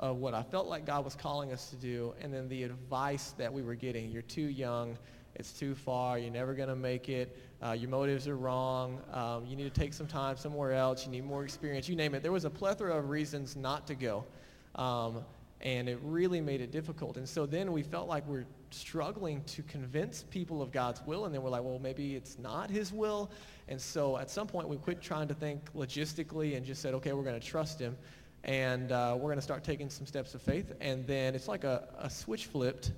of 0.00 0.16
what 0.16 0.32
I 0.32 0.42
felt 0.42 0.66
like 0.66 0.86
God 0.86 1.04
was 1.04 1.14
calling 1.14 1.52
us 1.52 1.68
to 1.70 1.76
do, 1.76 2.14
and 2.20 2.32
then 2.34 2.48
the 2.48 2.64
advice 2.64 3.34
that 3.38 3.52
we 3.52 3.62
were 3.62 3.76
getting. 3.76 4.10
You're 4.10 4.22
too 4.22 4.42
young. 4.42 4.98
It's 5.34 5.52
too 5.52 5.74
far. 5.74 6.18
You're 6.18 6.32
never 6.32 6.54
going 6.54 6.68
to 6.68 6.76
make 6.76 7.08
it. 7.08 7.36
Uh, 7.62 7.72
your 7.72 7.90
motives 7.90 8.28
are 8.28 8.36
wrong. 8.36 9.00
Um, 9.12 9.46
you 9.46 9.56
need 9.56 9.72
to 9.72 9.80
take 9.80 9.94
some 9.94 10.06
time 10.06 10.36
somewhere 10.36 10.72
else. 10.72 11.04
You 11.04 11.12
need 11.12 11.24
more 11.24 11.44
experience. 11.44 11.88
You 11.88 11.96
name 11.96 12.14
it. 12.14 12.22
There 12.22 12.32
was 12.32 12.44
a 12.44 12.50
plethora 12.50 12.96
of 12.96 13.08
reasons 13.08 13.56
not 13.56 13.86
to 13.86 13.94
go. 13.94 14.24
Um, 14.74 15.24
and 15.60 15.88
it 15.88 15.98
really 16.02 16.40
made 16.40 16.60
it 16.60 16.72
difficult. 16.72 17.16
And 17.16 17.28
so 17.28 17.46
then 17.46 17.72
we 17.72 17.82
felt 17.82 18.08
like 18.08 18.26
we're 18.26 18.46
struggling 18.70 19.44
to 19.44 19.62
convince 19.62 20.24
people 20.24 20.60
of 20.60 20.72
God's 20.72 21.00
will, 21.06 21.24
and 21.24 21.34
then 21.34 21.42
we're 21.42 21.50
like, 21.50 21.62
well, 21.62 21.78
maybe 21.78 22.16
it's 22.16 22.38
not 22.38 22.68
his 22.68 22.92
will. 22.92 23.30
And 23.68 23.80
so 23.80 24.18
at 24.18 24.28
some 24.28 24.48
point 24.48 24.68
we 24.68 24.76
quit 24.76 25.00
trying 25.00 25.28
to 25.28 25.34
think 25.34 25.72
logistically 25.72 26.56
and 26.56 26.66
just 26.66 26.82
said, 26.82 26.94
okay, 26.94 27.12
we're 27.12 27.22
going 27.22 27.38
to 27.38 27.46
trust 27.46 27.78
him 27.78 27.96
and 28.44 28.90
uh, 28.90 29.14
we're 29.14 29.28
going 29.28 29.36
to 29.36 29.42
start 29.42 29.62
taking 29.62 29.88
some 29.88 30.06
steps 30.06 30.34
of 30.34 30.42
faith. 30.42 30.72
And 30.80 31.06
then 31.06 31.34
it's 31.34 31.48
like 31.48 31.64
a, 31.64 31.88
a 31.98 32.10
switch 32.10 32.46
flipped, 32.46 32.92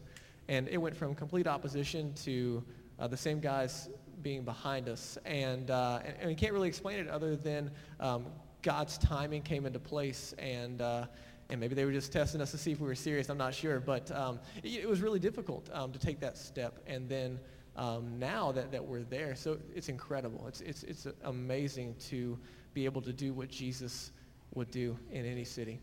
and 0.48 0.68
it 0.68 0.78
went 0.78 0.96
from 0.96 1.14
complete 1.14 1.46
opposition 1.46 2.12
to 2.14 2.62
uh, 2.98 3.06
the 3.06 3.16
same 3.16 3.40
guys 3.40 3.88
being 4.22 4.42
behind 4.42 4.88
us. 4.88 5.18
And, 5.24 5.70
uh, 5.70 6.00
and, 6.04 6.16
and, 6.20 6.28
we 6.28 6.34
can't 6.34 6.52
really 6.52 6.68
explain 6.68 6.98
it 6.98 7.08
other 7.08 7.36
than 7.36 7.70
um, 8.00 8.26
God's 8.62 8.96
timing 8.98 9.42
came 9.42 9.66
into 9.66 9.78
place, 9.78 10.34
and, 10.38 10.80
uh, 10.80 11.06
and 11.50 11.60
maybe 11.60 11.74
they 11.74 11.84
were 11.84 11.92
just 11.92 12.12
testing 12.12 12.40
us 12.40 12.50
to 12.52 12.58
see 12.58 12.72
if 12.72 12.80
we 12.80 12.86
were 12.86 12.94
serious. 12.94 13.28
I'm 13.28 13.38
not 13.38 13.54
sure. 13.54 13.80
But 13.80 14.10
um, 14.12 14.40
it, 14.62 14.72
it, 14.84 14.88
was 14.88 15.02
really 15.02 15.18
difficult 15.18 15.68
um, 15.72 15.92
to 15.92 15.98
take 15.98 16.20
that 16.20 16.38
step. 16.38 16.78
And 16.86 17.08
then 17.08 17.38
um, 17.76 18.18
now 18.18 18.52
that, 18.52 18.72
that 18.72 18.84
we're 18.84 19.02
there, 19.02 19.34
so 19.34 19.58
it's 19.74 19.88
incredible. 19.88 20.46
It's, 20.48 20.62
it's, 20.62 20.82
it's 20.84 21.06
amazing 21.24 21.96
to 22.08 22.38
be 22.72 22.86
able 22.86 23.02
to 23.02 23.12
do 23.12 23.34
what 23.34 23.48
Jesus 23.48 24.12
would 24.54 24.70
do 24.70 24.96
in 25.10 25.26
any 25.26 25.44
city. 25.44 25.80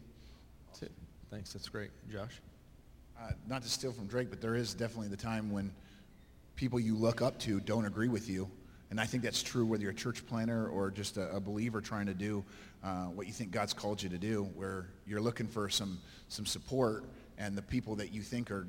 Awesome. 0.71 0.89
Thanks. 1.29 1.53
That's 1.53 1.69
great. 1.69 1.91
Josh? 2.09 2.41
Not 3.47 3.63
to 3.63 3.69
steal 3.69 3.91
from 3.91 4.07
Drake, 4.07 4.29
but 4.29 4.41
there 4.41 4.55
is 4.55 4.73
definitely 4.73 5.09
the 5.09 5.17
time 5.17 5.51
when 5.51 5.71
people 6.55 6.79
you 6.79 6.95
look 6.95 7.21
up 7.21 7.39
to 7.39 7.59
don't 7.59 7.85
agree 7.85 8.07
with 8.07 8.29
you. 8.29 8.49
And 8.89 8.99
I 8.99 9.05
think 9.05 9.23
that's 9.23 9.41
true 9.41 9.65
whether 9.65 9.83
you're 9.83 9.91
a 9.91 9.95
church 9.95 10.25
planter 10.25 10.67
or 10.67 10.91
just 10.91 11.17
a, 11.17 11.29
a 11.35 11.39
believer 11.39 11.81
trying 11.81 12.05
to 12.07 12.13
do 12.13 12.43
uh, 12.83 13.05
what 13.05 13.25
you 13.25 13.33
think 13.33 13.51
God's 13.51 13.73
called 13.73 14.03
you 14.03 14.09
to 14.09 14.17
do, 14.17 14.49
where 14.55 14.87
you're 15.07 15.21
looking 15.21 15.47
for 15.47 15.69
some, 15.69 15.97
some 16.27 16.45
support 16.45 17.05
and 17.37 17.57
the 17.57 17.61
people 17.61 17.95
that 17.95 18.13
you 18.13 18.21
think 18.21 18.51
are, 18.51 18.67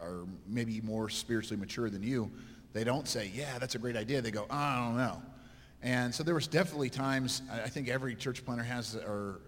are 0.00 0.24
maybe 0.46 0.80
more 0.80 1.08
spiritually 1.08 1.60
mature 1.60 1.90
than 1.90 2.02
you, 2.02 2.30
they 2.72 2.84
don't 2.84 3.08
say, 3.08 3.30
yeah, 3.34 3.58
that's 3.58 3.74
a 3.74 3.78
great 3.78 3.96
idea. 3.96 4.20
They 4.20 4.30
go, 4.30 4.46
oh, 4.48 4.54
I 4.54 4.76
don't 4.86 4.96
know. 4.96 5.22
And 5.82 6.14
so 6.14 6.22
there 6.22 6.34
was 6.34 6.46
definitely 6.46 6.90
times, 6.90 7.42
I 7.52 7.68
think 7.68 7.88
every 7.88 8.14
church 8.14 8.44
planter 8.44 8.64
has, 8.64 8.96
or 8.96 9.40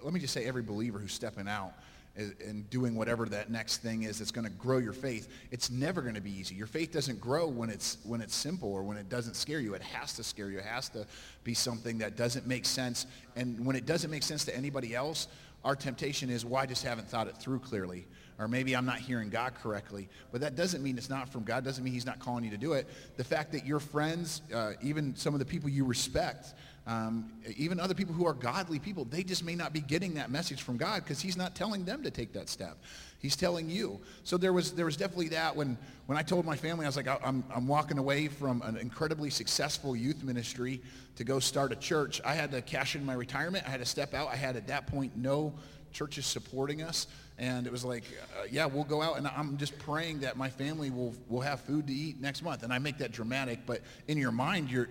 let 0.00 0.14
me 0.14 0.20
just 0.20 0.32
say 0.32 0.44
every 0.44 0.62
believer 0.62 0.98
who's 0.98 1.12
stepping 1.12 1.48
out 1.48 1.74
and 2.16 2.68
doing 2.68 2.94
whatever 2.94 3.26
that 3.26 3.50
next 3.50 3.78
thing 3.78 4.02
is 4.02 4.18
that's 4.18 4.30
going 4.30 4.44
to 4.44 4.50
grow 4.52 4.78
your 4.78 4.92
faith 4.92 5.28
it's 5.50 5.70
never 5.70 6.02
going 6.02 6.14
to 6.14 6.20
be 6.20 6.30
easy 6.30 6.54
your 6.54 6.66
faith 6.66 6.92
doesn't 6.92 7.18
grow 7.20 7.48
when 7.48 7.70
it's 7.70 7.96
when 8.04 8.20
it's 8.20 8.34
simple 8.34 8.70
or 8.70 8.82
when 8.82 8.98
it 8.98 9.08
doesn't 9.08 9.34
scare 9.34 9.60
you 9.60 9.72
it 9.74 9.82
has 9.82 10.12
to 10.12 10.22
scare 10.22 10.50
you 10.50 10.58
it 10.58 10.64
has 10.64 10.90
to 10.90 11.06
be 11.42 11.54
something 11.54 11.98
that 11.98 12.16
doesn't 12.16 12.46
make 12.46 12.66
sense 12.66 13.06
and 13.34 13.64
when 13.64 13.76
it 13.76 13.86
doesn't 13.86 14.10
make 14.10 14.22
sense 14.22 14.44
to 14.44 14.54
anybody 14.54 14.94
else 14.94 15.26
our 15.64 15.74
temptation 15.74 16.28
is 16.28 16.44
well 16.44 16.62
i 16.62 16.66
just 16.66 16.84
haven't 16.84 17.08
thought 17.08 17.26
it 17.26 17.36
through 17.38 17.58
clearly 17.58 18.06
or 18.38 18.48
maybe 18.48 18.74
I'm 18.74 18.84
not 18.84 18.98
hearing 18.98 19.28
God 19.28 19.54
correctly. 19.54 20.08
But 20.32 20.40
that 20.40 20.56
doesn't 20.56 20.82
mean 20.82 20.98
it's 20.98 21.10
not 21.10 21.28
from 21.28 21.44
God. 21.44 21.64
Doesn't 21.64 21.84
mean 21.84 21.92
he's 21.92 22.06
not 22.06 22.18
calling 22.18 22.44
you 22.44 22.50
to 22.50 22.56
do 22.56 22.72
it. 22.72 22.88
The 23.16 23.24
fact 23.24 23.52
that 23.52 23.66
your 23.66 23.78
friends, 23.78 24.42
uh, 24.52 24.72
even 24.82 25.14
some 25.14 25.32
of 25.32 25.38
the 25.38 25.46
people 25.46 25.68
you 25.68 25.84
respect, 25.84 26.54
um, 26.86 27.30
even 27.56 27.78
other 27.78 27.94
people 27.94 28.14
who 28.14 28.26
are 28.26 28.32
godly 28.32 28.78
people, 28.78 29.04
they 29.04 29.22
just 29.22 29.44
may 29.44 29.54
not 29.54 29.72
be 29.72 29.80
getting 29.80 30.14
that 30.14 30.30
message 30.30 30.62
from 30.62 30.76
God 30.76 31.04
because 31.04 31.20
he's 31.20 31.36
not 31.36 31.54
telling 31.54 31.84
them 31.84 32.02
to 32.02 32.10
take 32.10 32.32
that 32.32 32.48
step. 32.48 32.76
He's 33.20 33.36
telling 33.36 33.70
you. 33.70 34.00
So 34.24 34.36
there 34.36 34.52
was, 34.52 34.72
there 34.72 34.84
was 34.84 34.96
definitely 34.96 35.28
that 35.28 35.54
when, 35.54 35.78
when 36.06 36.18
I 36.18 36.22
told 36.22 36.44
my 36.44 36.56
family, 36.56 36.84
I 36.84 36.88
was 36.88 36.96
like, 36.96 37.06
I'm, 37.06 37.44
I'm 37.54 37.68
walking 37.68 37.98
away 37.98 38.26
from 38.26 38.62
an 38.62 38.76
incredibly 38.76 39.30
successful 39.30 39.94
youth 39.94 40.24
ministry 40.24 40.82
to 41.14 41.24
go 41.24 41.38
start 41.38 41.70
a 41.70 41.76
church. 41.76 42.20
I 42.24 42.34
had 42.34 42.50
to 42.50 42.60
cash 42.62 42.96
in 42.96 43.06
my 43.06 43.14
retirement. 43.14 43.64
I 43.64 43.70
had 43.70 43.80
to 43.80 43.86
step 43.86 44.12
out. 44.12 44.28
I 44.28 44.36
had 44.36 44.56
at 44.56 44.66
that 44.66 44.88
point 44.88 45.16
no 45.16 45.54
churches 45.92 46.26
supporting 46.26 46.82
us. 46.82 47.06
And 47.38 47.66
it 47.66 47.72
was 47.72 47.84
like, 47.84 48.04
uh, 48.40 48.46
yeah, 48.50 48.66
we'll 48.66 48.84
go 48.84 49.02
out, 49.02 49.18
and 49.18 49.26
I'm 49.26 49.56
just 49.56 49.78
praying 49.78 50.20
that 50.20 50.36
my 50.36 50.50
family 50.50 50.90
will, 50.90 51.14
will 51.28 51.40
have 51.40 51.60
food 51.60 51.86
to 51.86 51.92
eat 51.92 52.20
next 52.20 52.42
month. 52.42 52.62
And 52.62 52.72
I 52.72 52.78
make 52.78 52.98
that 52.98 53.12
dramatic, 53.12 53.60
but 53.66 53.80
in 54.06 54.18
your 54.18 54.32
mind, 54.32 54.70
you're, 54.70 54.88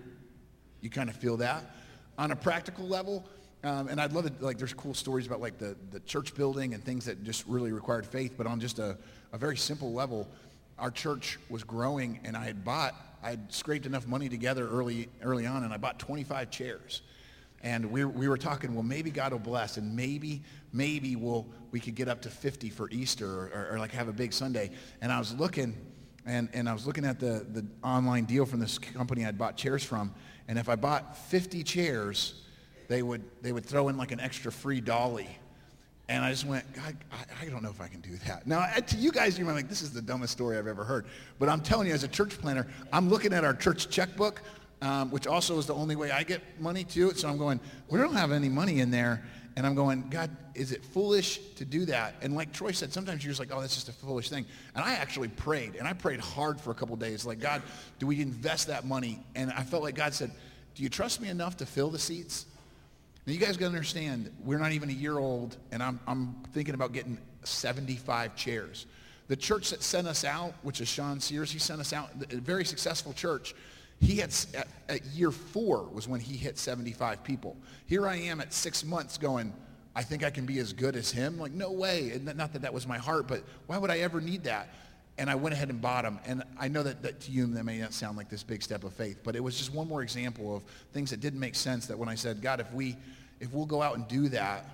you 0.80 0.90
kind 0.90 1.08
of 1.08 1.16
feel 1.16 1.36
that. 1.38 1.64
On 2.18 2.30
a 2.30 2.36
practical 2.36 2.86
level, 2.86 3.24
um, 3.64 3.88
and 3.88 4.00
I'd 4.00 4.12
love 4.12 4.26
to, 4.26 4.44
like, 4.44 4.58
there's 4.58 4.74
cool 4.74 4.94
stories 4.94 5.26
about, 5.26 5.40
like, 5.40 5.58
the, 5.58 5.76
the 5.90 6.00
church 6.00 6.34
building 6.34 6.74
and 6.74 6.84
things 6.84 7.04
that 7.04 7.22
just 7.22 7.46
really 7.46 7.72
required 7.72 8.04
faith, 8.04 8.34
but 8.36 8.46
on 8.46 8.60
just 8.60 8.78
a, 8.78 8.98
a 9.32 9.38
very 9.38 9.56
simple 9.56 9.92
level, 9.92 10.28
our 10.78 10.90
church 10.90 11.38
was 11.48 11.62
growing, 11.62 12.18
and 12.24 12.36
I 12.36 12.44
had 12.44 12.64
bought, 12.64 12.94
I 13.22 13.30
had 13.30 13.52
scraped 13.52 13.86
enough 13.86 14.06
money 14.06 14.28
together 14.28 14.68
early, 14.68 15.08
early 15.22 15.46
on, 15.46 15.62
and 15.62 15.72
I 15.72 15.76
bought 15.76 15.98
25 16.00 16.50
chairs. 16.50 17.02
And 17.62 17.92
we, 17.92 18.04
we 18.04 18.26
were 18.26 18.36
talking, 18.36 18.74
well, 18.74 18.82
maybe 18.82 19.10
God 19.10 19.30
will 19.30 19.38
bless, 19.38 19.76
and 19.76 19.94
maybe, 19.94 20.42
maybe 20.72 21.14
we'll, 21.14 21.46
we 21.70 21.78
could 21.78 21.94
get 21.94 22.08
up 22.08 22.20
to 22.22 22.30
50 22.30 22.70
for 22.70 22.90
Easter 22.90 23.28
or, 23.28 23.50
or, 23.54 23.68
or 23.72 23.78
like 23.78 23.92
have 23.92 24.08
a 24.08 24.12
big 24.12 24.32
Sunday. 24.32 24.70
And 25.00 25.12
I 25.12 25.20
was 25.20 25.32
looking, 25.34 25.76
and, 26.26 26.48
and 26.52 26.68
I 26.68 26.72
was 26.72 26.86
looking 26.86 27.04
at 27.04 27.20
the, 27.20 27.46
the 27.52 27.64
online 27.84 28.24
deal 28.24 28.44
from 28.44 28.58
this 28.58 28.78
company 28.78 29.24
I'd 29.24 29.38
bought 29.38 29.56
chairs 29.56 29.84
from, 29.84 30.12
and 30.48 30.58
if 30.58 30.68
I 30.68 30.76
bought 30.76 31.16
50 31.16 31.62
chairs, 31.62 32.42
they 32.88 33.02
would, 33.02 33.22
they 33.42 33.52
would 33.52 33.64
throw 33.64 33.88
in 33.88 33.96
like 33.96 34.12
an 34.12 34.20
extra 34.20 34.52
free 34.52 34.80
dolly. 34.80 35.28
And 36.08 36.24
I 36.24 36.30
just 36.30 36.44
went, 36.44 36.70
God, 36.74 36.96
I, 37.10 37.46
I 37.46 37.48
don't 37.48 37.62
know 37.62 37.70
if 37.70 37.80
I 37.80 37.88
can 37.88 38.00
do 38.00 38.16
that. 38.26 38.46
Now, 38.46 38.66
to 38.66 38.96
you 38.96 39.12
guys, 39.12 39.38
you're 39.38 39.50
like, 39.50 39.68
this 39.68 39.82
is 39.82 39.92
the 39.92 40.02
dumbest 40.02 40.32
story 40.32 40.58
I've 40.58 40.66
ever 40.66 40.84
heard. 40.84 41.06
But 41.38 41.48
I'm 41.48 41.62
telling 41.62 41.86
you, 41.88 41.94
as 41.94 42.04
a 42.04 42.08
church 42.08 42.38
planter, 42.38 42.66
I'm 42.92 43.08
looking 43.08 43.32
at 43.32 43.44
our 43.44 43.54
church 43.54 43.88
checkbook 43.88 44.42
um, 44.82 45.10
which 45.12 45.28
also 45.28 45.58
is 45.58 45.66
the 45.66 45.74
only 45.74 45.94
way 45.96 46.10
I 46.10 46.24
get 46.24 46.42
money 46.60 46.84
to 46.84 47.14
So 47.14 47.28
I'm 47.28 47.38
going, 47.38 47.60
we 47.88 47.98
don't 47.98 48.14
have 48.14 48.32
any 48.32 48.48
money 48.48 48.80
in 48.80 48.90
there. 48.90 49.22
And 49.56 49.66
I'm 49.66 49.74
going, 49.74 50.08
God, 50.08 50.30
is 50.54 50.72
it 50.72 50.84
foolish 50.84 51.38
to 51.56 51.64
do 51.64 51.84
that? 51.86 52.14
And 52.22 52.34
like 52.34 52.52
Troy 52.52 52.72
said, 52.72 52.92
sometimes 52.92 53.22
you're 53.22 53.30
just 53.30 53.40
like, 53.40 53.50
oh, 53.52 53.60
that's 53.60 53.74
just 53.74 53.88
a 53.88 53.92
foolish 53.92 54.30
thing. 54.30 54.46
And 54.74 54.84
I 54.84 54.94
actually 54.94 55.28
prayed, 55.28 55.76
and 55.76 55.86
I 55.86 55.92
prayed 55.92 56.20
hard 56.20 56.60
for 56.60 56.70
a 56.70 56.74
couple 56.74 56.96
days. 56.96 57.26
Like, 57.26 57.38
God, 57.38 57.62
do 57.98 58.06
we 58.06 58.20
invest 58.20 58.68
that 58.68 58.86
money? 58.86 59.20
And 59.34 59.52
I 59.52 59.62
felt 59.62 59.82
like 59.82 59.94
God 59.94 60.14
said, 60.14 60.30
do 60.74 60.82
you 60.82 60.88
trust 60.88 61.20
me 61.20 61.28
enough 61.28 61.58
to 61.58 61.66
fill 61.66 61.90
the 61.90 61.98
seats? 61.98 62.46
Now, 63.26 63.32
you 63.32 63.38
guys 63.38 63.56
got 63.56 63.66
to 63.66 63.74
understand, 63.74 64.30
we're 64.42 64.58
not 64.58 64.72
even 64.72 64.88
a 64.88 64.94
year 64.94 65.18
old, 65.18 65.56
and 65.70 65.82
I'm, 65.82 66.00
I'm 66.06 66.34
thinking 66.52 66.74
about 66.74 66.92
getting 66.92 67.18
75 67.44 68.34
chairs. 68.34 68.86
The 69.28 69.36
church 69.36 69.70
that 69.70 69.82
sent 69.82 70.08
us 70.08 70.24
out, 70.24 70.54
which 70.62 70.80
is 70.80 70.88
Sean 70.88 71.20
Sears, 71.20 71.50
he 71.52 71.58
sent 71.58 71.80
us 71.80 71.92
out, 71.92 72.10
a 72.30 72.36
very 72.36 72.64
successful 72.64 73.12
church 73.12 73.54
He 74.02 74.16
had, 74.16 74.34
at, 74.54 74.66
at 74.88 75.04
year 75.06 75.30
four 75.30 75.84
was 75.84 76.08
when 76.08 76.18
he 76.18 76.36
hit 76.36 76.58
75 76.58 77.22
people. 77.22 77.56
Here 77.86 78.06
I 78.06 78.16
am 78.16 78.40
at 78.40 78.52
six 78.52 78.84
months 78.84 79.16
going, 79.16 79.54
I 79.94 80.02
think 80.02 80.24
I 80.24 80.30
can 80.30 80.44
be 80.44 80.58
as 80.58 80.72
good 80.72 80.96
as 80.96 81.12
him. 81.12 81.38
Like, 81.38 81.52
no 81.52 81.70
way. 81.70 82.10
And 82.10 82.24
not 82.36 82.52
that 82.52 82.62
that 82.62 82.74
was 82.74 82.84
my 82.84 82.98
heart, 82.98 83.28
but 83.28 83.44
why 83.68 83.78
would 83.78 83.90
I 83.90 83.98
ever 83.98 84.20
need 84.20 84.44
that? 84.44 84.70
And 85.18 85.30
I 85.30 85.36
went 85.36 85.54
ahead 85.54 85.68
and 85.68 85.80
bought 85.80 86.02
them. 86.02 86.18
And 86.26 86.42
I 86.58 86.66
know 86.66 86.82
that, 86.82 87.02
that 87.02 87.20
to 87.20 87.30
you, 87.30 87.46
that 87.46 87.64
may 87.64 87.78
not 87.78 87.92
sound 87.92 88.16
like 88.16 88.28
this 88.28 88.42
big 88.42 88.62
step 88.62 88.82
of 88.82 88.92
faith, 88.92 89.20
but 89.22 89.36
it 89.36 89.44
was 89.44 89.56
just 89.56 89.72
one 89.72 89.86
more 89.86 90.02
example 90.02 90.56
of 90.56 90.64
things 90.92 91.10
that 91.10 91.20
didn't 91.20 91.38
make 91.38 91.54
sense 91.54 91.86
that 91.86 91.96
when 91.96 92.08
I 92.08 92.16
said, 92.16 92.42
God, 92.42 92.58
if, 92.58 92.72
we, 92.72 92.96
if 93.38 93.52
we'll 93.52 93.66
go 93.66 93.82
out 93.82 93.94
and 93.94 94.08
do 94.08 94.28
that, 94.30 94.64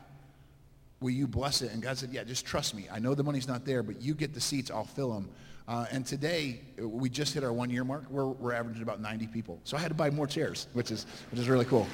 will 1.01 1.11
you 1.11 1.27
bless 1.27 1.61
it? 1.61 1.73
And 1.73 1.83
God 1.83 1.99
said, 1.99 2.11
yeah, 2.13 2.25
just 2.25 2.47
trust 2.47 2.75
me. 2.75 2.87
I 2.91 2.99
know 2.99 3.15
the 3.15 3.25
money's 3.25 3.49
not 3.49 3.67
there, 3.67 3.83
but 3.83 4.01
you 4.01 4.15
get 4.15 4.33
the 4.33 4.41
seats, 4.41 4.71
I'll 4.71 4.85
fill 4.85 5.13
them. 5.13 5.29
Uh, 5.69 5.85
and 5.91 6.07
today, 6.07 6.63
we 6.79 7.11
just 7.11 7.35
hit 7.35 7.45
our 7.45 7.53
one 7.53 7.69
year 7.69 7.85
mark. 7.85 8.05
We're, 8.09 8.25
we're 8.25 8.55
averaging 8.55 8.83
about 8.83 9.03
90 9.03 9.27
people. 9.27 9.61
So 9.65 9.77
I 9.77 9.81
had 9.81 9.89
to 9.89 9.95
buy 9.95 10.09
more 10.09 10.27
chairs, 10.27 10.67
which 10.73 10.91
is, 10.91 11.05
which 11.31 11.39
is 11.39 11.47
really 11.47 11.67
cool. 11.67 11.87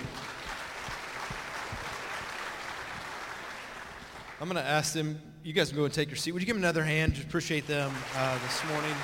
I'm 4.41 4.49
going 4.49 4.63
to 4.63 4.69
ask 4.69 4.93
them, 4.93 5.21
you 5.43 5.53
guys 5.53 5.71
can 5.71 5.79
go 5.79 5.87
and 5.87 5.93
take 5.93 6.09
your 6.09 6.17
seat. 6.17 6.31
Would 6.31 6.41
you 6.41 6.47
give 6.47 6.55
them 6.55 6.63
another 6.63 6.85
hand? 6.85 7.15
Just 7.15 7.27
appreciate 7.27 7.67
them 7.67 7.93
uh, 8.17 8.39
this 8.39 8.65
morning. 8.71 8.95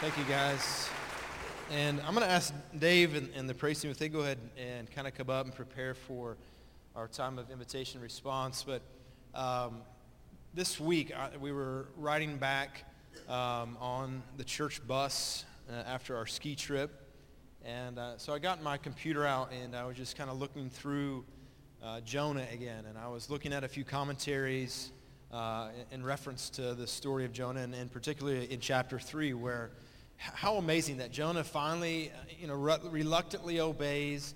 Thank 0.00 0.16
you, 0.16 0.24
guys. 0.24 0.88
And 1.72 2.00
I'm 2.02 2.14
going 2.14 2.26
to 2.26 2.32
ask 2.32 2.54
Dave 2.78 3.16
and, 3.16 3.28
and 3.34 3.48
the 3.48 3.54
praise 3.54 3.80
team 3.80 3.90
if 3.90 3.98
they 3.98 4.08
go 4.08 4.20
ahead 4.20 4.38
and 4.56 4.88
kind 4.92 5.08
of 5.08 5.14
come 5.14 5.30
up 5.30 5.46
and 5.46 5.54
prepare 5.54 5.94
for 5.94 6.36
our 6.94 7.08
time 7.08 7.40
of 7.40 7.50
invitation 7.50 8.00
response. 8.00 8.64
But 8.64 8.82
um, 9.34 9.78
this 10.52 10.80
week, 10.80 11.12
I, 11.16 11.36
we 11.36 11.52
were 11.52 11.86
riding 11.96 12.36
back 12.36 12.84
um, 13.28 13.76
on 13.80 14.22
the 14.36 14.42
church 14.42 14.84
bus 14.84 15.44
uh, 15.70 15.74
after 15.86 16.16
our 16.16 16.26
ski 16.26 16.56
trip. 16.56 17.08
And 17.64 17.98
uh, 17.98 18.18
so 18.18 18.32
I 18.32 18.40
got 18.40 18.60
my 18.60 18.76
computer 18.76 19.24
out 19.24 19.52
and 19.52 19.76
I 19.76 19.84
was 19.86 19.96
just 19.96 20.16
kind 20.16 20.28
of 20.28 20.40
looking 20.40 20.68
through 20.68 21.24
uh, 21.82 22.00
Jonah 22.00 22.46
again. 22.52 22.86
And 22.86 22.98
I 22.98 23.06
was 23.06 23.30
looking 23.30 23.52
at 23.52 23.62
a 23.62 23.68
few 23.68 23.84
commentaries 23.84 24.90
uh, 25.32 25.68
in, 25.92 26.02
reference 26.02 26.50
to 26.50 26.74
the 26.74 26.86
story 26.86 27.24
of 27.24 27.32
Jonah, 27.32 27.60
and, 27.60 27.72
and 27.72 27.92
particularly 27.92 28.52
in 28.52 28.58
chapter 28.58 28.98
3, 28.98 29.34
where 29.34 29.70
how 30.16 30.56
amazing 30.56 30.96
that 30.96 31.12
Jonah 31.12 31.44
finally, 31.44 32.10
uh, 32.10 32.16
you 32.40 32.48
know, 32.48 32.54
re- 32.54 32.78
reluctantly 32.90 33.60
obeys. 33.60 34.34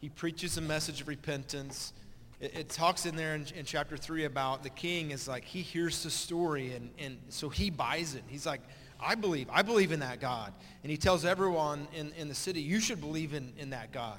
He 0.00 0.08
preaches 0.08 0.56
a 0.56 0.60
message 0.60 1.00
of 1.00 1.08
repentance 1.08 1.92
it, 2.40 2.54
it 2.54 2.68
talks 2.68 3.06
in 3.06 3.16
there 3.16 3.34
in, 3.34 3.46
in, 3.56 3.64
chapter 3.64 3.96
3 3.96 4.24
about 4.24 4.62
the 4.62 4.70
king 4.70 5.10
is 5.10 5.26
like, 5.26 5.44
he 5.44 5.62
hears 5.62 6.02
the 6.02 6.10
story, 6.10 6.74
and, 6.74 6.90
and 6.98 7.18
so 7.28 7.48
he 7.48 7.70
buys 7.70 8.14
it. 8.14 8.22
He's 8.26 8.46
like, 8.46 8.60
I 9.00 9.14
believe. 9.14 9.48
I 9.50 9.62
believe 9.62 9.92
in 9.92 10.00
that 10.00 10.20
God. 10.20 10.52
And 10.82 10.90
he 10.90 10.96
tells 10.96 11.24
everyone 11.24 11.86
in, 11.94 12.12
in 12.18 12.28
the 12.28 12.34
city, 12.34 12.60
you 12.60 12.80
should 12.80 13.00
believe 13.00 13.34
in, 13.34 13.52
in 13.58 13.70
that 13.70 13.92
God. 13.92 14.18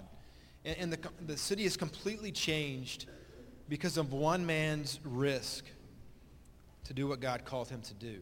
And, 0.65 0.77
and 0.77 0.93
the, 0.93 0.99
the 1.25 1.37
city 1.37 1.65
is 1.65 1.77
completely 1.77 2.31
changed 2.31 3.07
because 3.67 3.97
of 3.97 4.13
one 4.13 4.45
man's 4.45 4.99
risk 5.03 5.65
to 6.85 6.93
do 6.93 7.07
what 7.07 7.19
God 7.19 7.45
called 7.45 7.69
him 7.69 7.81
to 7.81 7.93
do. 7.93 8.19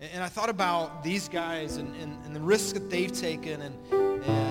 And, 0.00 0.10
and 0.14 0.24
I 0.24 0.28
thought 0.28 0.48
about 0.48 1.04
these 1.04 1.28
guys 1.28 1.76
and, 1.76 1.94
and, 1.96 2.24
and 2.24 2.34
the 2.34 2.40
risks 2.40 2.72
that 2.72 2.90
they've 2.90 3.12
taken 3.12 3.60
and, 3.62 3.92
and 3.92 4.47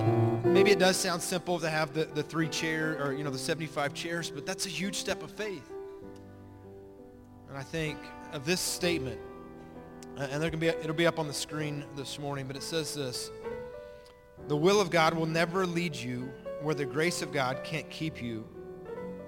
maybe 0.57 0.71
it 0.71 0.79
does 0.79 0.97
sound 0.97 1.21
simple 1.21 1.59
to 1.59 1.69
have 1.69 1.93
the, 1.93 2.05
the 2.05 2.23
three 2.23 2.47
chair 2.47 2.97
or, 2.99 3.13
you 3.13 3.23
know, 3.23 3.29
the 3.29 3.37
75 3.37 3.93
chairs, 3.93 4.31
but 4.31 4.43
that's 4.43 4.65
a 4.65 4.69
huge 4.69 4.95
step 4.95 5.21
of 5.21 5.29
faith. 5.29 5.71
And 7.47 7.55
I 7.55 7.61
think 7.61 7.99
of 8.33 8.43
this 8.43 8.59
statement, 8.59 9.19
and 10.17 10.41
there 10.41 10.49
can 10.49 10.59
be, 10.59 10.65
it'll 10.69 10.95
be 10.95 11.05
up 11.05 11.19
on 11.19 11.27
the 11.27 11.33
screen 11.33 11.85
this 11.95 12.17
morning, 12.17 12.47
but 12.47 12.55
it 12.55 12.63
says 12.63 12.95
this, 12.95 13.29
the 14.47 14.57
will 14.57 14.81
of 14.81 14.89
God 14.89 15.13
will 15.13 15.27
never 15.27 15.63
lead 15.63 15.95
you 15.95 16.27
where 16.63 16.73
the 16.73 16.87
grace 16.87 17.21
of 17.21 17.31
God 17.31 17.63
can't 17.63 17.87
keep 17.91 18.19
you 18.19 18.43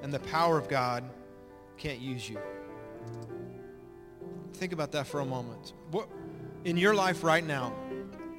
and 0.02 0.12
the 0.12 0.22
power 0.22 0.58
of 0.58 0.68
God 0.68 1.04
can't 1.78 2.00
use 2.00 2.28
you. 2.28 2.40
Think 4.54 4.74
about 4.74 4.92
that 4.94 5.06
for 5.06 5.20
a 5.20 5.26
moment. 5.26 5.74
What, 5.92 6.10
in 6.66 6.76
your 6.76 6.96
life 6.96 7.24
right 7.24 7.46
now, 7.46 7.76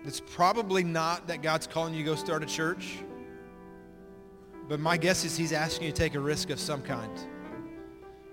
it's 0.04 0.20
probably 0.20 0.82
not 0.82 1.26
that 1.28 1.42
God's 1.42 1.66
calling 1.66 1.94
you 1.94 2.00
to 2.00 2.04
go 2.04 2.14
start 2.14 2.42
a 2.42 2.46
church. 2.46 2.98
But 4.68 4.80
my 4.80 4.96
guess 4.96 5.24
is 5.24 5.36
he's 5.36 5.52
asking 5.52 5.86
you 5.86 5.92
to 5.92 5.98
take 5.98 6.14
a 6.14 6.20
risk 6.20 6.50
of 6.50 6.60
some 6.60 6.82
kind. 6.82 7.10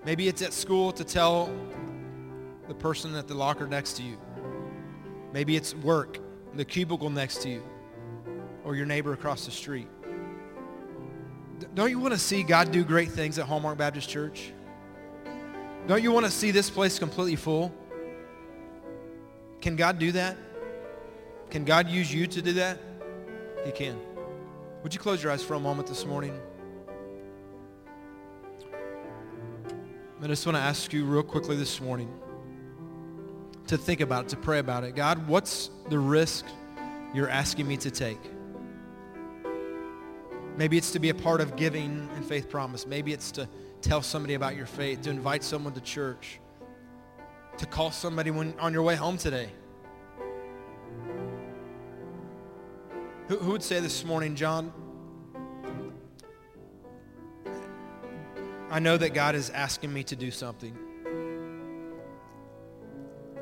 Maybe 0.05 0.27
it's 0.27 0.41
at 0.41 0.53
school 0.53 0.91
to 0.93 1.03
tell 1.03 1.51
the 2.67 2.73
person 2.73 3.15
at 3.15 3.27
the 3.27 3.33
locker 3.33 3.67
next 3.67 3.93
to 3.97 4.03
you. 4.03 4.17
Maybe 5.33 5.55
it's 5.55 5.75
work, 5.75 6.19
the 6.53 6.63
cubicle 6.63 7.09
next 7.09 7.41
to 7.41 7.49
you, 7.49 7.63
or 8.63 8.75
your 8.75 8.85
neighbor 8.85 9.13
across 9.13 9.45
the 9.45 9.51
street. 9.51 9.87
Don't 11.73 11.89
you 11.89 11.99
want 11.99 12.13
to 12.13 12.19
see 12.19 12.43
God 12.43 12.71
do 12.71 12.83
great 12.83 13.11
things 13.11 13.39
at 13.39 13.45
Hallmark 13.47 13.77
Baptist 13.77 14.07
Church? 14.07 14.53
Don't 15.87 16.03
you 16.03 16.11
want 16.11 16.25
to 16.25 16.31
see 16.31 16.51
this 16.51 16.69
place 16.69 16.99
completely 16.99 17.35
full? 17.35 17.73
Can 19.59 19.75
God 19.75 19.97
do 19.99 20.11
that? 20.11 20.37
Can 21.49 21.63
God 21.63 21.89
use 21.89 22.13
you 22.13 22.27
to 22.27 22.41
do 22.41 22.53
that? 22.53 22.79
He 23.65 23.71
can. 23.71 23.99
Would 24.83 24.93
you 24.93 24.99
close 24.99 25.23
your 25.23 25.31
eyes 25.31 25.43
for 25.43 25.53
a 25.55 25.59
moment 25.59 25.87
this 25.87 26.05
morning? 26.05 26.39
I 30.21 30.27
just 30.27 30.45
want 30.45 30.57
to 30.57 30.61
ask 30.61 30.91
you 30.91 31.05
real 31.05 31.23
quickly 31.23 31.55
this 31.55 31.79
morning 31.79 32.11
to 33.67 33.77
think 33.77 34.01
about 34.01 34.25
it, 34.25 34.29
to 34.29 34.35
pray 34.35 34.59
about 34.59 34.83
it. 34.83 34.95
God, 34.95 35.27
what's 35.27 35.69
the 35.89 35.99
risk 35.99 36.45
you're 37.13 37.29
asking 37.29 37.67
me 37.67 37.77
to 37.77 37.91
take? 37.91 38.19
Maybe 40.57 40.77
it's 40.77 40.91
to 40.91 40.99
be 40.99 41.09
a 41.09 41.13
part 41.13 41.39
of 41.39 41.55
giving 41.55 42.09
and 42.15 42.25
faith 42.25 42.49
promise. 42.49 42.87
Maybe 42.87 43.13
it's 43.13 43.31
to 43.33 43.47
tell 43.81 44.01
somebody 44.01 44.33
about 44.33 44.55
your 44.55 44.65
faith, 44.65 45.03
to 45.03 45.11
invite 45.11 45.43
someone 45.43 45.73
to 45.73 45.81
church, 45.81 46.39
to 47.57 47.65
call 47.65 47.91
somebody 47.91 48.31
when, 48.31 48.53
on 48.59 48.73
your 48.73 48.83
way 48.83 48.95
home 48.95 49.17
today. 49.17 49.49
Who, 53.27 53.37
who 53.37 53.51
would 53.51 53.63
say 53.63 53.79
this 53.81 54.05
morning, 54.05 54.35
John, 54.35 54.71
I 58.69 58.79
know 58.79 58.97
that 58.97 59.13
God 59.13 59.35
is 59.35 59.49
asking 59.49 59.93
me 59.93 60.03
to 60.05 60.15
do 60.15 60.31
something. 60.31 60.77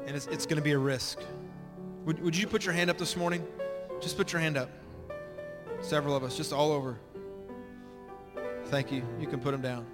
And 0.07 0.15
it's, 0.15 0.27
it's 0.27 0.45
going 0.45 0.57
to 0.57 0.63
be 0.63 0.71
a 0.71 0.77
risk. 0.77 1.19
Would, 2.05 2.19
would 2.21 2.35
you 2.35 2.47
put 2.47 2.65
your 2.65 2.73
hand 2.73 2.89
up 2.89 2.97
this 2.97 3.15
morning? 3.15 3.45
Just 4.01 4.17
put 4.17 4.33
your 4.33 4.41
hand 4.41 4.57
up. 4.57 4.69
Several 5.81 6.15
of 6.15 6.23
us, 6.23 6.35
just 6.35 6.53
all 6.53 6.71
over. 6.71 6.99
Thank 8.65 8.91
you. 8.91 9.03
You 9.19 9.27
can 9.27 9.39
put 9.39 9.51
them 9.51 9.61
down. 9.61 9.85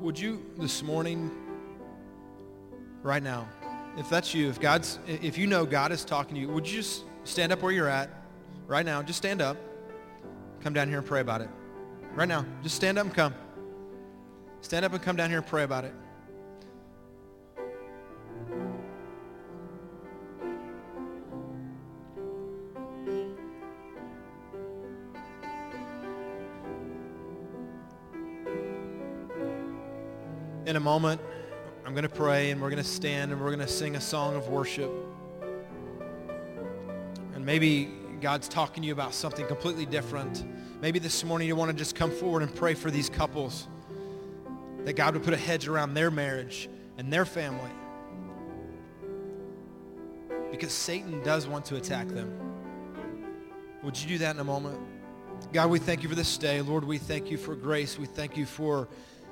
Would 0.00 0.18
you 0.18 0.44
this 0.58 0.82
morning, 0.82 1.30
right 3.02 3.22
now, 3.22 3.48
if 3.96 4.08
that's 4.08 4.34
you, 4.34 4.48
if 4.48 4.60
God's, 4.60 4.98
if 5.06 5.36
you 5.36 5.46
know 5.46 5.66
God 5.66 5.92
is 5.92 6.04
talking 6.04 6.34
to 6.34 6.40
you, 6.40 6.48
would 6.48 6.68
you 6.68 6.78
just 6.78 7.04
stand 7.24 7.52
up 7.52 7.62
where 7.62 7.72
you're 7.72 7.88
at 7.88 8.10
right 8.66 8.86
now? 8.86 9.02
Just 9.02 9.18
stand 9.18 9.42
up. 9.42 9.56
Come 10.62 10.72
down 10.72 10.88
here 10.88 10.98
and 10.98 11.06
pray 11.06 11.20
about 11.20 11.40
it. 11.40 11.48
Right 12.14 12.28
now. 12.28 12.44
Just 12.62 12.76
stand 12.76 12.98
up 12.98 13.06
and 13.06 13.14
come. 13.14 13.34
Stand 14.60 14.84
up 14.84 14.92
and 14.92 15.02
come 15.02 15.16
down 15.16 15.30
here 15.30 15.38
and 15.38 15.46
pray 15.46 15.62
about 15.62 15.84
it. 15.84 15.94
In 30.66 30.76
a 30.76 30.80
moment, 30.80 31.20
I'm 31.84 31.92
going 31.92 32.02
to 32.02 32.08
pray 32.08 32.50
and 32.50 32.60
we're 32.60 32.70
going 32.70 32.82
to 32.82 32.88
stand 32.88 33.32
and 33.32 33.40
we're 33.40 33.48
going 33.48 33.66
to 33.66 33.72
sing 33.72 33.96
a 33.96 34.00
song 34.00 34.36
of 34.36 34.48
worship. 34.48 34.90
And 37.34 37.44
maybe 37.44 37.90
God's 38.20 38.48
talking 38.48 38.82
to 38.82 38.86
you 38.86 38.92
about 38.92 39.14
something 39.14 39.46
completely 39.46 39.86
different. 39.86 40.44
Maybe 40.80 40.98
this 40.98 41.24
morning 41.24 41.48
you 41.48 41.56
want 41.56 41.70
to 41.70 41.76
just 41.76 41.94
come 41.94 42.10
forward 42.10 42.42
and 42.42 42.54
pray 42.54 42.74
for 42.74 42.90
these 42.90 43.08
couples 43.08 43.66
that 44.84 44.94
God 44.94 45.14
would 45.14 45.24
put 45.24 45.34
a 45.34 45.38
hedge 45.38 45.68
around 45.68 45.94
their 45.94 46.10
marriage 46.10 46.68
and 46.98 47.12
their 47.12 47.24
family. 47.24 47.70
Because 50.50 50.72
Satan 50.72 51.22
does 51.22 51.48
want 51.48 51.64
to 51.66 51.76
attack 51.76 52.08
them. 52.08 52.32
Would 53.82 54.00
you 54.00 54.06
do 54.06 54.18
that 54.18 54.34
in 54.34 54.40
a 54.40 54.44
moment? 54.44 54.78
God, 55.52 55.70
we 55.70 55.78
thank 55.78 56.02
you 56.02 56.08
for 56.08 56.14
this 56.14 56.36
day. 56.36 56.60
Lord, 56.60 56.84
we 56.84 56.98
thank 56.98 57.30
you 57.30 57.38
for 57.38 57.54
grace. 57.54 57.98
We 57.98 58.06
thank 58.06 58.36
you 58.36 58.44
for 58.44 58.88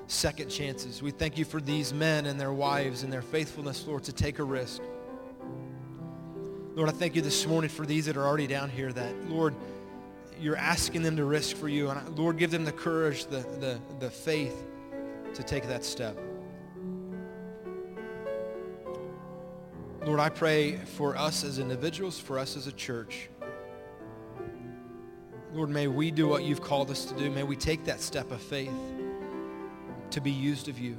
second 0.09 0.49
chances. 0.49 1.03
We 1.03 1.11
thank 1.11 1.37
you 1.37 1.45
for 1.45 1.61
these 1.61 1.93
men 1.93 2.25
and 2.25 2.39
their 2.39 2.51
wives 2.51 3.03
and 3.03 3.13
their 3.13 3.21
faithfulness, 3.21 3.85
Lord, 3.85 4.03
to 4.05 4.13
take 4.13 4.39
a 4.39 4.43
risk. 4.43 4.81
Lord, 6.73 6.89
I 6.89 6.91
thank 6.91 7.15
you 7.15 7.21
this 7.21 7.45
morning 7.45 7.69
for 7.69 7.85
these 7.85 8.07
that 8.07 8.17
are 8.17 8.25
already 8.25 8.47
down 8.47 8.69
here 8.69 8.91
that, 8.91 9.29
Lord, 9.29 9.53
you're 10.39 10.55
asking 10.55 11.03
them 11.03 11.15
to 11.17 11.25
risk 11.25 11.55
for 11.55 11.67
you. 11.67 11.89
And 11.89 12.17
Lord, 12.17 12.37
give 12.37 12.49
them 12.49 12.65
the 12.65 12.71
courage, 12.71 13.25
the, 13.25 13.41
the, 13.59 13.79
the 13.99 14.09
faith 14.09 14.65
to 15.35 15.43
take 15.43 15.67
that 15.67 15.85
step. 15.85 16.17
Lord, 20.05 20.19
I 20.19 20.29
pray 20.29 20.77
for 20.77 21.15
us 21.15 21.43
as 21.43 21.59
individuals, 21.59 22.17
for 22.17 22.39
us 22.39 22.57
as 22.57 22.65
a 22.65 22.71
church. 22.71 23.29
Lord, 25.53 25.69
may 25.69 25.87
we 25.87 26.09
do 26.09 26.27
what 26.27 26.43
you've 26.43 26.61
called 26.61 26.89
us 26.89 27.05
to 27.05 27.13
do. 27.15 27.29
May 27.29 27.43
we 27.43 27.55
take 27.55 27.85
that 27.85 28.01
step 28.01 28.31
of 28.31 28.41
faith 28.41 28.71
to 30.11 30.21
be 30.21 30.31
used 30.31 30.67
of 30.67 30.79
you, 30.79 30.97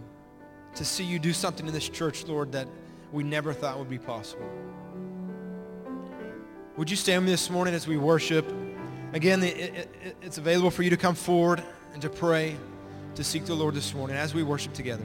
to 0.75 0.85
see 0.85 1.05
you 1.05 1.19
do 1.19 1.33
something 1.33 1.67
in 1.67 1.73
this 1.73 1.89
church, 1.89 2.27
Lord, 2.27 2.53
that 2.53 2.69
we 3.13 3.25
never 3.25 3.53
thought 3.53 3.79
would 3.79 3.91
be 3.91 3.99
possible. 3.99 4.49
Would 6.77 6.91
you 6.91 6.97
stand 6.97 7.23
with 7.23 7.27
me 7.27 7.33
this 7.33 7.51
morning 7.51 7.75
as 7.75 7.87
we 7.87 7.97
worship? 7.97 8.51
Again, 9.13 9.43
it, 9.43 9.57
it, 9.57 10.17
it's 10.23 10.39
available 10.39 10.71
for 10.71 10.83
you 10.83 10.91
to 10.91 10.97
come 10.97 11.15
forward 11.15 11.63
and 11.93 12.01
to 12.03 12.09
pray, 12.09 12.57
to 13.17 13.25
seek 13.25 13.45
the 13.45 13.55
Lord 13.55 13.75
this 13.75 13.93
morning 13.93 14.17
as 14.17 14.35
we 14.35 14.43
worship 14.43 14.73
together. 14.73 15.05